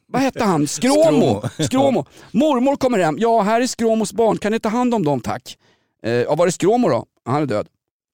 Vad 0.08 0.22
hette 0.22 0.44
han? 0.44 0.66
Skråmo. 0.66 1.42
Skråmo. 1.58 2.06
Mormor 2.30 2.76
kommer 2.76 2.98
hem. 2.98 3.16
Ja, 3.18 3.42
här 3.42 3.60
är 3.60 3.66
Skråmos 3.66 4.12
barn. 4.12 4.38
Kan 4.38 4.52
ni 4.52 4.60
ta 4.60 4.68
hand 4.68 4.94
om 4.94 5.04
dem 5.04 5.20
tack? 5.20 5.58
Eh, 6.02 6.12
ja, 6.12 6.34
var 6.34 6.46
är 6.46 6.50
Skråmo 6.50 6.88
då? 6.88 7.06
Han 7.24 7.42
är 7.42 7.46
död. 7.46 7.66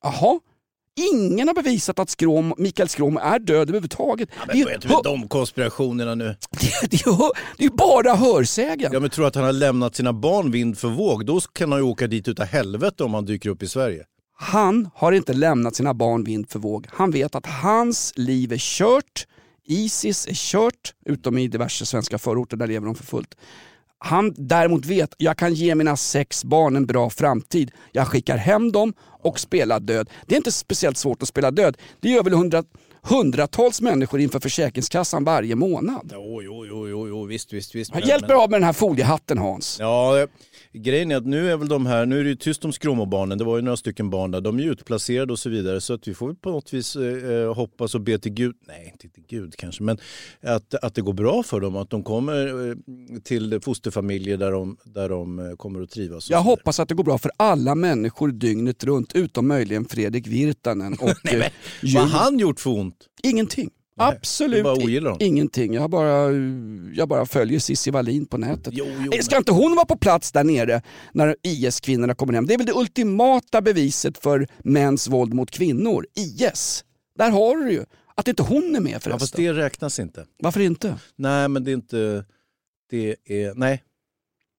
Jaha? 0.03 0.41
Ingen 1.13 1.49
har 1.49 1.55
bevisat 1.55 1.99
att 1.99 2.11
Skråmo, 2.11 2.55
Mikael 2.59 2.89
Skråmo 2.89 3.21
är 3.21 3.39
död 3.39 3.69
överhuvudtaget. 3.69 4.29
Men 4.47 4.57
det, 4.57 4.63
är, 4.63 4.71
heter 4.71 4.89
det, 4.89 5.01
de 5.05 5.29
konspirationerna 5.29 6.15
nu? 6.15 6.25
det, 6.51 6.91
det 6.91 7.07
är 7.07 7.63
ju 7.63 7.71
bara 7.71 8.15
hörsägen. 8.15 8.91
Ja, 8.93 9.01
men 9.01 9.11
tror 9.11 9.27
att 9.27 9.35
han 9.35 9.45
har 9.45 9.53
lämnat 9.53 9.95
sina 9.95 10.13
barn 10.13 10.51
vind 10.51 10.79
för 10.79 10.89
våg, 10.89 11.27
då 11.27 11.41
kan 11.41 11.73
han 11.73 11.81
ju 11.81 11.85
åka 11.87 12.07
dit 12.07 12.29
utav 12.29 12.47
helvete 12.47 13.05
om 13.05 13.15
han 13.15 13.25
dyker 13.25 13.51
upp 13.51 13.63
i 13.63 13.69
Sverige. 13.69 14.05
Han 14.43 14.91
har 14.95 15.13
inte 15.13 15.33
lämnat 15.33 15.75
sina 15.77 15.95
barn 15.95 16.25
vind 16.25 16.51
för 16.51 16.59
våg. 16.59 16.87
Han 16.91 17.11
vet 17.11 17.35
att 17.35 17.47
hans 17.47 18.13
liv 18.17 18.53
är 18.53 18.59
kört. 18.61 19.27
Isis 19.67 20.27
är 20.27 20.35
kört, 20.35 20.95
utom 21.07 21.39
i 21.39 21.49
diverse 21.49 21.87
svenska 21.87 22.19
förorter, 22.19 22.57
där 22.57 22.67
lever 22.67 22.87
de 22.87 22.95
för 22.95 23.05
fullt. 23.05 23.35
Han 23.99 24.35
däremot 24.37 24.87
vet, 24.87 25.15
jag 25.19 25.37
kan 25.37 25.55
ge 25.55 25.75
mina 25.75 25.97
sex 25.97 26.45
barn 26.45 26.77
en 26.77 26.87
bra 26.87 27.11
framtid. 27.11 27.71
Jag 27.93 28.09
skickar 28.09 28.37
hem 28.37 28.73
dem 28.73 28.95
och 29.23 29.41
spelar 29.41 29.81
död. 29.81 30.11
Det 30.27 30.35
är 30.35 30.37
inte 30.37 30.53
speciellt 30.53 30.97
svårt 30.97 31.23
att 31.23 31.29
spela 31.29 31.51
död. 31.51 31.77
Det 32.01 32.09
gör 32.09 32.23
väl 32.23 32.33
hundra, 32.33 32.65
hundratals 33.03 33.81
människor 33.81 34.21
inför 34.21 34.41
Försäkringskassan 34.41 35.25
varje 35.25 35.55
månad. 35.57 36.11
Jo, 36.15 36.43
jo, 36.43 36.67
jo, 36.69 36.89
jo, 36.89 37.09
jo 37.09 37.25
visst, 37.25 37.53
visst, 37.53 37.75
visst. 37.75 37.95
Men- 37.95 38.09
hjälper 38.09 38.29
men- 38.29 38.37
av 38.37 38.51
med 38.51 38.61
den 38.61 38.67
här 38.67 38.73
foliehatten 38.73 39.39
Hans. 39.39 39.77
Ja, 39.81 40.27
grejen 40.73 41.11
är 41.11 41.17
att 41.17 41.27
nu 41.27 41.51
är 41.51 41.57
väl 41.57 41.69
de 41.69 41.87
här, 41.87 42.07
nu 42.07 42.21
är 42.21 42.25
det 42.25 42.31
ju 42.31 42.37
tyst 42.37 42.65
om 42.65 42.73
skråmobarnen, 42.73 43.39
det 43.39 43.45
var 43.45 43.57
ju 43.57 43.63
några 43.63 43.77
stycken 43.77 44.11
barn 44.11 44.31
där, 44.31 44.41
de 44.41 44.59
är 44.59 44.63
ju 44.63 44.73
utplacerade 44.73 45.33
och 45.33 45.39
så 45.39 45.51
vidare 45.51 45.81
så 45.81 45.95
att 45.95 46.09
vi 46.09 46.15
får 46.15 46.35
på 46.35 46.51
något 46.51 46.75
vis 46.75 46.97
eh, 46.97 47.55
hoppas 47.55 47.95
och 47.95 48.01
be 48.01 48.19
till 48.19 48.33
Gud, 48.33 48.57
nej 48.67 48.89
inte 48.93 49.15
till 49.15 49.25
Gud 49.29 49.57
kanske, 49.57 49.83
men 49.83 49.99
att, 50.43 50.75
att 50.75 50.95
det 50.95 51.03
går 51.03 51.13
bra 51.13 51.43
för 51.43 51.61
dem, 51.61 51.77
att 51.77 51.91
de 51.91 52.03
kommer 52.03 52.69
eh, 52.71 52.77
till 53.23 53.61
fosterfamiljer 53.61 54.37
där 54.37 54.51
de, 54.53 54.77
där 54.85 55.09
de 55.09 55.39
eh, 55.39 55.57
kommer 55.57 55.83
att 55.83 55.91
trivas. 55.91 56.31
Jag 56.31 56.43
hoppas 56.43 56.81
att 56.81 56.89
det 56.89 56.95
går 56.95 57.05
bra 57.05 57.19
för 57.19 57.31
alla 57.37 57.75
människor 57.75 58.29
dygnet 58.29 58.85
runt, 58.85 59.13
utom 59.15 59.49
möjligen 59.49 59.85
Fredrik 59.85 60.27
Virtanen 60.27 60.93
och 61.01 61.15
Nej, 61.25 61.39
men, 61.39 61.43
eh, 61.43 61.95
vad 61.95 62.11
har 62.11 62.19
han 62.19 62.39
gjort 62.39 62.61
för 62.61 62.71
ont? 62.71 62.97
Ingenting. 63.23 63.71
Nej, 63.97 64.17
Absolut 64.17 64.67
ingenting. 65.21 65.75
Jag 65.75 65.91
bara, 65.91 66.33
jag 66.95 67.09
bara 67.09 67.27
följer 67.27 67.59
Cissi 67.61 67.91
Wallin 67.91 68.27
på 68.27 68.39
nätet. 68.39 68.75
Jo, 68.77 68.87
jo, 69.13 69.23
Ska 69.23 69.37
inte 69.37 69.53
hon 69.53 69.77
vara 69.77 69.87
på 69.87 69.97
plats 69.97 70.33
där 70.33 70.45
nere 70.45 70.83
när 71.13 71.37
IS-kvinnorna 71.43 72.15
kommer 72.15 72.33
hem? 72.33 72.47
Det 72.47 72.55
är 72.55 72.59
väl 72.59 72.67
det 72.67 72.73
ultimata 72.75 73.63
beviset 73.63 74.19
för 74.19 74.49
mäns 74.65 75.09
våld 75.09 75.35
mot 75.35 75.51
kvinnor. 75.51 76.07
IS. 76.15 76.85
Där 77.19 77.31
har 77.31 77.57
du 77.57 77.73
ju. 77.73 77.85
Att 78.15 78.29
inte 78.29 78.43
hon 78.43 78.77
är 78.77 78.81
med 78.81 78.93
Ja, 78.93 78.99
förresten. 79.01 79.19
fast 79.19 79.37
det 79.37 79.53
räknas 79.53 79.99
inte. 80.01 80.27
Varför 80.39 80.61
inte? 80.61 80.99
Nej, 81.17 81.49
men 81.49 81.65
det 81.65 81.71
är 81.71 81.75
inte, 81.75 82.25
det 82.91 83.17
är, 83.25 83.55
nej. 83.55 83.83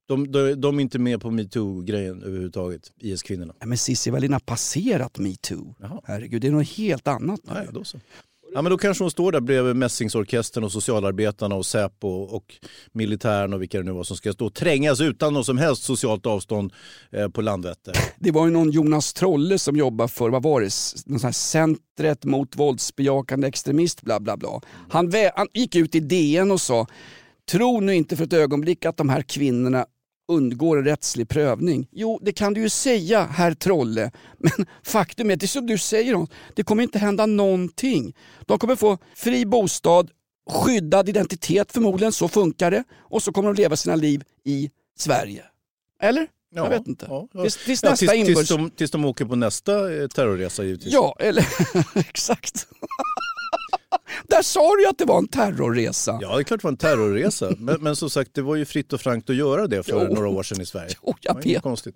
De, 0.08 0.32
de, 0.32 0.54
de 0.54 0.78
är 0.78 0.82
inte 0.82 1.00
med 1.00 1.22
på 1.22 1.32
metoo-grejen 1.32 2.24
överhuvudtaget, 2.24 2.92
IS-kvinnorna. 3.00 3.54
Nej, 3.60 3.68
men 3.68 3.78
Cissi 3.78 4.10
Wallin 4.10 4.34
har 4.34 4.40
passerat 4.40 5.18
metoo. 5.18 5.76
Jaha. 5.80 6.02
Herregud, 6.04 6.42
det 6.42 6.48
är 6.48 6.52
något 6.52 6.68
helt 6.70 7.08
annat. 7.08 7.40
Ja, 7.48 7.64
ja, 7.66 7.72
då 7.72 7.84
så. 7.84 8.00
Ja, 8.56 8.62
men 8.62 8.70
då 8.70 8.78
kanske 8.78 9.04
hon 9.04 9.12
står 9.12 9.32
där 9.32 9.42
bredvid 9.42 9.76
Mässingsorkestern 9.76 10.64
och 10.64 10.72
socialarbetarna 10.72 11.56
och 11.56 11.66
Säpo 11.66 12.08
och 12.08 12.56
militären 12.92 13.54
och 13.54 13.62
vilka 13.62 13.78
det 13.78 13.84
nu 13.84 13.92
var 13.92 14.04
som 14.04 14.18
ska 14.18 14.34
stå 14.34 14.46
och 14.46 14.54
trängas 14.54 15.02
utan 15.02 15.34
något 15.34 15.46
som 15.46 15.58
helst 15.58 15.84
socialt 15.84 16.26
avstånd 16.26 16.74
eh, 17.12 17.30
på 17.30 17.42
Landvetter. 17.42 17.94
Det 18.20 18.32
var 18.32 18.46
ju 18.46 18.52
någon 18.52 18.72
Jonas 18.72 19.14
Trolle 19.14 19.60
som 19.60 19.76
jobbade 19.76 20.08
för, 20.10 20.30
vad 20.30 20.44
var 20.44 20.62
det, 20.62 20.70
någon 21.06 21.20
sån 21.20 21.28
här 21.28 21.32
centret 21.32 22.26
mot 22.26 22.56
våldsbejakande 22.56 23.48
extremist 23.48 24.02
bla 24.02 24.20
bla 24.20 24.38
bla. 24.38 24.62
Han, 24.90 25.12
vä- 25.12 25.32
han 25.36 25.48
gick 25.54 25.76
ut 25.76 25.96
i 25.96 26.00
DN 26.00 26.52
och 26.52 26.62
sa, 26.62 26.88
tro 27.52 27.80
nu 27.80 27.96
inte 27.96 28.18
för 28.18 28.24
ett 28.24 28.34
ögonblick 28.34 28.86
att 28.86 28.98
de 28.98 29.10
här 29.10 29.22
kvinnorna 29.22 29.86
undgår 30.34 30.78
en 30.78 30.86
rättslig 30.86 31.30
prövning. 31.30 31.88
Jo, 31.92 32.20
det 32.22 32.32
kan 32.32 32.54
du 32.54 32.62
ju 32.62 32.70
säga 32.70 33.24
herr 33.24 33.54
Trolle, 33.54 34.12
men 34.38 34.66
faktum 34.84 35.32
är, 35.32 35.36
det 35.36 35.46
är 35.46 35.48
som 35.48 35.68
du 35.68 35.78
säger, 35.78 36.28
det 36.56 36.64
kommer 36.64 36.84
inte 36.84 37.00
hända 37.00 37.26
någonting. 37.26 38.16
De 38.42 38.60
kommer 38.60 38.76
få 38.76 38.98
fri 39.16 39.46
bostad, 39.46 40.12
skyddad 40.50 41.10
identitet 41.10 41.72
förmodligen, 41.72 42.12
så 42.12 42.28
funkar 42.28 42.72
det, 42.72 42.84
och 43.00 43.24
så 43.24 43.32
kommer 43.32 43.54
de 43.54 43.62
leva 43.62 43.76
sina 43.76 43.96
liv 43.96 44.24
i 44.44 44.70
Sverige. 44.98 45.44
Eller? 46.02 46.28
Jag 46.56 46.70
vet 46.70 46.88
inte. 46.88 47.06
Ja, 47.10 47.28
ja. 47.34 47.42
Tills, 47.42 47.66
tills 47.66 47.84
Ja, 47.84 47.90
nästa 47.90 48.08
tills, 48.08 48.28
tills, 48.28 48.50
de, 48.50 48.70
tills 48.70 48.92
de 48.92 49.06
åker 49.06 49.26
på 49.26 49.36
nästa 49.36 49.94
eh, 49.94 50.08
terrorresa 50.08 50.64
givetvis. 50.64 50.94
Ja, 50.94 51.16
eller 51.20 51.48
exakt. 51.96 52.68
Där 54.28 54.42
sa 54.42 54.76
du 54.76 54.82
ju 54.84 54.90
att 54.90 54.98
det 54.98 55.06
var 55.06 55.18
en 55.18 55.28
terrorresa. 55.28 56.20
Ja, 56.22 56.36
det 56.36 56.42
är 56.42 56.44
klart 56.44 56.60
det 56.62 56.64
var 56.66 56.72
en 56.72 56.78
terrorresa. 56.78 57.54
Men, 57.60 57.82
men 57.84 57.96
som 57.96 58.10
sagt, 58.10 58.32
det 58.34 58.42
var 58.42 58.56
ju 58.56 58.66
fritt 58.66 58.94
och 58.94 59.02
frankt 59.02 59.30
att 59.30 59.36
göra 59.36 59.68
det 59.68 59.84
för 59.84 60.08
Jo. 60.08 60.14
några 60.14 60.28
år 60.30 60.44
sedan 60.44 60.62
i 60.62 60.66
Sverige. 60.66 60.90
Jo, 61.06 61.14
jag 61.22 61.36
Det 61.42 61.50
vet. 61.50 61.62
konstigt. 61.64 61.96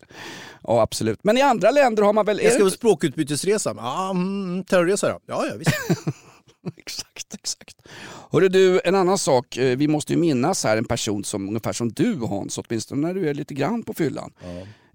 Ja, 0.63 0.81
absolut. 0.81 1.19
Men 1.23 1.37
i 1.37 1.41
andra 1.41 1.71
länder 1.71 2.03
har 2.03 2.13
man 2.13 2.25
väl... 2.25 2.39
Jag 2.43 2.53
ska 2.53 2.63
på 2.63 2.69
språkutbytesresa. 2.69 3.73
Ja, 3.77 4.09
mm, 4.11 4.63
terrorresa 4.63 5.09
då. 5.09 5.19
Ja, 5.25 5.45
ja, 5.49 5.55
visst. 5.57 5.71
Exakt, 6.77 7.33
exakt. 7.33 7.75
Hörru 8.31 8.49
du, 8.49 8.81
en 8.83 8.95
annan 8.95 9.17
sak. 9.17 9.57
Eh, 9.57 9.77
Vi 9.77 9.87
måste 9.87 10.13
ju 10.13 10.19
minnas 10.19 10.63
här 10.63 10.77
en 10.77 10.85
person 10.85 11.23
som 11.23 11.47
ungefär 11.47 11.73
som 11.73 11.89
du 11.91 12.15
Hans, 12.19 12.57
åtminstone 12.57 13.07
när 13.07 13.13
du 13.13 13.29
är 13.29 13.33
lite 13.33 13.53
grann 13.53 13.83
på 13.83 13.93
fyllan, 13.93 14.33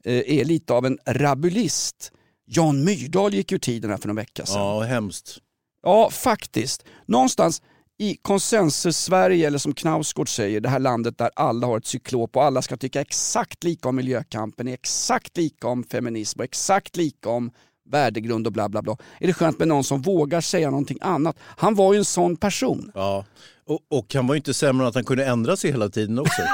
eh, 0.05 0.39
är 0.39 0.45
lite 0.45 0.73
av 0.73 0.87
en 0.87 0.99
rabulist. 1.07 2.13
Jan 2.47 2.85
Myrdal 2.85 3.35
gick 3.35 3.53
ur 3.53 3.59
tiden 3.59 3.91
här 3.91 3.97
för 3.97 4.09
någon 4.09 4.17
vecka 4.17 4.47
sedan. 4.47 4.61
Ja, 4.61 4.81
hemskt. 4.81 5.39
Ja, 5.83 6.11
faktiskt. 6.11 6.85
Någonstans 7.07 7.63
i 7.99 8.17
konsensus-Sverige, 8.23 9.47
eller 9.47 9.59
som 9.59 9.75
Knausgård 9.75 10.29
säger, 10.29 10.61
det 10.61 10.69
här 10.69 10.79
landet 10.79 11.19
där 11.19 11.31
alla 11.37 11.67
har 11.67 11.79
ett 11.79 11.87
cyklop 11.87 12.37
och 12.37 12.45
alla 12.45 12.63
ska 12.63 12.77
tycka 12.77 13.01
exakt 13.01 13.65
lika 13.65 13.89
om 13.89 13.97
miljökampen, 13.97 14.69
exakt 14.69 15.37
lika 15.37 15.69
om 15.69 15.85
feminism 15.85 16.41
och 16.41 16.45
exakt 16.45 16.97
lika 16.97 17.31
om 17.31 17.51
värdegrund 17.91 18.47
och 18.47 18.53
bla 18.53 18.69
bla 18.69 18.83
bla. 18.83 18.97
Är 19.21 19.27
det 19.27 19.33
skönt 19.33 19.59
med 19.59 19.69
någon 19.69 19.85
som 19.85 20.03
vågar 20.03 20.41
säga 20.41 20.71
någonting 20.71 20.99
annat? 21.01 21.37
Han 21.43 21.75
var 21.75 21.93
ju 21.93 21.99
en 21.99 22.05
sån 22.05 22.37
person. 22.37 22.93
Ja. 22.95 23.25
Och, 23.67 23.81
och 23.89 24.15
han 24.15 24.27
var 24.27 24.35
ju 24.35 24.37
inte 24.37 24.55
sämre 24.55 24.85
än 24.85 24.89
att 24.89 24.95
han 24.95 25.05
kunde 25.05 25.25
ändra 25.27 25.57
sig 25.57 25.71
hela 25.71 25.89
tiden 25.89 26.19
också. 26.19 26.43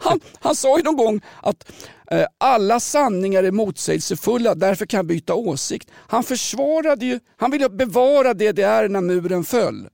Han, 0.00 0.20
han 0.40 0.54
sa 0.54 0.76
ju 0.76 0.82
någon 0.82 0.96
gång 0.96 1.20
att 1.42 1.72
eh, 2.10 2.26
alla 2.38 2.80
sanningar 2.80 3.42
är 3.42 3.50
motsägelsefulla, 3.50 4.54
därför 4.54 4.86
kan 4.86 4.98
jag 4.98 5.06
byta 5.06 5.34
åsikt. 5.34 5.90
Han 5.94 6.22
försvarade 6.22 7.06
ju, 7.06 7.20
han 7.36 7.50
ville 7.50 7.68
bevara 7.68 8.34
DDR 8.34 8.88
när 8.88 9.00
muren 9.00 9.44
föll. 9.44 9.88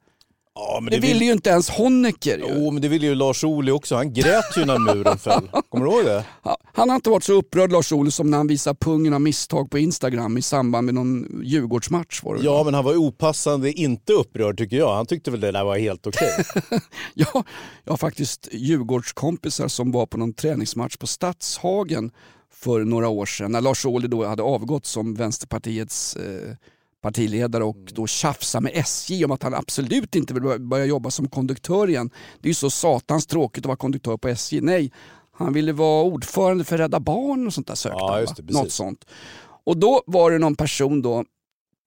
Ja, 0.55 0.79
men 0.83 0.91
Det 0.91 0.99
ville 0.99 1.25
ju 1.25 1.33
inte 1.33 1.51
ens 1.51 1.71
Honecker. 1.71 2.45
Jo, 2.49 2.71
men 2.71 2.83
det 2.83 2.89
ville 2.89 3.07
ju 3.07 3.15
Lars 3.15 3.45
Ohly 3.45 3.73
också. 3.73 3.97
Han 3.97 4.13
grät 4.13 4.57
ju 4.57 4.65
när 4.65 4.79
muren 4.79 5.19
föll. 5.29 5.51
Kommer 5.69 5.87
du 5.87 5.93
ihåg 5.93 6.05
det? 6.05 6.25
Han 6.73 6.89
har 6.89 6.97
inte 6.97 7.11
varit 7.11 7.25
så 7.25 7.33
upprörd 7.33 7.73
Lars-Olle 7.73 8.11
som 8.11 8.31
när 8.31 8.39
han 8.39 8.47
visar 8.47 8.75
pungen 8.75 9.15
av 9.15 9.21
misstag 9.21 9.71
på 9.71 9.79
Instagram 9.79 10.39
i 10.39 10.43
samband 10.43 10.85
med 10.85 10.95
någon 10.95 11.43
Djurgårdsmatch. 11.45 12.23
Var 12.23 12.35
det. 12.35 12.43
Ja, 12.43 12.65
men 12.65 12.75
han 12.75 12.85
var 12.85 12.97
opassande 12.97 13.73
inte 13.73 14.13
upprörd 14.13 14.59
tycker 14.59 14.77
jag. 14.77 14.95
Han 14.95 15.07
tyckte 15.07 15.31
väl 15.31 15.41
det 15.41 15.53
där 15.53 15.65
var 15.65 15.79
helt 15.79 16.07
okej. 16.07 16.45
Ja, 17.15 17.45
jag 17.85 17.93
har 17.93 17.97
faktiskt 17.97 18.49
Djurgårdskompisar 18.53 19.69
som 19.69 19.93
var 19.93 20.07
på 20.07 20.19
någon 20.19 20.33
träningsmatch 20.33 20.97
på 20.97 21.07
Stadshagen 21.07 22.11
för 22.53 22.85
några 22.85 23.09
år 23.09 23.27
sedan 23.27 23.53
när 23.53 23.61
Lars 23.61 23.87
Ohly 23.87 24.09
då 24.09 24.25
hade 24.27 24.43
avgått 24.43 24.87
som 24.87 25.15
Vänsterpartiets 25.15 26.17
eh, 26.17 26.57
partiledare 27.03 27.65
och 27.65 27.77
då 27.93 28.07
tjafsa 28.07 28.61
med 28.61 28.73
SJ 28.75 29.25
om 29.25 29.31
att 29.31 29.43
han 29.43 29.55
absolut 29.55 30.15
inte 30.15 30.35
vill 30.35 30.61
börja- 30.61 30.85
jobba 30.85 31.11
som 31.11 31.29
konduktör 31.29 31.89
igen. 31.89 32.11
Det 32.41 32.47
är 32.47 32.51
ju 32.51 32.55
så 32.55 32.71
satans 32.71 33.27
tråkigt 33.27 33.63
att 33.65 33.67
vara 33.69 33.77
konduktör 33.77 34.17
på 34.17 34.29
SJ. 34.29 34.61
Nej, 34.61 34.93
han 35.33 35.53
ville 35.53 35.73
vara 35.73 36.03
ordförande 36.05 36.65
för 36.65 36.79
Rädda 36.79 37.01
Barn 37.01 37.47
och 37.47 37.55
sånt 37.55 37.67
där 37.67 37.75
sökte 37.75 37.99
Ja, 37.99 38.25
det. 38.37 38.53
Något 38.53 38.73
sånt. 38.73 39.05
Och 39.65 39.77
då 39.77 40.03
var 40.07 40.31
det 40.31 40.39
någon 40.39 40.57
person 40.57 41.03
då 41.03 41.25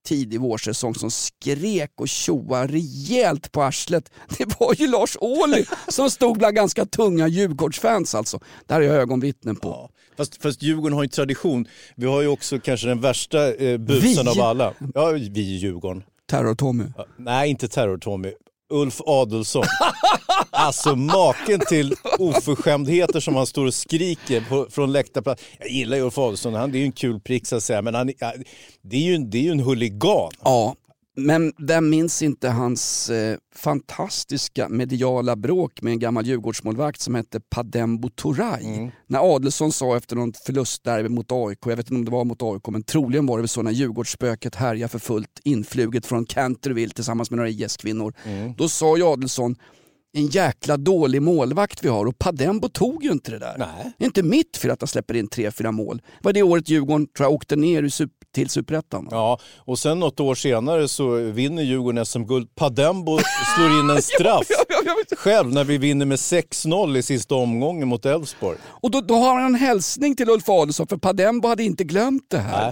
tidig 0.04 0.42
vårsäsong 0.42 0.96
som 0.96 1.12
skrek 1.12 1.92
och 1.98 2.08
tjoade 2.08 2.74
rejält 2.74 3.52
på 3.52 3.64
arslet. 3.64 4.12
Det 4.38 4.60
var 4.60 4.74
ju 4.78 4.88
Lars 4.88 5.18
Ohly 5.22 5.66
som 5.88 6.10
stod 6.10 6.38
bland 6.38 6.56
ganska 6.56 6.86
tunga 6.86 7.28
Djurgårdsfans 7.28 8.16
alltså. 8.16 8.40
Där 8.66 8.76
har 8.76 8.82
jag 8.82 8.96
ögonvittnen 8.96 9.56
på. 9.56 9.70
Ja. 9.70 9.90
Fast, 10.18 10.42
fast 10.42 10.64
Djurgården 10.64 10.96
har 10.96 11.04
ju 11.04 11.10
tradition. 11.10 11.68
Vi 11.96 12.06
har 12.06 12.22
ju 12.22 12.28
också 12.28 12.60
kanske 12.60 12.88
den 12.88 13.02
värsta 13.02 13.54
eh, 13.54 13.78
busen 13.78 14.26
Vi? 14.26 14.30
av 14.30 14.42
alla. 14.42 14.74
Ja, 14.94 15.12
vi 15.12 15.42
i 15.42 15.58
Djurgården. 15.58 16.04
Terror-Tommy. 16.32 16.84
Ja, 16.98 17.06
nej, 17.18 17.50
inte 17.50 17.68
Terror-Tommy. 17.68 18.32
Ulf 18.70 19.02
Adelsson. 19.06 19.64
Alltså 20.64 20.96
maken 20.96 21.60
till 21.70 21.94
oförskämdheter 22.20 23.20
som 23.20 23.36
han 23.36 23.46
står 23.46 23.66
och 23.66 23.74
skriker 23.74 24.42
på, 24.50 24.68
från 24.70 24.92
läktarplats. 24.92 25.44
Jag 25.60 25.70
gillar 25.70 25.98
ju 25.98 26.04
Ulf 26.04 26.18
Adelsson, 26.18 26.54
han 26.54 26.72
det 26.72 26.78
är 26.78 26.80
ju 26.80 26.86
en 26.86 26.92
kul 26.92 27.20
prick 27.20 27.48
så 27.48 27.56
att 27.56 27.64
säga, 27.64 27.82
men 27.82 27.96
han, 27.96 28.08
det, 28.82 28.96
är 28.96 29.00
ju, 29.02 29.16
en- 29.16 29.30
det 29.30 29.38
är 29.38 29.42
ju 29.42 29.52
en 29.52 29.60
huligan. 29.60 30.32
Ja, 30.44 30.76
men 31.16 31.54
vem 31.58 31.90
minns 31.90 32.22
inte 32.22 32.50
hans 32.50 33.10
eh, 33.10 33.38
fantastiska 33.56 34.70
mediala 34.70 35.36
bråk 35.36 35.82
med 35.82 35.94
en 35.94 36.00
gammal 36.00 36.26
Djurgårdsmålvakt 36.26 37.02
som 37.02 37.16
hette 37.16 37.40
Padembo 37.40 38.10
Turay. 38.10 38.90
När 39.08 39.36
Adelsson 39.36 39.72
sa 39.72 39.98
efter 39.98 40.16
någon 40.16 40.34
förlust 40.46 40.84
där 40.84 41.10
mot 41.10 41.32
AIK, 41.32 41.60
jag 41.66 41.76
vet 41.76 41.80
inte 41.86 41.96
om 41.96 42.06
det 42.06 42.12
var 42.12 42.24
mot 42.26 42.42
AIK, 42.44 42.68
men 42.68 42.84
troligen 42.84 43.26
var 43.26 43.38
det 43.38 43.42
väl 43.42 43.48
så 43.50 43.62
när 43.62 43.72
Djurgårdsspöket 43.72 44.56
härjar 44.56 44.88
för 44.88 45.00
fullt 45.00 45.40
influget 45.44 46.06
från 46.06 46.26
Canterville 46.26 46.94
tillsammans 46.94 47.32
med 47.32 47.38
några 47.38 47.50
IS-kvinnor. 47.50 48.14
Då 48.58 48.70
sa 48.70 48.98
ju 48.98 49.04
Adelsson 49.04 49.56
en 50.14 50.28
jäkla 50.28 50.78
dålig 50.78 51.22
målvakt 51.22 51.84
vi 51.84 51.90
har 51.90 52.06
och 52.06 52.20
Padembo 52.20 52.70
tog 52.70 53.04
ju 53.04 53.12
inte 53.12 53.32
det 53.32 53.40
där. 53.40 53.56
Nej. 53.58 53.94
Det 53.98 54.04
är 54.04 54.06
inte 54.06 54.24
mitt 54.24 54.58
fel 54.58 54.72
att 54.72 54.82
han 54.82 54.88
släpper 54.88 55.14
in 55.14 55.28
tre, 55.28 55.52
fyra 55.52 55.72
mål. 55.72 55.98
Det 55.98 56.26
var 56.26 56.34
det 56.34 56.44
året 56.44 56.70
Djurgården 56.70 57.08
tror 57.08 57.26
jag, 57.26 57.34
åkte 57.34 57.56
ner 57.56 57.90
till 58.34 58.50
Superettan. 58.50 59.08
Ja, 59.12 59.40
och 59.58 59.80
sen 59.80 60.00
något 60.00 60.20
år 60.20 60.36
senare 60.36 60.88
så 60.88 61.16
vinner 61.16 61.64
Djurgården 61.64 62.06
SM-guld. 62.06 62.56
Padembo 62.56 63.20
slår 63.56 63.80
in 63.80 63.90
en 63.90 64.02
straff 64.02 64.48
själv 65.18 65.54
när 65.54 65.64
vi 65.64 65.78
vinner 65.78 66.06
med 66.06 66.18
6-0 66.18 66.98
i 66.98 67.04
sista 67.04 67.36
omgången 67.36 67.88
mot 67.88 68.06
Elfsborg. 68.06 68.58
Och 68.66 68.92
då, 68.92 69.02
då 69.02 69.16
har 69.16 69.40
han 69.40 69.46
en 69.46 69.56
hälsning 69.56 70.16
till 70.16 70.30
Ulf 70.30 70.50
Adelsson 70.50 70.88
för 70.88 70.98
Padembo 70.98 71.48
hade 71.48 71.64
inte 71.64 71.84
glömt 71.84 72.26
det 72.28 72.38
här. 72.38 72.66
Nej. 72.66 72.72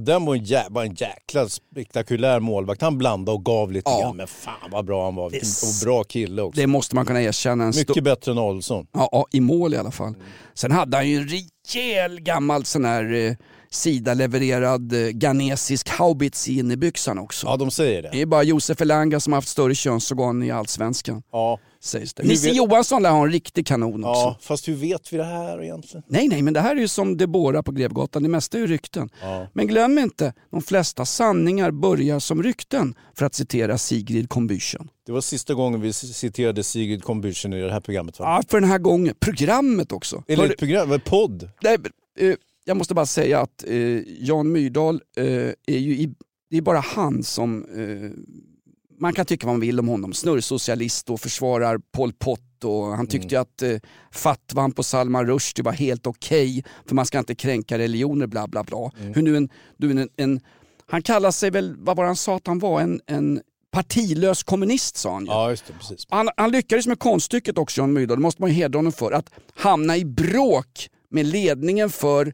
Liksom. 0.00 0.06
Padembo 0.06 0.30
var 0.30 0.36
en 0.36 0.44
jä- 0.44 0.66
var 0.70 0.84
en 0.84 0.94
jäkla 0.94 1.48
spektakulär 1.48 2.40
målvakt. 2.40 2.82
Han 2.82 2.98
blandade 2.98 3.36
och 3.36 3.44
gav 3.44 3.72
lite 3.72 3.90
Ja. 3.90 4.00
grann, 4.00 4.16
men 4.16 4.26
fan 4.26 4.70
vad 4.70 4.84
bra 4.84 5.04
han 5.04 5.14
var. 5.14 5.30
Det- 5.30 5.36
och 5.38 5.84
bra 5.84 6.04
kille 6.04 6.42
också. 6.42 6.60
Det 6.60 6.66
måste 6.66 6.94
man 6.94 7.06
kunna 7.06 7.22
erkänna. 7.22 7.64
En 7.64 7.72
Mycket 7.76 8.04
bättre 8.04 8.32
än 8.32 8.38
Adelsson. 8.38 8.86
ja, 8.92 9.08
ja, 9.12 9.26
I 9.32 9.40
mål 9.40 9.74
i 9.74 9.76
alla 9.76 9.90
fall. 9.90 10.14
Sen 10.54 10.70
hade 10.72 10.96
han 10.96 11.08
ju 11.08 11.16
en 11.16 11.28
rejäl 11.28 12.20
gammal 12.20 12.64
sån 12.64 12.84
här 12.84 13.12
eh, 13.14 13.32
Sida-levererad 13.74 14.92
eh, 14.92 15.08
ghanesisk 15.08 15.88
haubits 15.88 16.48
i 16.48 16.58
innerbyxan 16.58 17.18
också. 17.18 17.46
Ja, 17.46 17.56
de 17.56 17.70
säger 17.70 18.02
det. 18.02 18.08
Det 18.12 18.20
är 18.22 18.26
bara 18.26 18.42
Josef 18.42 18.80
Elanga 18.80 19.20
som 19.20 19.32
har 19.32 19.36
haft 19.36 19.48
större 19.48 19.74
könsorgan 19.74 20.42
i 20.42 20.50
Allsvenskan. 20.50 21.22
Ja. 21.32 21.58
Sägs 21.80 22.14
det. 22.14 22.22
Hur 22.22 22.28
Nisse 22.30 22.46
vet- 22.48 22.56
Johansson 22.56 23.02
lär 23.02 23.10
ha 23.10 23.24
en 23.24 23.32
riktig 23.32 23.66
kanon 23.66 24.04
också. 24.04 24.20
ja, 24.20 24.38
fast 24.40 24.68
hur 24.68 24.74
vet 24.74 25.12
vi 25.12 25.16
det 25.16 25.24
här 25.24 25.62
egentligen? 25.62 26.02
Nej, 26.08 26.28
nej, 26.28 26.42
men 26.42 26.54
det 26.54 26.60
här 26.60 26.76
är 26.76 26.80
ju 26.80 26.88
som 26.88 27.16
Debora 27.16 27.62
på 27.62 27.72
Grevgatan. 27.72 28.22
Det 28.22 28.28
mesta 28.28 28.56
är 28.56 28.60
ju 28.60 28.66
rykten. 28.66 29.10
Ja. 29.22 29.46
Men 29.52 29.66
glöm 29.66 29.98
inte, 29.98 30.32
de 30.50 30.62
flesta 30.62 31.04
sanningar 31.06 31.70
börjar 31.70 32.18
som 32.18 32.42
rykten, 32.42 32.94
för 33.18 33.26
att 33.26 33.34
citera 33.34 33.78
Sigrid 33.78 34.28
Combüchen. 34.28 34.88
Det 35.06 35.12
var 35.12 35.20
sista 35.20 35.54
gången 35.54 35.80
vi 35.80 35.92
citerade 35.92 36.62
Sigrid 36.64 37.02
Combüchen 37.02 37.54
i 37.56 37.60
det 37.60 37.72
här 37.72 37.80
programmet 37.80 38.18
va? 38.18 38.24
Ja, 38.24 38.42
för 38.48 38.60
den 38.60 38.70
här 38.70 38.78
gången. 38.78 39.14
Programmet 39.20 39.92
också. 39.92 40.22
Eller 40.28 40.42
Hör- 40.42 40.50
ett 40.52 40.58
program, 40.58 40.92
en 40.92 41.00
podd. 41.00 41.50
Nej, 41.62 41.76
men, 41.78 42.30
eh, 42.30 42.36
jag 42.64 42.76
måste 42.76 42.94
bara 42.94 43.06
säga 43.06 43.40
att 43.40 43.64
eh, 43.66 44.00
Jan 44.06 44.52
Myrdal 44.52 45.02
eh, 45.16 45.26
är 45.66 45.78
ju 45.78 45.96
i, 45.96 46.14
det 46.50 46.56
är 46.56 46.62
bara 46.62 46.80
han 46.80 47.22
som 47.22 47.64
eh, 47.64 48.10
man 49.00 49.12
kan 49.12 49.26
tycka 49.26 49.46
vad 49.46 49.54
man 49.54 49.60
vill 49.60 49.80
om 49.80 49.88
honom. 49.88 50.12
Snurrsocialist 50.12 51.10
och 51.10 51.20
försvarar 51.20 51.78
Pol 51.92 52.12
Pot 52.12 52.64
och 52.64 52.84
han 52.84 53.06
tyckte 53.06 53.34
ju 53.34 53.40
att 53.40 53.62
eh, 53.62 53.76
fatwan 54.10 54.72
på 54.72 54.82
Salman 54.82 55.26
Rushdie 55.26 55.62
var 55.62 55.72
helt 55.72 56.06
okej 56.06 56.64
för 56.86 56.94
man 56.94 57.06
ska 57.06 57.18
inte 57.18 57.34
kränka 57.34 57.78
religioner 57.78 58.26
bla 58.26 58.46
bla 58.46 58.64
bla. 58.64 58.90
Hur 58.96 59.22
nu 59.22 59.36
en, 59.36 59.48
du, 59.76 59.90
en, 59.90 60.08
en, 60.16 60.40
han 60.86 61.02
kallar 61.02 61.30
sig 61.30 61.50
väl, 61.50 61.74
vad 61.78 61.96
var 61.96 62.04
det 62.04 62.08
han 62.08 62.16
sa 62.16 62.36
att 62.36 62.46
han 62.46 62.58
var, 62.58 62.80
en, 62.80 63.00
en 63.06 63.40
partilös 63.70 64.42
kommunist 64.42 64.96
sa 64.96 65.12
han 65.12 65.24
ju. 65.24 65.30
Ja, 65.30 65.50
just 65.50 65.66
det. 65.66 65.72
Precis. 65.72 66.06
Han, 66.08 66.28
han 66.36 66.50
lyckades 66.50 66.86
med 66.86 66.98
konststycket 66.98 67.58
också, 67.58 67.80
Jan 67.80 67.92
Myrdal, 67.92 68.16
det 68.16 68.22
måste 68.22 68.42
man 68.42 68.50
ju 68.50 68.56
hedra 68.56 68.78
honom 68.78 68.92
för, 68.92 69.12
att 69.12 69.30
hamna 69.54 69.96
i 69.96 70.04
bråk 70.04 70.88
med 71.10 71.26
ledningen 71.26 71.90
för, 71.90 72.32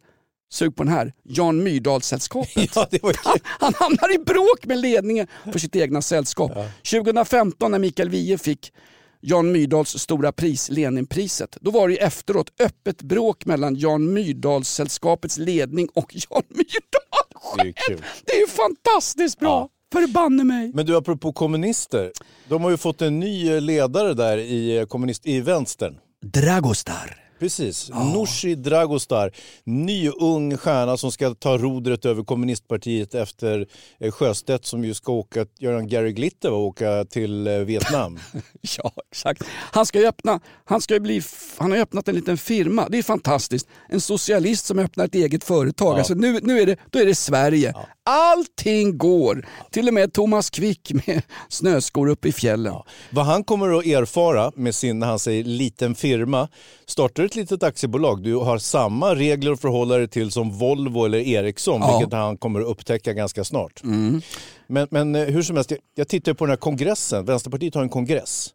sug 0.51 0.76
på 0.76 0.84
den 0.84 0.92
här, 0.92 1.12
Jan 1.24 1.62
Myrdal-sällskapet. 1.62 2.70
Ja, 2.74 2.86
Han, 3.24 3.38
han 3.44 3.74
hamnar 3.74 4.14
i 4.14 4.18
bråk 4.18 4.64
med 4.66 4.78
ledningen 4.78 5.26
för 5.53 5.59
sitt 5.59 5.76
egna 5.76 6.03
sällskap. 6.03 6.53
2015 6.90 7.70
när 7.70 7.78
Mikael 7.78 8.09
Wiehe 8.09 8.38
fick 8.38 8.72
Jan 9.22 9.53
Myrdals 9.53 9.98
stora 9.98 10.32
pris, 10.32 10.68
Leninpriset, 10.70 11.57
då 11.61 11.70
var 11.70 11.88
det 11.88 11.94
ju 11.94 12.01
efteråt 12.01 12.53
öppet 12.61 13.03
bråk 13.03 13.44
mellan 13.46 13.76
Jan 13.76 14.16
Myrdals-sällskapets 14.18 15.38
ledning 15.38 15.88
och 15.94 16.12
Jan 16.14 16.42
Myrdal 16.48 17.55
Det 17.57 17.62
är 17.62 17.66
ju 17.66 17.72
själv. 17.72 17.96
kul. 17.96 18.05
Det 18.24 18.32
är 18.32 18.40
ju 18.40 18.46
fantastiskt 18.46 19.38
bra! 19.40 19.68
Förbanne 19.92 20.44
mig! 20.44 20.70
Men 20.74 20.86
du, 20.86 20.96
apropå 20.96 21.32
kommunister. 21.32 22.12
De 22.48 22.62
har 22.62 22.70
ju 22.70 22.76
fått 22.76 23.03
en 23.03 23.20
ny 23.20 23.61
ledare 23.61 24.14
där 24.14 24.38
i, 24.38 24.86
kommunist, 24.88 25.26
i 25.26 25.40
vänstern. 25.40 25.96
Dragostar. 26.22 27.16
Precis. 27.41 27.91
Nooshi 27.91 28.55
Dragostar, 28.55 29.32
ny 29.64 30.09
ung 30.09 30.57
stjärna 30.57 30.97
som 30.97 31.12
ska 31.12 31.34
ta 31.34 31.59
rodret 31.59 32.05
över 32.05 32.24
kommunistpartiet 32.24 33.14
efter 33.14 33.66
eh, 34.01 34.12
Sjöstedt 34.12 34.64
som 34.64 34.84
ju 34.84 34.95
ska 34.95 35.12
åka, 35.12 35.47
göra 35.59 35.78
en 35.78 35.88
Gary 35.88 36.12
Glitter 36.12 36.53
och 36.53 36.61
åka 36.61 37.05
till 37.05 37.47
eh, 37.47 37.55
Vietnam. 37.59 38.18
Ja, 38.78 38.93
exakt. 39.11 39.43
Han, 39.72 39.86
ska 39.86 40.01
ju 40.01 40.07
öppna, 40.07 40.41
han, 40.64 40.80
ska 40.80 41.01
bli, 41.01 41.22
han 41.57 41.70
har 41.70 41.78
öppnat 41.78 42.09
en 42.09 42.14
liten 42.14 42.38
firma. 42.38 42.88
Det 42.88 42.99
är 42.99 43.03
fantastiskt. 43.03 43.68
En 43.88 44.01
socialist 44.01 44.66
som 44.66 44.78
öppnar 44.78 45.05
ett 45.05 45.14
eget 45.14 45.45
företag. 45.45 45.95
Ja. 45.95 45.99
Alltså 45.99 46.14
nu, 46.14 46.41
nu 46.43 46.61
är 46.61 46.66
det, 46.66 46.76
då 46.91 46.99
är 46.99 47.07
det 47.07 47.14
Sverige. 47.14 47.74
Allting 48.12 48.98
går. 48.98 49.46
Till 49.70 49.88
och 49.88 49.94
med 49.94 50.12
Thomas 50.12 50.50
Quick 50.50 50.92
med 50.92 51.22
snöskor 51.48 52.08
uppe 52.08 52.28
i 52.28 52.32
fjällen. 52.32 52.74
Vad 53.11 53.24
han 53.24 53.44
kommer 53.44 53.78
att 53.78 53.86
erfara 53.86 54.52
med 54.56 54.74
sin, 54.74 54.98
när 54.98 55.06
han 55.06 55.18
säger 55.18 55.44
liten 55.44 55.94
firma, 55.94 56.48
startar 56.86 57.24
ett 57.24 57.34
litet 57.34 57.62
aktiebolag, 57.62 58.22
du 58.22 58.34
har 58.34 58.58
samma 58.58 59.14
regler 59.14 59.52
att 59.52 59.61
förhålla 59.61 59.96
dig 59.96 60.08
till 60.08 60.30
som 60.30 60.58
Volvo 60.58 61.04
eller 61.04 61.18
Ericsson, 61.18 61.80
Ja. 61.80 61.98
vilket 61.98 62.12
han 62.18 62.36
kommer 62.36 62.61
att 62.61 62.66
upptäcka 62.66 63.12
ganska 63.12 63.44
snart. 63.44 63.82
Mm. 63.84 64.22
Men, 64.66 64.88
men 64.90 65.14
eh, 65.14 65.24
hur 65.24 65.42
som 65.42 65.56
helst, 65.56 65.72
jag, 65.94 66.08
tittar 66.08 66.34
på 66.34 66.44
den 66.44 66.50
här 66.50 66.56
kongressen, 66.56 67.24
Vänsterpartiet 67.24 67.74
har 67.74 67.82
en 67.82 67.88
kongress 67.88 68.48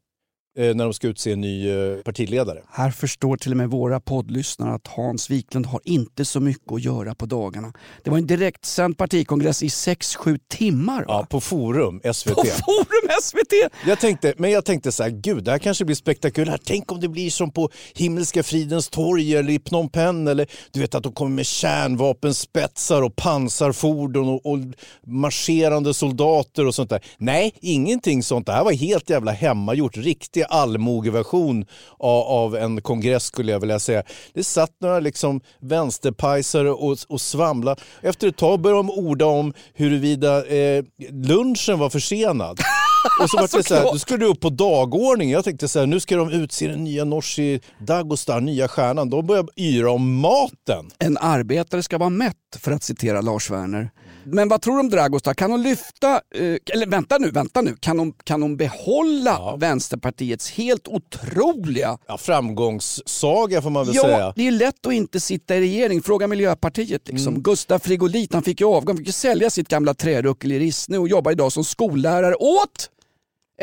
när 0.56 0.84
de 0.84 0.94
ska 0.94 1.08
utse 1.08 1.32
en 1.32 1.42
ny 1.42 1.70
eh, 1.70 1.98
partiledare. 1.98 2.62
Här 2.70 2.92
förstår 2.92 3.38
till 3.38 3.52
och 3.52 3.58
med 3.58 3.70
våra 3.70 4.00
poddlyssnare 4.00 4.74
att 4.74 4.88
Hans 4.88 5.30
Wiklund 5.30 5.66
har 5.66 5.82
inte 5.84 6.26
så 6.26 6.40
mycket 6.40 6.72
att 6.72 6.84
göra 6.84 7.16
på 7.16 7.26
dagarna. 7.26 7.74
Det 8.04 8.10
var 8.10 8.18
en 8.18 8.28
direktsänd 8.28 8.98
partikongress 8.98 9.64
i 9.64 9.68
6-7 9.68 10.40
timmar. 10.48 11.00
Va? 11.00 11.06
Ja, 11.08 11.28
på 11.30 11.42
Forum, 11.42 12.02
SVT. 12.14 12.36
På 12.36 12.44
Forum 12.44 13.10
SVT! 13.22 13.72
Jag 13.88 14.00
tänkte, 14.00 14.34
men 14.38 14.52
jag 14.52 14.66
tänkte 14.66 14.92
så 14.92 15.04
här, 15.04 15.10
gud 15.10 15.44
det 15.44 15.52
här 15.52 15.58
kanske 15.58 15.86
blir 15.86 15.96
spektakulärt. 15.96 16.62
Tänk 16.66 16.92
om 16.92 17.00
det 17.00 17.08
blir 17.08 17.30
som 17.30 17.52
på 17.52 17.70
Himmelska 17.94 18.44
fridens 18.44 18.90
torg 18.90 19.36
eller 19.36 19.50
i 19.50 19.60
Phnom 19.60 19.90
Penh. 19.90 20.32
Eller 20.32 20.48
du 20.72 20.80
vet 20.80 20.96
att 20.96 21.04
de 21.04 21.14
kommer 21.14 21.32
med 21.32 21.46
kärnvapenspetsar 21.46 23.02
och 23.02 23.16
pansarfordon 23.16 24.30
och, 24.30 24.46
och 24.46 24.60
marscherande 25.08 25.94
soldater 25.94 26.66
och 26.66 26.76
sånt 26.76 26.90
där. 26.90 27.04
Nej, 27.18 27.54
ingenting 27.62 28.24
sånt. 28.24 28.46
Det 28.46 28.52
här 28.52 28.64
var 28.64 28.72
helt 28.72 29.10
jävla 29.10 29.32
hemmagjort. 29.32 29.98
Riktig 30.46 30.58
allmogeversion 30.58 31.66
av, 32.00 32.24
av 32.24 32.56
en 32.56 32.82
kongress 32.82 33.24
skulle 33.24 33.52
jag 33.52 33.60
vilja 33.60 33.80
säga. 33.80 34.04
Det 34.34 34.44
satt 34.44 34.72
några 34.82 35.00
liksom 35.00 35.42
vänsterpajsare 35.62 36.72
och, 36.72 36.98
och 37.08 37.22
svamla. 37.22 37.76
Efter 38.02 38.28
ett 38.28 38.38
tag 38.38 38.60
började 38.60 38.80
de 38.80 38.90
orda 38.90 39.26
om 39.26 39.54
huruvida 39.74 40.46
eh, 40.46 40.84
lunchen 41.12 41.80
var 41.80 41.90
försenad. 41.90 42.60
Och 43.22 43.30
så 43.30 43.38
var 43.38 43.58
det 43.58 43.64
så 43.64 43.76
här, 43.76 43.84
då 43.92 44.00
skulle 44.00 44.20
du 44.20 44.26
upp 44.26 44.40
på 44.40 44.50
dagordningen. 44.50 45.34
Jag 45.34 45.44
tänkte 45.44 45.68
så 45.68 45.80
här, 45.80 45.86
nu 45.86 46.00
ska 46.00 46.16
de 46.16 46.30
utse 46.30 46.68
den 46.68 46.84
nya 46.84 47.06
Nooshi 47.06 47.60
Dagostar, 47.80 48.42
nya 48.42 48.68
stjärnan. 48.68 49.10
De 49.10 49.26
börjar 49.26 49.46
yra 49.56 49.92
om 49.92 50.20
maten. 50.20 50.90
En 51.00 51.18
arbetare 51.18 51.84
ska 51.84 51.98
vara 51.98 52.10
mätt, 52.10 52.36
för 52.60 52.72
att 52.72 52.84
citera 52.84 53.22
Lars 53.22 53.52
Werner. 53.52 53.90
Men 54.26 54.48
vad 54.50 54.62
tror 54.62 54.74
du 54.74 54.80
om 54.80 54.90
Dragostar? 54.90 55.34
Kan 55.34 55.52
hon 55.52 55.62
lyfta, 55.64 56.14
eh, 56.36 56.58
eller 56.74 56.88
vänta 56.88 57.18
nu, 57.18 57.32
vänta 57.32 57.62
nu. 57.62 57.76
Kan 57.80 58.00
hon, 58.00 58.14
kan 58.24 58.42
hon 58.42 58.58
behålla 58.58 59.56
Vänsterpartiets 59.58 60.52
helt 60.52 60.88
otroliga... 60.88 61.98
Ja, 62.08 62.18
framgångssaga 62.18 63.62
får 63.62 63.70
man 63.70 63.86
väl 63.86 63.96
Ja, 63.96 64.02
säga. 64.04 64.34
det 64.36 64.48
är 64.48 64.52
lätt 64.52 64.86
att 64.86 64.94
inte 64.94 65.20
sitta 65.20 65.56
i 65.56 65.60
regering. 65.60 66.02
Fråga 66.02 66.28
Miljöpartiet. 66.28 67.08
Liksom. 67.08 67.42
Gustaf 67.42 67.84
Frigolit, 67.84 68.34
han 68.34 68.44
fick 68.44 68.62
ju 68.62 68.68
avgång, 68.68 68.88
han 68.88 68.98
fick 68.98 69.08
ju 69.08 69.14
sälja 69.14 69.50
sitt 69.50 69.68
gamla 69.68 69.94
träruckel 69.94 70.52
i 70.52 70.60
Rissne 70.60 70.98
och 70.98 71.08
jobbar 71.08 71.32
idag 71.32 71.52
som 71.52 71.64
skollärare 71.64 72.36
åt 72.36 72.90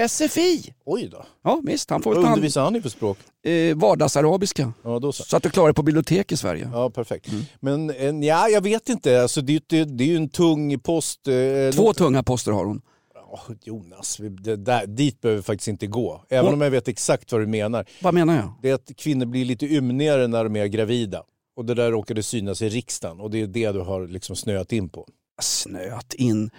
SFI. 0.09 0.75
Oj 0.87 1.09
då. 1.13 1.25
Ja 1.45 1.61
visst, 1.65 1.91
han 1.91 2.03
får 2.03 2.15
Vad 2.15 2.25
undervisar 2.25 2.63
han 2.63 2.77
i 2.77 2.83
för 2.83 2.89
språk? 2.89 3.19
Eh, 3.45 3.76
vardagsarabiska. 3.76 4.72
Ja, 4.84 4.99
då 4.99 5.12
så. 5.12 5.22
Så 5.22 5.36
att 5.36 5.43
du 5.43 5.51
klarar 5.51 5.68
dig 5.68 5.74
på 5.74 5.82
bibliotek 5.82 6.32
i 6.32 6.36
Sverige. 6.36 6.70
Ja, 6.72 6.90
perfekt. 6.90 7.28
Men 7.61 7.90
en, 7.90 8.22
ja, 8.22 8.49
jag 8.49 8.61
vet 8.61 8.88
inte. 8.88 9.22
Alltså, 9.22 9.40
det, 9.40 9.64
det, 9.68 9.84
det 9.84 10.05
är 10.05 10.09
ju 10.09 10.16
en 10.16 10.28
tung 10.28 10.78
post. 10.78 11.28
Eh, 11.28 11.74
Två 11.74 11.93
tunga 11.93 12.22
poster 12.22 12.53
har 12.53 12.64
hon. 12.64 12.82
Åh, 13.34 13.51
Jonas, 13.64 14.16
det 14.30 14.57
där, 14.57 14.86
dit 14.86 15.20
behöver 15.20 15.36
vi 15.36 15.43
faktiskt 15.43 15.68
inte 15.68 15.86
gå. 15.86 16.24
Även 16.28 16.45
Hon- 16.45 16.55
om 16.55 16.61
jag 16.61 16.70
vet 16.70 16.88
exakt 16.88 17.32
vad 17.32 17.40
du 17.40 17.47
menar. 17.47 17.86
Vad 18.03 18.14
menar 18.14 18.36
jag? 18.36 18.53
Det 18.62 18.70
är 18.70 18.74
att 18.74 18.90
kvinnor 18.97 19.26
blir 19.26 19.45
lite 19.45 19.66
ymnigare 19.66 20.26
när 20.26 20.45
de 20.45 20.57
är 20.57 20.66
gravida. 20.66 21.22
Och 21.57 21.64
det 21.64 21.74
där 21.74 21.90
råkade 21.90 22.22
synas 22.22 22.62
i 22.62 22.68
riksdagen 22.68 23.20
och 23.20 23.30
det 23.30 23.40
är 23.43 23.47
det 23.47 23.72
du 23.72 23.80
har 23.80 24.07
liksom 24.07 24.36
snöat 24.36 24.72
in 24.72 24.88
på. 24.88 25.07
Snöat 25.43 26.14
in. 26.14 26.51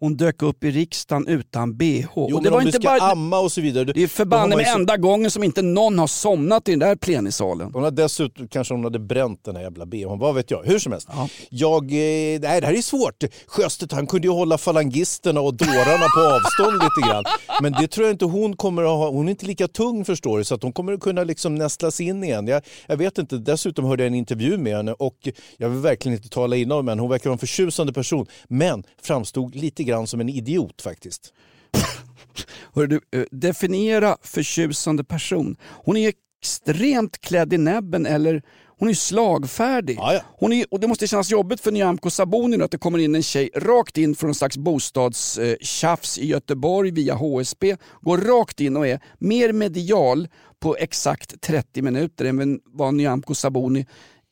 Hon 0.00 0.16
dök 0.16 0.42
upp 0.42 0.64
i 0.64 0.70
riksdagen 0.70 1.26
utan 1.26 1.76
bh. 1.76 2.06
Jo, 2.16 2.36
och 2.36 2.42
det 2.42 2.50
var 2.50 2.62
inte 2.62 2.78
bara... 2.78 3.00
amma 3.00 3.38
och 3.38 3.52
så 3.52 3.60
vidare. 3.60 3.84
Det 3.84 4.02
är 4.02 4.06
förbanne 4.06 4.56
med 4.56 4.66
så- 4.66 4.78
enda 4.78 4.96
gången 4.96 5.30
som 5.30 5.42
inte 5.44 5.62
någon 5.62 5.98
har 5.98 6.06
somnat 6.06 6.68
i 6.68 6.70
den 6.70 6.78
där 6.78 6.96
plenisalen. 6.96 7.70
Hon 7.72 7.82
har 7.82 7.90
dessutom, 7.90 8.48
kanske 8.48 8.74
hon 8.74 8.84
hade 8.84 8.98
bränt 8.98 9.44
den 9.44 9.56
här 9.56 9.62
jävla 9.62 9.86
bhn, 9.86 10.18
vad 10.18 10.34
vet 10.34 10.50
jag. 10.50 10.64
Hur 10.64 10.78
som 10.78 10.92
helst. 10.92 11.08
Jag, 11.50 11.82
eh, 11.84 11.90
nej, 11.90 12.38
det 12.40 12.66
här 12.66 12.72
är 12.78 12.82
svårt. 12.82 13.24
Sjöstedt 13.46 13.92
han 13.92 14.06
kunde 14.06 14.26
ju 14.26 14.32
hålla 14.32 14.58
falangisterna 14.58 15.40
och 15.40 15.54
dårarna 15.54 16.06
på 16.16 16.20
avstånd 16.20 16.82
lite 16.82 17.08
grann. 17.10 17.24
Men 17.62 17.72
det 17.72 17.88
tror 17.88 18.06
jag 18.06 18.14
inte 18.14 18.24
hon 18.24 18.56
kommer 18.56 18.82
att 18.82 18.88
ha. 18.88 19.10
Hon 19.10 19.26
är 19.26 19.30
inte 19.30 19.46
lika 19.46 19.68
tung 19.68 20.04
förstår 20.04 20.38
du, 20.38 20.44
så 20.44 20.54
att 20.54 20.62
hon 20.62 20.72
kommer 20.72 20.92
att 20.92 21.00
kunna 21.00 21.24
liksom 21.24 21.54
nästla 21.54 21.90
sig 21.90 22.06
in 22.06 22.24
igen. 22.24 22.46
Jag, 22.46 22.62
jag 22.86 22.96
vet 22.96 23.18
inte, 23.18 23.36
dessutom 23.36 23.84
hörde 23.84 24.02
jag 24.02 24.06
en 24.08 24.14
intervju 24.14 24.58
med 24.58 24.76
henne 24.76 24.92
och 24.92 25.28
jag 25.56 25.68
vill 25.68 25.78
verkligen 25.80 26.16
inte 26.16 26.28
tala 26.28 26.56
illa 26.56 26.74
om 26.74 26.88
henne. 26.88 27.00
Hon 27.02 27.10
verkar 27.10 27.30
vara 27.30 27.34
en 27.34 27.38
förtjusande 27.38 27.92
person, 27.92 28.26
men 28.48 28.84
framstod 29.02 29.54
lite 29.54 29.82
grann 29.86 30.06
som 30.06 30.20
en 30.20 30.28
idiot 30.28 30.82
faktiskt. 30.82 31.32
Hör 32.74 32.86
du, 32.86 33.00
eh, 33.12 33.24
definiera 33.30 34.16
förtjusande 34.22 35.04
person. 35.04 35.56
Hon 35.62 35.96
är 35.96 36.12
extremt 36.40 37.20
klädd 37.20 37.52
i 37.52 37.58
näbben 37.58 38.06
eller 38.06 38.42
hon 38.78 38.88
är 38.88 38.94
slagfärdig. 38.94 39.96
Ja, 39.96 40.14
ja. 40.14 40.20
Hon 40.38 40.52
är, 40.52 40.66
och 40.70 40.80
det 40.80 40.86
måste 40.86 41.06
kännas 41.06 41.30
jobbigt 41.30 41.60
för 41.60 41.72
Nyamko 41.72 42.10
Sabuni 42.10 42.62
att 42.62 42.70
det 42.70 42.78
kommer 42.78 42.98
in 42.98 43.14
en 43.14 43.22
tjej 43.22 43.50
rakt 43.54 43.98
in 43.98 44.14
från 44.14 44.30
en 44.30 44.34
slags 44.34 44.56
bostadstjafs 44.56 46.18
i 46.18 46.26
Göteborg 46.26 46.90
via 46.90 47.14
HSB. 47.14 47.76
Går 48.00 48.18
rakt 48.18 48.60
in 48.60 48.76
och 48.76 48.86
är 48.86 49.00
mer 49.18 49.52
medial 49.52 50.28
på 50.60 50.76
exakt 50.76 51.40
30 51.40 51.82
minuter 51.82 52.24
än 52.24 52.60
vad 52.64 52.94
Nyamko 52.94 53.34
Sabuni 53.34 53.86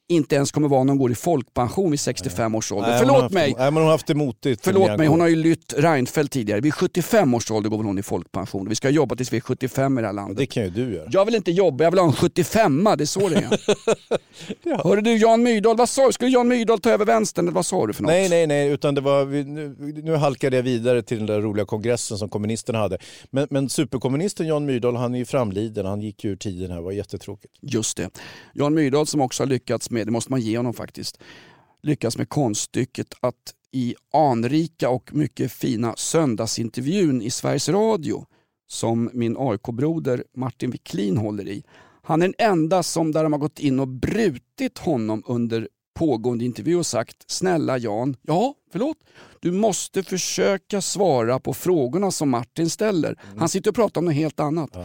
inte 0.09 0.37
ens 0.37 0.53
kommer 0.53 0.69
vara 0.69 0.85
när 0.85 0.91
hon 0.91 0.99
går 0.99 1.13
i 1.13 1.15
folkpension 1.15 1.91
vid 1.91 2.01
65 2.01 2.55
års 2.55 2.73
ålder. 2.73 2.91
Nej, 2.91 2.99
Förlåt 2.99 3.23
haft- 3.23 3.35
mig. 3.35 3.55
Nej, 3.59 3.65
men 3.65 3.75
hon 3.75 3.85
har 3.85 3.91
haft 3.91 4.07
det 4.07 4.15
motigt. 4.15 4.65
Förlåt 4.65 4.99
mig, 4.99 5.07
hon 5.07 5.21
har 5.21 5.29
ju 5.29 5.37
lytt 5.37 5.75
Reinfeldt 5.77 6.33
tidigare. 6.33 6.61
Vid 6.61 6.75
75 6.75 7.35
års 7.35 7.51
ålder 7.51 7.71
går 7.71 7.77
väl 7.77 7.87
hon 7.87 7.99
i 7.99 8.03
folkpension. 8.03 8.69
Vi 8.69 8.75
ska 8.75 8.91
jobba 8.91 9.17
tills 9.17 9.33
vi 9.33 9.37
är 9.37 9.41
75 9.41 9.99
i 9.99 10.01
det 10.01 10.07
här 10.09 10.15
landet. 10.15 10.37
Det 10.39 10.47
kan 10.47 10.63
ju 10.63 10.71
du 10.71 10.95
göra. 10.95 11.09
Jag 11.11 11.25
vill 11.25 11.35
inte 11.35 11.51
jobba, 11.51 11.85
jag 11.85 11.91
vill 11.91 12.01
ha 12.01 12.07
en 12.07 12.13
75 12.13 12.85
det 12.85 13.05
är 13.05 13.07
så 13.07 13.29
det 13.29 13.37
är. 13.37 13.61
Hörru 14.85 15.01
du 15.01 15.17
Jan 15.17 15.43
Myrdal, 15.43 15.77
vad 15.77 15.89
sa 15.89 16.07
du? 16.07 16.13
Skulle 16.13 16.31
Jan 16.31 16.49
Myrdal 16.49 16.81
ta 16.81 16.91
över 16.91 17.05
vänstern 17.05 17.45
eller 17.45 17.55
vad 17.55 17.67
sa 17.67 17.87
du 17.87 17.93
för 17.93 18.03
något? 18.03 18.11
Nej, 18.11 18.29
nej, 18.29 18.47
nej, 18.47 18.69
utan 18.69 18.95
det 18.95 19.01
var, 19.01 19.27
nu, 19.27 19.77
nu 20.03 20.17
halkade 20.17 20.57
jag 20.57 20.63
vidare 20.63 21.03
till 21.03 21.19
den 21.19 21.27
där 21.27 21.41
roliga 21.41 21.67
kongressen 21.67 22.19
som 22.19 22.29
kommunisterna 22.29 22.79
hade. 22.79 22.99
Men, 23.31 23.47
men 23.51 23.69
superkommunisten 23.69 24.47
Jan 24.47 24.67
Myrdal, 24.67 24.97
han 24.97 25.15
är 25.15 25.19
ju 25.19 25.25
framliden, 25.25 25.87
han 25.87 26.01
gick 26.01 26.25
ju 26.25 26.31
ur 26.31 26.37
tiden 26.37 26.71
här, 26.71 26.77
det 26.77 26.83
var 26.83 26.93
jättetråkigt. 26.93 27.55
Just 27.61 27.97
det. 27.97 28.11
Jan 28.53 28.75
Myrdal 28.75 29.07
som 29.07 29.21
också 29.21 29.43
har 29.43 29.49
lyckats 29.49 29.91
med, 29.95 30.07
det 30.07 30.11
måste 30.11 30.33
man 30.33 30.41
ge 30.41 30.57
honom 30.57 30.75
faktiskt, 30.75 31.19
lyckats 31.83 32.19
med 32.19 32.29
konststycket 32.29 33.15
att 33.21 33.55
i 33.73 33.95
anrika 34.13 34.89
och 34.91 35.15
mycket 35.15 35.53
fina 35.53 35.95
söndagsintervjun 35.97 37.23
i 37.23 37.31
Sveriges 37.31 37.69
Radio 37.69 38.27
som 38.69 39.11
min 39.13 39.37
AIK-broder 39.39 40.25
Martin 40.37 40.71
Wiklin 40.71 41.17
håller 41.17 41.49
i. 41.49 41.65
Han 42.03 42.23
är 42.23 42.27
den 42.27 42.35
enda 42.39 42.83
som 42.83 43.13
där 43.13 43.23
de 43.23 43.33
har 43.33 43.41
gått 43.41 43.59
in 43.59 43.81
och 43.81 43.89
brutit 43.89 44.79
honom 44.79 45.23
under 45.27 45.69
pågående 45.95 46.45
intervju 46.45 46.77
och 46.77 46.87
sagt 46.87 47.17
snälla 47.27 47.79
Jan, 47.79 48.17
ja 48.23 48.55
förlåt, 48.73 48.97
du 49.41 49.53
måste 49.53 50.03
försöka 50.03 50.81
svara 50.81 51.41
på 51.41 51.55
frågorna 51.55 52.11
som 52.11 52.31
Martin 52.31 52.71
ställer. 52.71 53.19
Han 53.37 53.49
sitter 53.49 53.71
och 53.71 53.77
pratar 53.77 54.01
om 54.01 54.05
något 54.05 54.15
helt 54.15 54.41
annat. 54.41 54.77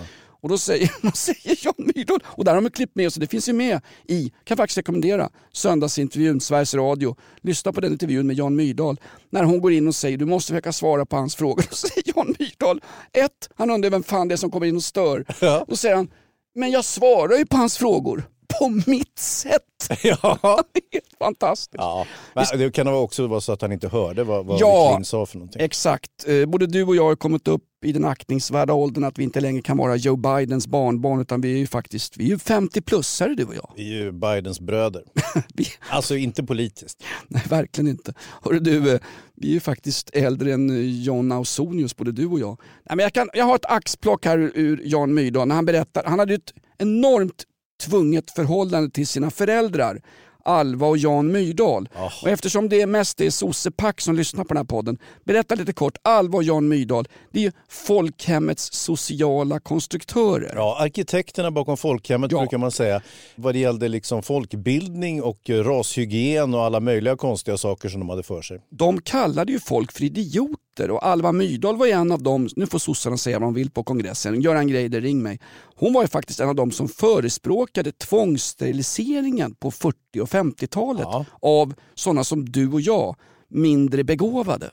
Och 0.42 0.50
då 0.50 0.58
säger, 0.58 0.92
då 1.02 1.12
säger 1.12 1.66
Jan 1.66 1.74
Myrdal, 1.78 2.20
och 2.26 2.46
där 2.46 2.56
har 2.56 2.62
de 2.62 2.70
klippt 2.70 2.96
med, 2.96 3.14
så 3.14 3.20
det 3.20 3.28
finns 3.28 3.50
ju 3.50 3.54
med 3.54 3.82
i, 4.08 4.32
kan 4.44 4.58
faktiskt 4.58 4.78
rekommendera, 4.78 5.30
söndagsintervjun, 5.54 6.42
Sveriges 6.42 6.74
Radio. 6.74 7.16
Lyssna 7.42 7.74
på 7.74 7.82
den 7.82 7.92
intervjun 7.92 8.28
med 8.28 8.36
Jan 8.36 8.56
Myrdal. 8.56 9.00
När 9.30 9.44
hon 9.44 9.62
går 9.62 9.72
in 9.72 9.88
och 9.88 9.96
säger 9.96 10.18
du 10.18 10.26
måste 10.26 10.52
försöka 10.52 10.74
svara 10.74 11.06
på 11.06 11.16
hans 11.16 11.36
frågor. 11.36 11.66
Då 11.70 11.76
säger 11.76 12.04
Jan 12.16 12.36
Myrdal, 12.40 12.82
ett, 13.14 13.50
han 13.56 13.72
undrar 13.72 13.90
vem 13.90 14.04
fan 14.04 14.28
det 14.28 14.36
är 14.36 14.38
som 14.38 14.52
kommer 14.52 14.68
in 14.68 14.76
och 14.76 14.84
stör. 14.84 15.26
Då 15.68 15.76
säger 15.76 15.96
han, 15.96 16.10
men 16.56 16.72
jag 16.72 16.86
svarar 16.86 17.38
ju 17.38 17.46
på 17.46 17.58
hans 17.58 17.78
frågor. 17.78 18.24
På 18.60 18.70
mitt 18.88 19.20
sätt. 19.20 19.64
Ja. 20.04 20.38
Helt 20.91 21.18
fantastiskt. 21.20 21.76
Ja. 21.78 22.06
Men 22.36 22.45
det 22.60 22.72
kan 22.72 22.88
också 22.88 23.28
vara 23.28 23.41
så 23.41 23.52
att 23.52 23.62
han 23.62 23.72
inte 23.72 23.88
hörde 23.88 24.24
vad, 24.24 24.45
vad 24.45 24.60
Ja. 24.62 24.88
Wiklin 24.89 25.06
sa 25.06 25.26
för 25.26 25.38
någonting. 25.38 25.62
Exakt. 25.62 26.12
Eh, 26.28 26.45
Både 26.45 26.68
du 26.68 26.84
och 26.84 26.95
jag 26.95 27.04
har 27.04 27.16
kommit 27.16 27.47
upp 27.47 27.64
i 27.86 27.91
den 27.91 28.06
aktningsvärda 28.06 28.74
åldern 28.74 29.04
att 29.04 29.20
vi 29.20 29.24
inte 29.24 29.41
längre 29.41 29.62
kan 29.62 29.78
vara 29.78 29.95
Joe 29.95 30.16
Bidens 30.16 30.68
barnbarn 30.68 31.22
utan 31.22 31.41
vi 31.41 31.54
är 31.54 31.58
ju 31.58 31.68
faktiskt 31.68 32.18
vi 32.18 32.24
är 32.24 32.28
ju 32.30 32.36
50-plussare 32.38 33.36
du 33.36 33.45
och 33.45 33.56
jag. 33.56 33.72
Vi 33.76 33.84
är 34.00 34.04
ju 34.04 34.12
Bidens 34.12 34.60
bröder. 34.60 35.04
Alltså 35.89 36.16
inte 36.18 36.43
politiskt. 36.43 37.04
Nej, 37.28 37.43
verkligen 37.50 37.88
inte. 37.88 38.14
Hörru 38.43 38.60
du, 38.60 38.93
eh, 38.93 39.00
vi 39.36 39.47
är 39.50 39.54
ju 39.54 39.60
faktiskt 39.60 40.10
äldre 40.14 40.54
än 40.54 40.70
eh, 40.70 41.04
John 41.04 41.32
Ausonius, 41.32 41.95
både 41.95 42.12
du 42.12 42.26
och 42.28 42.39
jag. 42.39 42.58
Nej, 42.89 42.95
men 42.95 43.00
jag, 43.00 43.14
kan, 43.14 43.30
jag 43.34 43.45
har 43.45 43.56
ett 43.56 43.66
axplock 43.66 44.26
här 44.26 44.38
ur, 44.38 44.82
Jan 44.86 45.14
Myrdal 45.14 45.47
när 45.47 45.56
han 45.56 45.66
berättar, 45.66 46.04
han 46.04 46.20
hade 46.20 46.34
ett 46.34 46.54
enormt 46.78 47.43
tvunget 47.80 48.32
förhållande 48.32 48.90
till 48.90 49.08
sina 49.08 49.32
föräldrar. 49.32 50.02
Alva 50.44 50.88
och 50.88 50.98
Jan 50.98 51.32
Myrdal. 51.32 51.90
Och 52.22 52.28
eftersom 52.28 52.70
det 52.70 52.86
mest 52.86 53.22
är 53.22 53.30
sossepack 53.30 54.02
som 54.02 54.16
lyssnar 54.16 54.44
på 54.44 54.48
den 54.48 54.58
här 54.58 54.66
podden, 54.66 54.98
berätta 55.24 55.56
lite 55.56 55.74
kort. 55.74 55.98
Alva 56.02 56.38
och 56.38 56.44
Jan 56.44 56.68
Myrdal, 56.68 57.08
det 57.32 57.40
är 57.40 57.44
ju 57.44 57.52
folkhemmets 57.70 58.74
sociala 58.74 59.60
konstruktörer. 59.60 60.54
Ja, 60.56 60.78
arkitekterna 60.80 61.52
bakom 61.52 61.78
folkhemmet 61.78 62.30
brukar 62.30 62.58
man 62.58 62.72
säga. 62.72 63.02
Vad 63.36 63.56
det 63.56 63.60
gällde 63.60 63.88
liksom 63.88 64.24
folkbildning 64.24 65.24
och 65.24 65.50
rashygien 65.50 66.54
och 66.54 66.64
alla 66.64 66.80
möjliga 66.80 67.18
konstiga 67.18 67.58
saker 67.58 67.90
som 67.90 68.00
de 68.00 68.10
hade 68.10 68.24
för 68.24 68.42
sig. 68.42 68.62
De 68.70 69.02
kallade 69.02 69.52
ju 69.52 69.60
folk 69.60 69.92
för 69.92 70.04
idioter 70.04 70.68
och 70.92 71.06
Alva 71.06 71.32
Myrdal 71.32 71.78
var 71.78 71.88
en 71.88 72.12
av 72.12 72.24
dem, 72.24 72.50
nu 72.56 72.66
får 72.66 72.80
sossarna 72.80 73.18
säga 73.18 73.40
vad 73.40 73.48
de 73.48 73.54
vill 73.54 73.72
på 73.72 73.84
kongressen, 73.84 74.42
Göran 74.42 74.68
Greider 74.68 75.02
ring 75.02 75.22
mig. 75.22 75.40
Hon 75.76 75.94
var 75.94 76.02
ju 76.02 76.08
faktiskt 76.08 76.40
en 76.40 76.50
av 76.50 76.56
dem 76.56 76.72
som 76.72 76.88
förespråkade 76.88 77.92
tvångssteriliseringen 77.92 79.56
på 79.56 79.72
40 79.72 79.98
och 80.22 80.30
50-talet 80.30 81.08
av 81.42 81.74
sådana 81.96 82.24
som 82.24 82.46
du 82.46 82.72
och 82.72 82.82
jag, 82.82 83.16
mindre 83.48 84.04
begåvade. 84.04 84.72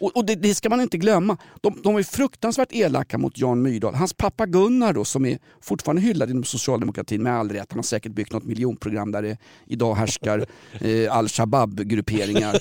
Och, 0.00 0.16
och 0.16 0.24
det, 0.24 0.34
det 0.34 0.54
ska 0.54 0.68
man 0.68 0.80
inte 0.80 0.98
glömma. 0.98 1.36
De, 1.60 1.80
de 1.82 1.96
är 1.96 2.02
fruktansvärt 2.02 2.72
elaka 2.72 3.18
mot 3.18 3.38
Jan 3.38 3.62
Myrdal. 3.62 3.94
Hans 3.94 4.14
pappa 4.14 4.46
Gunnar 4.46 4.92
då, 4.92 5.04
som 5.04 5.26
är 5.26 5.38
fortfarande 5.60 6.02
hyllad 6.02 6.30
inom 6.30 6.44
socialdemokratin 6.44 7.22
med 7.22 7.32
all 7.32 7.50
rätt. 7.50 7.66
Han 7.70 7.78
har 7.78 7.82
säkert 7.82 8.12
byggt 8.12 8.32
något 8.32 8.44
miljonprogram 8.44 9.12
där 9.12 9.22
det 9.22 9.38
idag 9.66 9.94
härskar 9.94 10.46
eh, 10.80 11.16
al-Shabaab-grupperingar. 11.16 12.56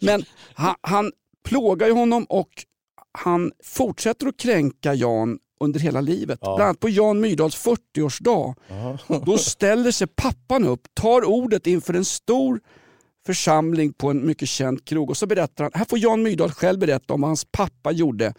Men 0.00 0.24
han, 0.54 0.74
han 0.80 1.12
plågar 1.44 1.86
ju 1.86 1.92
honom 1.92 2.24
och 2.24 2.50
han 3.12 3.52
fortsätter 3.64 4.26
att 4.26 4.36
kränka 4.36 4.94
Jan 4.94 5.38
under 5.60 5.80
hela 5.80 6.00
livet. 6.00 6.40
Bland 6.40 6.62
annat 6.62 6.80
på 6.80 6.88
Jan 6.88 7.20
Myrdals 7.20 7.64
40-årsdag. 7.64 8.54
Då 9.26 9.38
ställer 9.38 9.90
sig 9.92 10.06
pappan 10.06 10.64
upp, 10.64 10.80
tar 10.94 11.24
ordet 11.24 11.66
inför 11.66 11.94
en 11.94 12.04
stor 12.04 12.60
församling 13.26 13.92
på 13.92 14.10
en 14.10 14.26
mycket 14.26 14.48
känd 14.48 14.84
krog 14.84 15.10
och 15.10 15.16
så 15.16 15.26
berättar 15.26 15.64
han, 15.64 15.70
här 15.74 15.84
får 15.84 15.98
Jan 15.98 16.22
Myrdal 16.22 16.50
själv 16.52 16.78
berätta 16.78 17.14
om 17.14 17.20
vad 17.20 17.28
hans 17.28 17.44
pappa 17.52 17.92
gjorde 17.92 18.34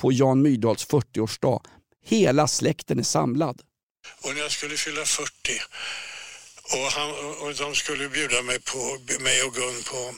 på 0.00 0.12
Jan 0.12 0.42
Myrdals 0.42 0.88
40-årsdag. 0.88 1.60
Hela 2.04 2.48
släkten 2.48 2.98
är 2.98 3.02
samlad. 3.02 3.62
Och 4.24 4.34
när 4.34 4.42
jag 4.42 4.50
skulle 4.50 4.76
fylla 4.76 5.04
40 5.04 5.30
och, 6.64 6.92
han, 6.92 7.10
och 7.42 7.54
de 7.54 7.74
skulle 7.74 8.08
bjuda 8.08 8.42
mig, 8.42 8.60
på, 8.60 8.78
mig 9.22 9.42
och 9.42 9.54
Gun 9.54 9.82
på, 9.90 10.14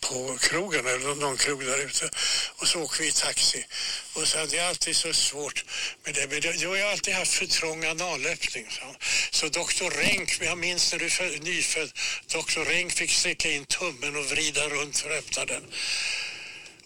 på 0.00 0.36
krogen, 0.40 0.86
eller 0.86 1.14
någon 1.14 1.36
krog 1.36 1.64
där 1.64 1.84
ute. 1.86 2.10
Och 2.56 2.66
så 2.66 2.82
åker 2.82 3.02
vi 3.02 3.08
i 3.08 3.12
taxi. 3.12 3.66
Och 4.14 4.26
så 4.28 4.38
hade 4.38 4.56
jag 4.56 4.66
alltid 4.66 4.96
så 4.96 5.12
svårt 5.12 5.64
med 6.04 6.14
det. 6.14 6.26
Men 6.30 6.40
du 6.58 6.68
har 6.68 6.76
ju 6.76 6.82
alltid 6.82 7.14
haft 7.14 7.32
för 7.32 7.46
trång 7.46 7.84
analöppning. 7.84 8.66
Så. 8.70 8.86
Så 9.30 9.48
doktor 9.48 9.90
Renck, 9.90 10.38
jag 10.40 10.58
minns 10.58 10.92
när 10.92 10.98
du 10.98 11.06
är 11.06 11.44
nyfödd, 11.44 11.90
doktor 12.32 12.64
Renck 12.64 12.92
fick 12.92 13.10
sticka 13.10 13.50
in 13.50 13.64
tummen 13.64 14.16
och 14.16 14.24
vrida 14.24 14.68
runt 14.68 14.96
för 14.98 15.10
att 15.10 15.18
öppna 15.18 15.44
den. 15.44 15.62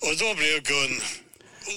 Och 0.00 0.16
då 0.16 0.34
blev 0.34 0.62
Gun 0.62 1.00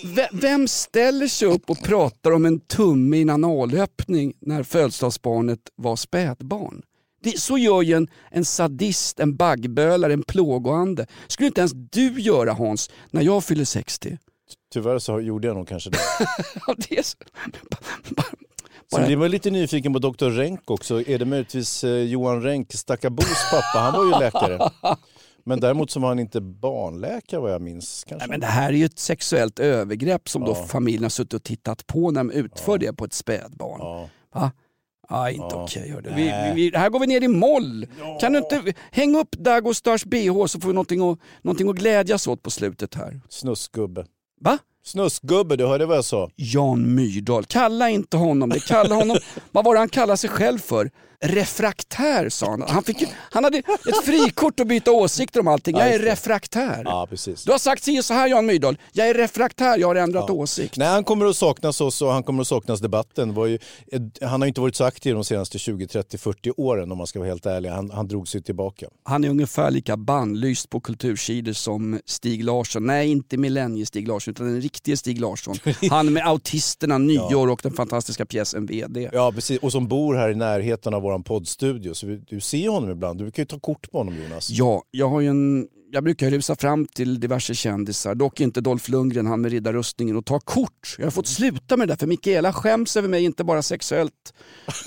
V- 0.04 0.28
vem 0.32 0.68
ställer 0.68 1.28
sig 1.28 1.48
upp 1.48 1.70
och 1.70 1.84
pratar 1.84 2.32
om 2.32 2.46
en 2.46 2.60
tumme 2.60 3.18
i 3.18 3.22
en 3.22 3.30
analöppning 3.30 4.34
när 4.40 4.64
födelsedagsbarnet 4.64 5.60
var 5.76 5.96
spädbarn? 5.96 6.82
Det, 7.22 7.40
så 7.42 7.58
gör 7.58 7.82
ju 7.82 7.94
en, 7.94 8.08
en 8.32 8.46
sadist, 8.46 9.20
en 9.20 9.36
baggbölare, 9.36 10.14
en 10.14 10.24
plågoande. 10.24 11.08
Skulle 11.28 11.48
inte 11.48 11.62
ens 11.62 11.72
du 11.74 12.22
göra 12.22 12.54
Hans 12.54 12.90
när 13.12 13.22
jag 13.22 13.44
fyller 13.44 13.66
60? 13.66 14.18
Tyvärr 14.74 15.00
så 15.00 15.20
gjorde 15.22 15.48
jag 15.48 15.58
nog 15.58 15.68
kanske 15.68 15.90
det. 15.90 15.98
Ja, 16.68 16.76
det 16.78 16.98
är 17.00 17.04
så. 17.04 17.18
Så 18.92 19.02
vi 19.08 19.16
var 19.16 19.30
lite 19.30 19.52
nyfiken 19.52 19.94
på 19.94 20.00
Dr. 20.00 20.30
Renck 20.30 20.72
också. 20.72 21.02
Är 21.10 21.20
det 21.20 21.26
möjligtvis 21.26 21.84
eh, 21.84 21.92
Johan 21.92 22.42
Renck, 22.42 22.74
Stackabos 22.74 23.26
pappa? 23.52 23.80
Han 23.80 23.94
var 23.94 24.06
ju 24.06 24.20
läkare. 24.26 24.70
Men 25.46 25.60
däremot 25.60 25.92
så 25.92 26.00
var 26.00 26.08
han 26.08 26.20
inte 26.20 26.42
barnläkare 26.42 27.40
vad 27.42 27.52
jag 27.54 27.62
minns. 27.62 28.04
Kanske. 28.08 28.28
Nej, 28.28 28.32
men 28.32 28.40
det 28.40 28.48
här 28.48 28.70
är 28.70 28.74
ju 28.78 28.86
ett 28.86 29.00
sexuellt 29.00 29.60
övergrepp 29.60 30.30
som 30.30 30.46
då 30.46 30.52
Ja. 30.52 30.66
familjen 30.66 31.04
har 31.04 31.10
suttit 31.10 31.34
och 31.34 31.44
tittat 31.44 31.88
på 31.88 32.12
när 32.12 32.20
de 32.20 32.32
utför 32.32 32.78
det 32.78 32.94
på 32.94 33.06
ett 33.06 33.14
spädbarn. 33.14 34.10
Va? 34.36 34.52
Ja, 35.10 35.30
inte 35.30 35.56
okej. 35.56 35.90
hördu. 35.92 36.10
vi, 36.16 36.26
Nej. 36.26 36.56
vi, 36.56 36.70
vi, 36.70 36.78
här 36.78 36.90
går 36.90 37.00
vi 37.00 37.08
ner 37.08 37.24
i 37.24 37.28
moll. 37.28 37.86
Kan 38.20 38.34
du 38.34 38.38
inte 38.40 38.74
hänga 38.92 39.20
upp 39.20 39.32
Dagostars 39.32 40.06
bh 40.06 40.46
så 40.46 40.60
får 40.60 40.68
vi 40.68 40.74
någonting 40.74 41.12
att, 41.12 41.20
någonting 41.42 41.70
att 41.70 41.76
glädjas 41.76 42.28
åt 42.28 42.44
på 42.44 42.50
slutet 42.50 42.96
här. 42.96 43.22
Snuskgubbe. 43.30 44.06
Va? 44.42 44.58
Snuskgubbe, 44.88 45.56
du 45.56 45.66
hörde 45.66 45.86
vad 45.86 45.98
jag 45.98 46.06
sa? 46.06 46.30
Jan 46.36 46.96
Myrdal. 46.96 47.46
Kalla 47.46 47.90
inte 47.90 48.18
honom 48.18 48.50
det. 48.50 48.60
Kalla 48.60 48.96
honom, 48.96 49.18
vad 49.52 49.66
var 49.66 49.74
det 49.74 49.80
han 49.80 49.90
kallade 49.90 50.18
sig 50.18 50.30
själv 50.30 50.60
för? 50.60 50.92
Refraktär 51.20 52.30
sa 52.30 52.50
han. 52.50 52.62
Han, 52.62 52.84
fick, 52.84 53.04
han 53.32 53.44
hade 53.44 53.58
ett 53.58 54.06
frikort 54.06 54.60
att 54.60 54.68
byta 54.68 54.92
åsikter 54.92 55.40
om 55.40 55.48
allting. 55.48 55.78
Jag 55.78 55.94
är 55.94 56.00
refraktär. 56.00 56.82
Ja, 56.86 57.08
precis. 57.10 57.44
Du 57.44 57.52
har 57.52 57.60
sagt 57.60 57.84
si 57.84 58.00
och 58.00 58.06
så 58.06 58.14
här 58.14 58.28
Jan 58.28 58.46
Myrdal. 58.46 58.78
Jag 58.92 59.10
är 59.10 59.14
refraktär, 59.14 59.78
jag 59.78 59.88
har 59.88 59.96
ändrat 59.96 60.30
åsikt. 60.30 60.78
Nej, 60.78 60.88
han 60.88 61.04
kommer 61.04 61.26
att 61.26 61.36
saknas 61.36 61.82
oss 61.82 62.02
och 62.02 62.12
han 62.12 62.24
kommer 62.24 62.42
att 62.42 62.48
saknas 62.48 62.80
debatten. 62.80 63.36
Ju, 63.36 63.60
eh, 63.92 64.02
han 64.30 64.42
har 64.42 64.48
inte 64.48 64.62
varit 64.62 64.76
så 64.76 64.84
aktiv 64.84 65.14
de 65.14 65.24
senaste 65.24 65.60
20, 65.60 65.88
30, 65.88 66.18
40 66.18 66.52
åren 66.58 66.92
om 66.92 66.98
man 66.98 67.08
ska 67.08 67.20
vara 67.20 67.30
helt 67.30 67.46
ärlig. 67.46 67.70
Han, 67.70 67.92
han 67.92 68.08
drog 68.08 68.28
sig 68.28 68.44
tillbaka. 68.44 68.88
Han 69.04 69.24
är 69.24 69.30
ungefär 69.30 69.72
lika 69.72 69.98
bannlyst 69.98 70.70
på 70.70 70.80
kultursidor 70.80 71.54
som 71.54 72.00
Stig 72.06 72.44
Larsson. 72.44 72.86
Nej, 72.86 73.10
inte 73.12 73.38
millennie-Stig 73.38 74.08
Larsson, 74.08 74.32
utan 74.32 74.48
den 74.48 74.62
riktiga 74.78 74.98
Stig 74.98 75.20
Larsson. 75.22 75.56
Han 75.90 76.14
med 76.14 76.26
autisterna, 76.28 76.98
nyår 76.98 77.48
och 77.50 77.60
den 77.64 77.74
fantastiska 77.74 78.26
pjäsen 78.26 78.66
VD. 78.66 79.10
Ja, 79.14 79.32
precis. 79.32 79.60
Och 79.60 79.72
som 79.72 79.88
bor 79.88 80.16
här 80.16 80.30
i 80.30 80.36
närheten 80.36 80.94
av 80.94 81.02
vår 81.02 81.20
poddstudio. 81.20 81.94
Så 81.94 82.08
vi- 82.08 82.18
du 82.28 82.40
ser 82.40 82.70
honom 82.70 82.90
ibland. 82.90 83.20
Du 83.20 83.32
kan 83.32 83.42
ju 83.42 83.46
ta 83.46 83.60
kort 83.60 83.92
på 83.92 83.98
honom 83.98 84.16
Jonas. 84.24 84.50
Ja, 84.50 84.84
jag 84.92 85.10
har 85.10 85.22
ju 85.22 85.28
en... 85.28 85.68
Jag 85.92 86.04
brukar 86.04 86.30
rusa 86.30 86.56
fram 86.56 86.86
till 86.86 87.20
diverse 87.20 87.56
kändisar, 87.56 88.16
dock 88.16 88.40
inte 88.40 88.62
Dolph 88.62 88.92
Lundgren, 88.92 89.26
han 89.26 89.42
med 89.42 89.52
riddarrustningen, 89.52 90.16
och 90.16 90.26
ta 90.26 90.40
kort. 90.40 90.96
Jag 90.98 91.06
har 91.06 91.12
fått 91.12 91.28
sluta 91.28 91.78
med 91.78 91.88
det 91.88 91.92
där, 91.92 91.98
för 91.98 92.08
Mikaela 92.08 92.54
skäms 92.54 92.98
över 92.98 93.10
mig, 93.10 93.24
inte 93.24 93.44
bara 93.44 93.62
sexuellt, 93.62 94.34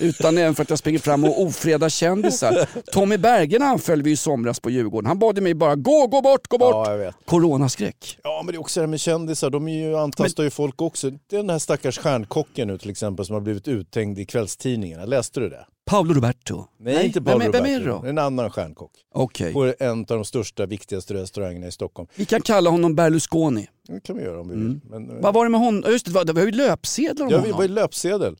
utan 0.00 0.38
även 0.38 0.54
för 0.54 0.62
att 0.62 0.70
jag 0.70 0.78
springer 0.78 0.98
fram 0.98 1.24
och 1.24 1.42
ofredar 1.42 1.88
kändisar. 1.88 2.68
Tommy 2.92 3.18
Bergen 3.18 3.62
anföll 3.62 4.02
vi 4.02 4.10
i 4.10 4.16
somras 4.16 4.60
på 4.60 4.70
Djurgården. 4.70 5.06
Han 5.06 5.18
bad 5.18 5.42
mig 5.42 5.54
bara 5.54 5.76
gå, 5.76 6.06
gå 6.06 6.20
bort, 6.22 6.48
gå 6.48 6.58
bort! 6.58 6.86
Ja, 6.86 6.90
jag 6.90 6.98
vet. 6.98 7.14
Coronaskräck. 7.24 8.18
Ja, 8.22 8.42
men 8.44 8.52
det 8.52 8.56
är 8.56 8.60
också 8.60 8.80
det 8.80 8.82
här 8.82 8.90
med 8.90 9.00
kändisar. 9.00 9.50
De 9.50 9.68
är 9.68 9.88
ju, 9.88 9.96
antastar 9.96 10.42
ju 10.42 10.50
folk 10.50 10.82
också. 10.82 11.10
Den 11.30 11.50
här 11.50 11.58
stackars 11.58 11.98
stjärnkocken 11.98 12.68
nu 12.68 12.78
till 12.78 12.90
exempel 12.90 13.26
som 13.26 13.34
har 13.34 13.40
blivit 13.40 13.68
uthängd 13.68 14.18
i 14.18 14.26
kvällstidningarna. 14.26 15.04
Läste 15.04 15.40
du 15.40 15.48
det? 15.48 15.66
Paolo 15.90 16.14
Roberto. 16.14 16.64
Nej, 16.78 17.06
inte 17.06 17.22
Paolo 17.22 17.38
vem, 17.38 17.48
är- 17.48 17.52
vem 17.52 17.64
är 17.64 17.68
det 17.80 17.86
Roberto. 17.86 18.02
då? 18.02 18.08
En 18.08 18.18
annan 18.18 18.50
stjärnkock. 18.50 18.92
Okej. 19.14 19.52
På 19.52 19.74
en 19.78 20.00
av 20.00 20.04
de 20.06 20.24
största, 20.24 20.66
viktigaste 20.66 21.14
restaurangerna 21.14 21.66
i 21.66 21.72
Stockholm. 21.72 22.08
Vi 22.14 22.24
kan 22.24 22.40
kalla 22.42 22.70
honom 22.70 22.94
Berlusconi. 22.94 23.68
Det 23.88 24.00
kan 24.00 24.16
vi 24.16 24.22
göra 24.22 24.40
om 24.40 24.48
vi 24.48 24.54
vill. 24.56 24.80
Men, 24.90 25.10
eh, 25.10 25.16
Vad 25.22 25.34
var 25.34 25.44
det 25.44 25.50
med 25.50 25.60
honom? 25.60 25.90
Just 25.92 26.12
det, 26.14 26.24
det 26.24 26.32
var 26.32 26.42
ju 26.42 26.50
löpsedlar 26.50 27.26
om 27.26 27.32
Ja, 27.32 27.38
honom. 27.38 27.56
vad 27.56 27.64
är 27.64 27.68
löpsedel? 27.68 28.36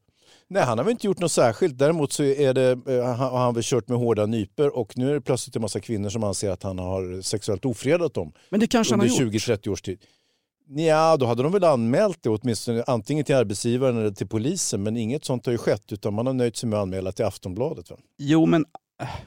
Nej, 0.49 0.63
han 0.63 0.79
har 0.79 0.85
väl 0.85 0.91
inte 0.93 1.07
gjort 1.07 1.19
något 1.19 1.33
särskilt. 1.33 1.79
Däremot 1.79 2.13
så 2.13 2.23
är 2.23 2.55
det, 2.55 2.71
eh, 2.71 3.05
han, 3.05 3.19
har 3.31 3.39
han 3.39 3.55
väl 3.55 3.63
kört 3.67 3.89
med 3.89 3.99
hårda 3.99 4.27
nyper 4.27 4.77
och 4.77 4.97
nu 4.99 5.11
är 5.11 5.15
det 5.15 5.21
plötsligt 5.21 5.57
en 5.57 5.63
massa 5.63 5.81
kvinnor 5.81 6.09
som 6.09 6.25
anser 6.25 6.51
att 6.51 6.63
han 6.63 6.79
har 6.79 7.23
sexuellt 7.23 7.65
ofredat 7.65 8.15
dem. 8.15 8.33
Men 8.51 8.61
det 8.61 8.67
kanske 8.67 8.93
han 8.95 9.01
under 9.01 9.15
har 9.17 9.23
gjort. 9.25 9.33
20-30 9.33 9.69
års 9.69 9.83
tid. 9.83 9.99
Ja, 10.75 11.17
då 11.17 11.27
hade 11.27 11.43
de 11.43 11.53
väl 11.53 11.65
anmält 11.65 12.19
det 12.23 12.31
åtminstone 12.31 12.85
antingen 12.87 13.25
till 13.25 13.35
arbetsgivaren 13.35 13.99
eller 13.99 14.11
till 14.11 14.29
polisen 14.29 14.83
men 14.83 14.97
inget 14.97 15.25
sånt 15.25 15.47
har 15.47 15.53
ju 15.53 15.59
skett 15.59 15.93
utan 15.93 16.15
man 16.15 16.27
har 16.27 16.35
nöjt 16.35 16.57
sig 16.57 16.69
med 16.69 16.79
att 16.79 16.83
anmäla 16.83 17.13
till 17.13 17.25
Aftonbladet. 17.25 17.91
Va? 17.91 17.97
Jo 18.19 18.47
men, 18.47 18.65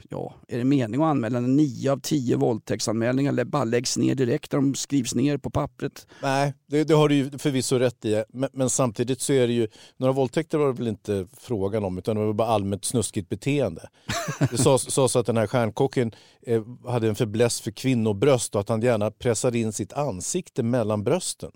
ja, 0.08 0.34
är 0.48 0.58
det 0.58 0.64
mening 0.64 1.02
att 1.02 1.06
anmäla 1.06 1.40
när 1.40 1.48
nio 1.48 1.92
av 1.92 2.00
tio 2.00 2.36
våldtäktsanmälningar 2.36 3.44
bara 3.44 3.64
läggs 3.64 3.96
ner 3.96 4.14
direkt 4.14 4.52
när 4.52 4.60
de 4.60 4.74
skrivs 4.74 5.14
ner 5.14 5.38
på 5.38 5.50
pappret? 5.50 6.06
Nej, 6.22 6.54
det, 6.66 6.84
det 6.84 6.94
har 6.94 7.08
du 7.08 7.14
ju 7.14 7.30
förvisso 7.38 7.78
rätt 7.78 8.04
i. 8.04 8.24
Men, 8.28 8.50
men 8.52 8.70
samtidigt 8.70 9.20
så 9.20 9.32
är 9.32 9.46
det 9.46 9.52
ju, 9.52 9.68
några 9.96 10.12
våldtäkter 10.12 10.58
var 10.58 10.66
det 10.66 10.72
väl 10.72 10.88
inte 10.88 11.26
frågan 11.36 11.84
om 11.84 11.98
utan 11.98 12.16
det 12.16 12.24
var 12.24 12.32
bara 12.32 12.48
allmänt 12.48 12.84
snuskigt 12.84 13.28
beteende. 13.28 13.88
Det 14.50 14.58
sades, 14.58 14.90
sades 14.90 15.16
att 15.16 15.26
den 15.26 15.36
här 15.36 15.46
stjärnkocken 15.46 16.12
eh, 16.46 16.62
hade 16.86 17.08
en 17.08 17.14
fäbless 17.14 17.60
för 17.60 17.70
kvinnobröst 17.70 18.54
och 18.54 18.60
att 18.60 18.68
han 18.68 18.82
gärna 18.82 19.10
pressade 19.10 19.58
in 19.58 19.72
sitt 19.72 19.92
ansikte 19.92 20.62
mellan 20.62 21.04
brösten. 21.04 21.50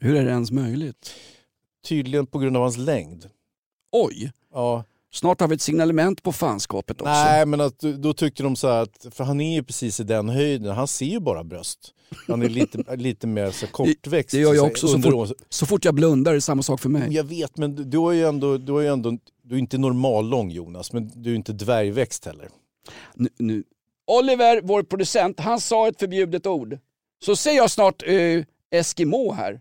Hur 0.00 0.14
är 0.14 0.24
det 0.24 0.30
ens 0.30 0.50
möjligt? 0.50 1.14
Tydligen 1.88 2.26
på 2.26 2.38
grund 2.38 2.56
av 2.56 2.62
hans 2.62 2.76
längd. 2.76 3.30
Oj! 3.92 4.32
Ja. 4.52 4.84
Snart 5.16 5.40
har 5.40 5.48
vi 5.48 5.54
ett 5.54 5.62
signalement 5.62 6.22
på 6.22 6.32
fanskapet 6.32 7.00
också. 7.00 7.12
Nej, 7.12 7.46
men 7.46 7.60
att, 7.60 7.78
då 7.78 8.12
tyckte 8.12 8.42
de 8.42 8.56
så 8.56 8.68
här 8.68 8.82
att, 8.82 9.06
för 9.10 9.24
han 9.24 9.40
är 9.40 9.54
ju 9.54 9.62
precis 9.62 10.00
i 10.00 10.04
den 10.04 10.28
höjden, 10.28 10.76
han 10.76 10.88
ser 10.88 11.06
ju 11.06 11.20
bara 11.20 11.44
bröst. 11.44 11.94
Han 12.28 12.42
är 12.42 12.48
lite, 12.48 12.96
lite 12.96 13.26
mer 13.26 13.50
så 13.50 13.66
kortväxt. 13.66 14.30
Det 14.30 14.38
gör 14.38 14.54
jag 14.54 14.58
så 14.58 14.66
också. 14.66 14.88
Så 14.88 15.02
fort, 15.02 15.30
så 15.48 15.66
fort 15.66 15.84
jag 15.84 15.94
blundar 15.94 16.30
är 16.30 16.34
det 16.34 16.40
samma 16.40 16.62
sak 16.62 16.80
för 16.80 16.88
mig. 16.88 17.14
Jag 17.14 17.24
vet, 17.24 17.56
men 17.56 17.74
du, 17.74 17.84
du, 17.84 17.98
har 17.98 18.12
ju 18.12 18.26
ändå, 18.26 18.58
du, 18.58 18.72
har 18.72 18.80
ju 18.80 18.88
ändå, 18.88 19.18
du 19.42 19.54
är 19.54 19.58
inte 19.58 19.78
normallång 19.78 20.50
Jonas, 20.50 20.92
men 20.92 21.10
du 21.14 21.30
är 21.30 21.34
inte 21.34 21.52
dvärgväxt 21.52 22.24
heller. 22.24 22.48
Nu, 23.14 23.28
nu. 23.38 23.64
Oliver, 24.06 24.60
vår 24.62 24.82
producent, 24.82 25.40
han 25.40 25.60
sa 25.60 25.88
ett 25.88 25.98
förbjudet 25.98 26.46
ord. 26.46 26.78
Så 27.24 27.36
säger 27.36 27.56
jag 27.56 27.70
snart 27.70 28.02
eh, 28.06 28.44
Eskimo 28.70 29.32
här. 29.32 29.60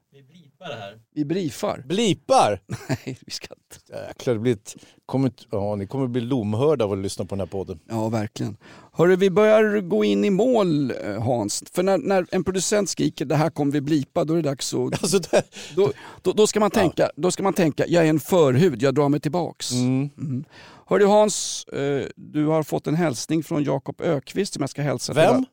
Vi 1.15 1.25
briefar. 1.25 1.83
Blipar? 1.85 2.61
Nej, 2.89 3.17
vi 3.25 3.31
ska 3.31 3.47
inte. 3.53 4.05
Jäklar, 4.07 4.33
det 4.33 4.39
blir 4.39 4.53
ett, 4.53 4.75
kommer, 5.05 5.31
ja, 5.51 5.75
ni 5.75 5.87
kommer 5.87 6.07
bli 6.07 6.21
lomhörda 6.21 6.85
av 6.85 6.91
att 6.91 6.97
lyssna 6.97 7.25
på 7.25 7.35
den 7.35 7.39
här 7.39 7.47
podden. 7.47 7.79
Ja, 7.89 8.09
verkligen. 8.09 8.57
Hörru, 8.91 9.15
vi 9.15 9.29
börjar 9.29 9.81
gå 9.81 10.03
in 10.03 10.25
i 10.25 10.29
mål 10.29 10.91
eh, 10.91 11.23
Hans. 11.23 11.63
För 11.71 11.83
när, 11.83 11.97
när 11.97 12.25
en 12.31 12.43
producent 12.43 12.89
skriker 12.89 13.25
det 13.25 13.35
här 13.35 13.49
kommer 13.49 13.71
vi 13.71 13.81
blipa, 13.81 14.23
då 14.23 14.33
är 14.33 14.37
det 14.37 14.49
dags 14.49 14.73
att... 14.73 14.79
Alltså 15.03 15.19
det, 15.19 15.43
Då, 15.75 15.91
då, 16.21 16.31
då, 16.31 16.47
ska 16.47 16.59
man 16.59 16.71
tänka, 16.71 17.09
då 17.15 17.31
ska 17.31 17.43
man 17.43 17.53
tänka, 17.53 17.87
jag 17.87 18.05
är 18.05 18.09
en 18.09 18.19
förhud, 18.19 18.81
jag 18.81 18.95
drar 18.95 19.09
mig 19.09 19.19
tillbaks. 19.19 19.71
Mm. 19.71 20.45
Hörru 20.87 21.05
Hans, 21.05 21.65
eh, 21.65 22.05
du 22.15 22.45
har 22.45 22.63
fått 22.63 22.87
en 22.87 22.95
hälsning 22.95 23.43
från 23.43 23.63
Jakob 23.63 24.01
Ökvist 24.01 24.53
som 24.53 24.61
jag 24.61 24.69
ska 24.69 24.81
hälsa 24.81 25.13
till. 25.13 25.21
vem? 25.21 25.45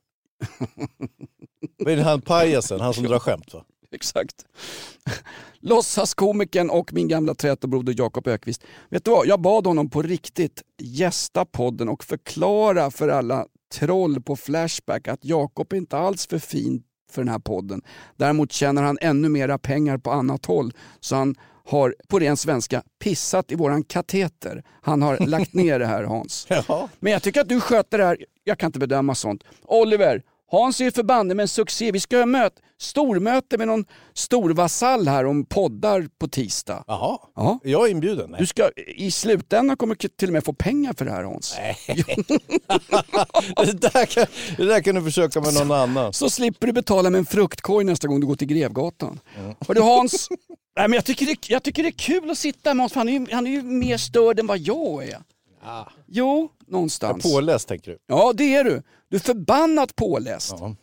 Vad 1.79 1.93
är 1.93 1.97
det 1.97 2.03
han 2.03 2.21
pajasen, 2.21 2.81
han 2.81 2.95
som 2.95 3.05
drar 3.05 3.19
skämt 3.19 3.55
va? 3.55 3.65
Exakt. 3.95 4.47
Låtsaskomikern 5.61 6.71
och 6.71 6.93
min 6.93 7.09
gamla 7.09 7.35
trätobroder 7.35 7.95
Jakob 7.99 8.27
Ökvist. 8.27 8.65
Vet 8.89 9.05
du 9.05 9.11
vad, 9.11 9.27
jag 9.27 9.41
bad 9.41 9.67
honom 9.67 9.91
på 9.91 10.03
riktigt 10.03 10.63
gästa 10.83 11.45
podden 11.45 11.89
och 11.89 12.05
förklara 12.05 12.91
för 12.91 13.09
alla 13.09 13.47
troll 13.75 14.23
på 14.23 14.37
Flashback 14.37 15.09
att 15.09 15.25
Jakob 15.25 15.73
är 15.73 15.77
inte 15.77 15.99
alls 15.99 16.27
för 16.27 16.39
fin 16.39 16.83
för 17.13 17.23
den 17.23 17.29
här 17.29 17.39
podden. 17.39 17.83
Däremot 18.17 18.53
tjänar 18.53 18.83
han 18.83 18.99
ännu 19.01 19.29
mera 19.29 19.59
pengar 19.59 19.99
på 19.99 20.11
annat 20.11 20.47
håll. 20.47 20.73
Så 21.01 21.17
han 21.17 21.35
har 21.65 21.95
på 22.09 22.19
ren 22.19 22.37
svenska 22.37 22.83
pissat 22.99 23.53
i 23.53 23.55
våran 23.55 23.85
kateter. 23.85 24.65
Han 24.83 25.03
har 25.03 25.19
lagt 25.19 25.55
ner 25.55 25.79
det 25.79 25.87
här 25.87 26.05
Hans. 26.05 26.47
Ja. 26.69 26.89
Men 27.01 27.13
jag 27.13 27.23
tycker 27.23 27.41
att 27.41 27.49
du 27.49 27.61
sköter 27.61 27.99
det 27.99 28.05
här, 28.05 28.25
jag 28.45 28.59
kan 28.59 28.69
inte 28.69 28.79
bedöma 28.79 29.15
sånt. 29.15 29.45
Oliver, 29.63 30.23
Hans 30.53 30.81
är 30.81 30.85
ju 30.85 30.91
förbanne 30.91 31.35
med 31.35 31.43
en 31.43 31.49
succé. 31.49 31.93
Vi 31.93 32.01
ska 32.01 32.19
ha 32.19 32.27
möt, 32.27 32.53
stormöte 32.81 33.59
med 33.59 33.67
någon 33.67 33.85
storvasall 34.15 35.09
här 35.09 35.27
om 35.27 35.45
poddar 35.45 36.09
på 36.19 36.29
tisdag. 36.29 36.85
Jaha, 36.87 37.19
Ja. 37.37 37.59
jag 37.65 37.87
är 37.87 37.91
inbjuden? 37.91 38.31
Nej. 38.31 38.41
Du 38.41 38.47
ska, 38.47 38.71
I 38.97 39.11
slutändan 39.11 39.77
kommer 39.77 39.97
du 39.99 40.09
till 40.09 40.29
och 40.29 40.33
med 40.33 40.45
få 40.45 40.53
pengar 40.53 40.93
för 40.93 41.05
det 41.05 41.11
här 41.11 41.25
Hans. 41.25 41.57
det, 43.57 43.81
där 43.81 44.07
kan, 44.07 44.27
det 44.57 44.65
där 44.65 44.81
kan 44.83 44.95
du 44.95 45.03
försöka 45.03 45.41
med 45.41 45.55
någon 45.55 45.71
annan. 45.71 46.13
Så 46.13 46.31
slipper 46.31 46.67
du 46.67 46.73
betala 46.73 47.11
med 47.11 47.19
en 47.19 47.27
fruktkorg 47.27 47.85
nästa 47.85 48.09
gång 48.09 48.21
du 48.21 48.27
går 48.27 48.37
till 48.37 48.49
Grevgatan. 48.49 49.21
Hörru 49.69 49.81
Hans, 49.81 50.29
nej, 50.77 50.89
men 50.89 50.93
jag, 50.93 51.05
tycker 51.05 51.27
det, 51.27 51.49
jag 51.51 51.63
tycker 51.63 51.83
det 51.83 51.89
är 51.89 51.93
kul 51.93 52.31
att 52.31 52.39
sitta 52.39 52.75
med 52.75 52.83
Hans, 52.83 52.95
han 52.95 53.09
är, 53.09 53.13
ju, 53.13 53.27
han 53.33 53.47
är 53.47 53.51
ju 53.51 53.63
mer 53.63 53.97
störd 53.97 54.41
än 54.41 54.47
vad 54.47 54.59
jag 54.59 55.05
är. 55.09 55.19
Jo, 56.07 56.49
någonstans. 56.73 57.23
Påläst 57.23 57.69
tänker 57.69 57.91
du? 57.91 57.99
Ja, 58.07 58.33
det 58.37 58.55
är 58.55 58.65
du. 58.65 58.83
Du 59.11 59.17
är 59.17 59.21
förbannat 59.21 59.97
påläst. 59.97 60.55
Ja. 60.59 60.77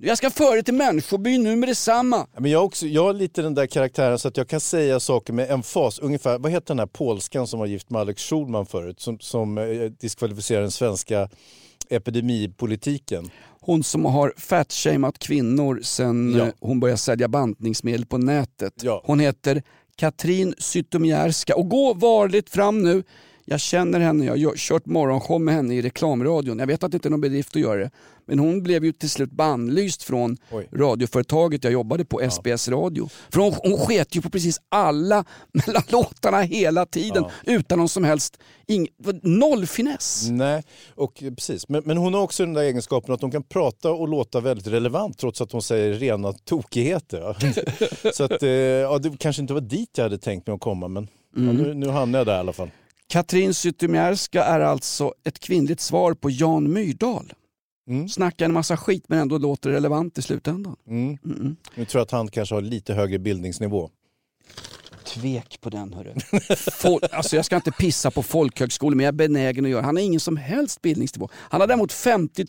Jag 0.00 0.18
ska 0.18 0.30
före 0.30 0.62
till 0.62 0.74
människobyn 0.74 1.42
nu 1.42 1.56
med 1.56 1.68
detsamma. 1.68 2.26
Ja, 2.34 2.40
Men 2.40 2.50
jag, 2.50 2.64
också, 2.64 2.86
jag 2.86 3.04
har 3.04 3.12
lite 3.12 3.42
den 3.42 3.54
där 3.54 3.66
karaktären 3.66 4.18
så 4.18 4.28
att 4.28 4.36
jag 4.36 4.48
kan 4.48 4.60
säga 4.60 5.00
saker 5.00 5.32
med 5.32 5.50
emfas. 5.50 5.98
Ungefär, 5.98 6.38
vad 6.38 6.52
heter 6.52 6.66
den 6.66 6.78
här 6.78 6.86
polskan 6.86 7.46
som 7.46 7.58
var 7.60 7.66
gift 7.66 7.90
med 7.90 8.00
Alex 8.00 8.22
Schulman 8.22 8.66
förut? 8.66 9.00
Som, 9.00 9.18
som 9.20 9.58
eh, 9.58 9.64
diskvalificerar 10.00 10.60
den 10.60 10.70
svenska 10.70 11.28
epidemipolitiken. 12.08 13.30
Hon 13.60 13.84
som 13.84 14.04
har 14.04 14.34
fatshameat 14.36 15.18
kvinnor 15.18 15.80
sen 15.82 16.34
Ja. 16.38 16.44
eh, 16.46 16.52
hon 16.60 16.80
började 16.80 16.98
sälja 16.98 17.28
bantningsmedel 17.28 18.06
på 18.06 18.18
nätet. 18.18 18.72
Ja. 18.82 19.02
Hon 19.04 19.20
heter 19.20 19.62
Katrin 19.96 20.54
Zytomierska. 20.58 21.56
Och 21.56 21.68
gå 21.68 21.94
varligt 21.94 22.50
fram 22.50 22.82
nu. 22.82 23.02
Jag 23.44 23.60
känner 23.60 24.00
henne, 24.00 24.24
jag 24.24 24.48
har 24.48 24.56
kört 24.56 24.86
morgonshow 24.86 25.40
med 25.40 25.54
henne 25.54 25.74
i 25.74 25.82
reklamradion. 25.82 26.58
Jag 26.58 26.66
vet 26.66 26.82
att 26.82 26.90
det 26.90 26.96
inte 26.96 27.08
är 27.08 27.10
någon 27.10 27.20
bedrift 27.20 27.56
att 27.56 27.62
göra 27.62 27.80
det. 27.80 27.90
Men 28.26 28.38
hon 28.38 28.62
blev 28.62 28.84
ju 28.84 28.92
till 28.92 29.10
slut 29.10 29.30
bannlyst 29.30 30.02
från 30.02 30.36
Oj. 30.50 30.68
radioföretaget 30.72 31.64
jag 31.64 31.72
jobbade 31.72 32.04
på, 32.04 32.30
SBS 32.30 32.68
radio. 32.68 33.08
För 33.30 33.40
hon, 33.40 33.54
hon 33.62 33.78
sket 33.78 34.16
ju 34.16 34.22
på 34.22 34.30
precis 34.30 34.60
alla 34.68 35.24
mellan 35.66 35.82
låtarna 35.88 36.40
hela 36.40 36.86
tiden 36.86 37.24
utan 37.46 37.78
någon 37.78 37.88
som 37.88 38.04
helst, 38.04 38.38
ing, 38.66 38.88
noll 39.22 39.66
finess. 39.66 40.28
Nej, 40.30 40.62
och 40.94 41.14
precis. 41.36 41.68
Men, 41.68 41.82
men 41.86 41.96
hon 41.96 42.14
har 42.14 42.20
också 42.20 42.44
den 42.44 42.54
där 42.54 42.62
egenskapen 42.62 43.14
att 43.14 43.22
hon 43.22 43.30
kan 43.30 43.42
prata 43.42 43.90
och 43.90 44.08
låta 44.08 44.40
väldigt 44.40 44.66
relevant 44.66 45.18
trots 45.18 45.40
att 45.40 45.52
hon 45.52 45.62
säger 45.62 45.94
rena 45.94 46.32
tokigheter. 46.32 47.20
va? 47.20 47.36
så 48.14 48.24
att, 48.24 48.42
eh, 48.42 48.48
ja, 48.50 48.98
det 48.98 49.18
kanske 49.18 49.42
inte 49.42 49.54
var 49.54 49.60
dit 49.60 49.90
jag 49.96 50.04
hade 50.04 50.18
tänkt 50.18 50.46
mig 50.46 50.54
att 50.54 50.60
komma 50.60 50.88
men 50.88 51.08
ja, 51.36 51.42
nu, 51.42 51.74
nu 51.74 51.88
hamnade 51.88 52.20
jag 52.20 52.26
där 52.26 52.36
i 52.36 52.40
alla 52.40 52.52
fall. 52.52 52.70
Katrin 53.14 53.54
Zytomierska 53.54 54.44
är 54.44 54.60
alltså 54.60 55.14
ett 55.24 55.38
kvinnligt 55.38 55.80
svar 55.80 56.14
på 56.14 56.30
Jan 56.30 56.72
Myrdal. 56.72 57.32
Mm. 57.88 58.08
Snackar 58.08 58.44
en 58.44 58.52
massa 58.52 58.76
skit 58.76 59.04
men 59.08 59.18
ändå 59.18 59.38
låter 59.38 59.70
relevant 59.70 60.18
i 60.18 60.22
slutändan. 60.22 60.76
Mm. 60.88 61.16
Mm-mm. 61.16 61.56
Nu 61.74 61.84
tror 61.84 62.00
jag 62.00 62.04
att 62.04 62.10
han 62.10 62.28
kanske 62.28 62.54
har 62.54 62.62
lite 62.62 62.94
högre 62.94 63.18
bildningsnivå. 63.18 63.90
Tvek 65.04 65.58
på 65.60 65.70
den 65.70 65.92
hörru. 65.92 66.14
Fol- 66.82 67.08
alltså 67.12 67.36
jag 67.36 67.44
ska 67.44 67.56
inte 67.56 67.70
pissa 67.70 68.10
på 68.10 68.22
folkhögskolor 68.22 68.96
men 68.96 69.04
jag 69.04 69.12
är 69.12 69.16
benägen 69.16 69.64
att 69.64 69.70
göra 69.70 69.82
Han 69.82 69.96
har 69.96 70.02
ingen 70.02 70.20
som 70.20 70.36
helst 70.36 70.82
bildningsnivå. 70.82 71.28
Han 71.34 71.60
har 71.60 71.68
däremot 71.68 71.92
50 71.92 72.46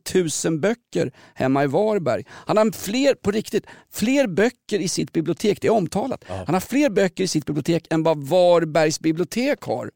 000 0.49 0.59
böcker 0.59 1.11
hemma 1.35 1.63
i 1.63 1.67
Varberg. 1.67 2.23
Han 2.29 2.57
har 2.57 2.71
fler, 2.71 3.13
på 3.13 3.31
riktigt, 3.31 3.65
fler 3.91 4.27
böcker 4.27 4.79
i 4.79 4.87
sitt 4.87 5.11
bibliotek, 5.11 5.61
det 5.61 5.67
är 5.67 5.71
omtalat. 5.71 6.23
Han 6.27 6.53
har 6.53 6.59
fler 6.59 6.89
böcker 6.89 7.23
i 7.23 7.27
sitt 7.27 7.45
bibliotek 7.45 7.87
än 7.89 8.03
vad 8.03 8.17
Varbergs 8.17 8.99
bibliotek 8.99 9.61
har. 9.61 9.91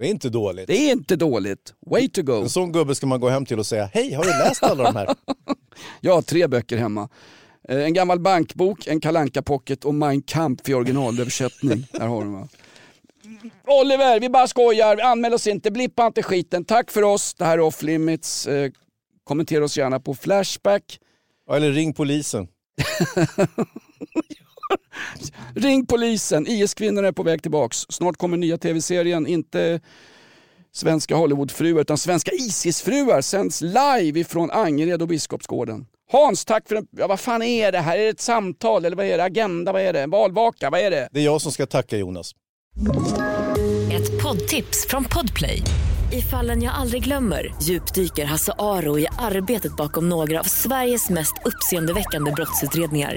Det 0.00 0.06
är 0.06 0.10
inte 0.10 0.28
dåligt. 0.28 0.66
Det 0.66 0.76
är 0.76 0.92
inte 0.92 1.16
dåligt. 1.16 1.74
Way 1.86 2.08
to 2.08 2.22
go. 2.22 2.32
En 2.42 2.50
sån 2.50 2.72
gubbe 2.72 2.94
ska 2.94 3.06
man 3.06 3.20
gå 3.20 3.28
hem 3.28 3.46
till 3.46 3.58
och 3.58 3.66
säga 3.66 3.90
hej, 3.94 4.12
har 4.12 4.24
du 4.24 4.28
läst 4.30 4.62
alla 4.62 4.84
de 4.84 4.96
här? 4.96 5.14
Jag 6.00 6.14
har 6.14 6.22
tre 6.22 6.46
böcker 6.46 6.76
hemma. 6.76 7.08
Eh, 7.68 7.78
En 7.78 7.94
gammal 7.94 8.20
bankbok, 8.20 8.86
en 8.86 9.00
kalanka 9.00 9.42
pocket 9.42 9.84
och 9.84 9.94
Mein 9.94 10.22
Kampf 10.22 10.68
i 10.68 10.74
originalöversättning. 10.74 11.86
Där 11.92 12.06
har 12.06 12.24
du 12.24 12.30
va. 12.30 12.48
Oliver, 13.66 14.20
vi 14.20 14.28
bara 14.28 14.46
skojar. 14.48 14.98
Anmäl 15.00 15.34
oss 15.34 15.46
inte, 15.46 15.70
blippa 15.70 16.06
inte 16.06 16.22
skiten. 16.22 16.64
Tack 16.64 16.90
för 16.90 17.02
oss. 17.02 17.34
Det 17.34 17.44
här 17.44 17.52
är 17.58 17.60
Off 17.60 17.82
Limits. 17.82 18.46
Eh, 18.46 18.70
Kommentera 19.24 19.64
oss 19.64 19.76
gärna 19.78 20.00
på 20.00 20.14
Flashback. 20.14 20.98
Eller 21.50 21.70
ring 21.72 21.94
polisen. 21.94 22.48
Ring 25.54 25.86
polisen, 25.86 26.46
IS-kvinnorna 26.46 27.08
är 27.08 27.12
på 27.12 27.22
väg 27.22 27.42
tillbaks. 27.42 27.86
Snart 27.88 28.16
kommer 28.16 28.36
nya 28.36 28.58
tv-serien, 28.58 29.26
inte 29.26 29.80
svenska 30.72 31.16
Hollywoodfruar 31.16 31.80
utan 31.80 31.98
svenska 31.98 32.30
Isis-fruar 32.30 33.20
sänds 33.20 33.60
live 33.60 34.20
ifrån 34.20 34.50
Angered 34.50 35.02
och 35.02 35.08
Biskopsgården. 35.08 35.86
Hans, 36.12 36.44
tack 36.44 36.68
för 36.68 36.76
en... 36.76 36.86
Ja, 36.90 37.06
vad 37.06 37.20
fan 37.20 37.42
är 37.42 37.72
det 37.72 37.78
här? 37.78 37.98
Är 37.98 38.02
det 38.02 38.08
ett 38.08 38.20
samtal 38.20 38.84
eller 38.84 38.96
vad 38.96 39.06
är 39.06 39.18
det? 39.18 39.24
Agenda? 39.24 39.72
Vad 39.72 39.82
är 39.82 39.92
det? 39.92 40.06
Valvaka? 40.06 40.70
Vad 40.70 40.80
är 40.80 40.90
det? 40.90 41.08
Det 41.12 41.20
är 41.20 41.24
jag 41.24 41.40
som 41.40 41.52
ska 41.52 41.66
tacka 41.66 41.96
Jonas. 41.96 42.34
Ett 43.92 44.22
poddtips 44.22 44.86
från 44.88 45.04
Podplay. 45.04 45.62
I 46.12 46.22
fallen 46.22 46.62
jag 46.62 46.74
aldrig 46.74 47.04
glömmer 47.04 47.54
djupdyker 47.62 48.24
Hasse 48.24 48.52
Aro 48.58 48.98
i 48.98 49.06
arbetet 49.18 49.76
bakom 49.76 50.08
några 50.08 50.40
av 50.40 50.44
Sveriges 50.44 51.10
mest 51.10 51.34
uppseendeväckande 51.44 52.32
brottsutredningar. 52.32 53.16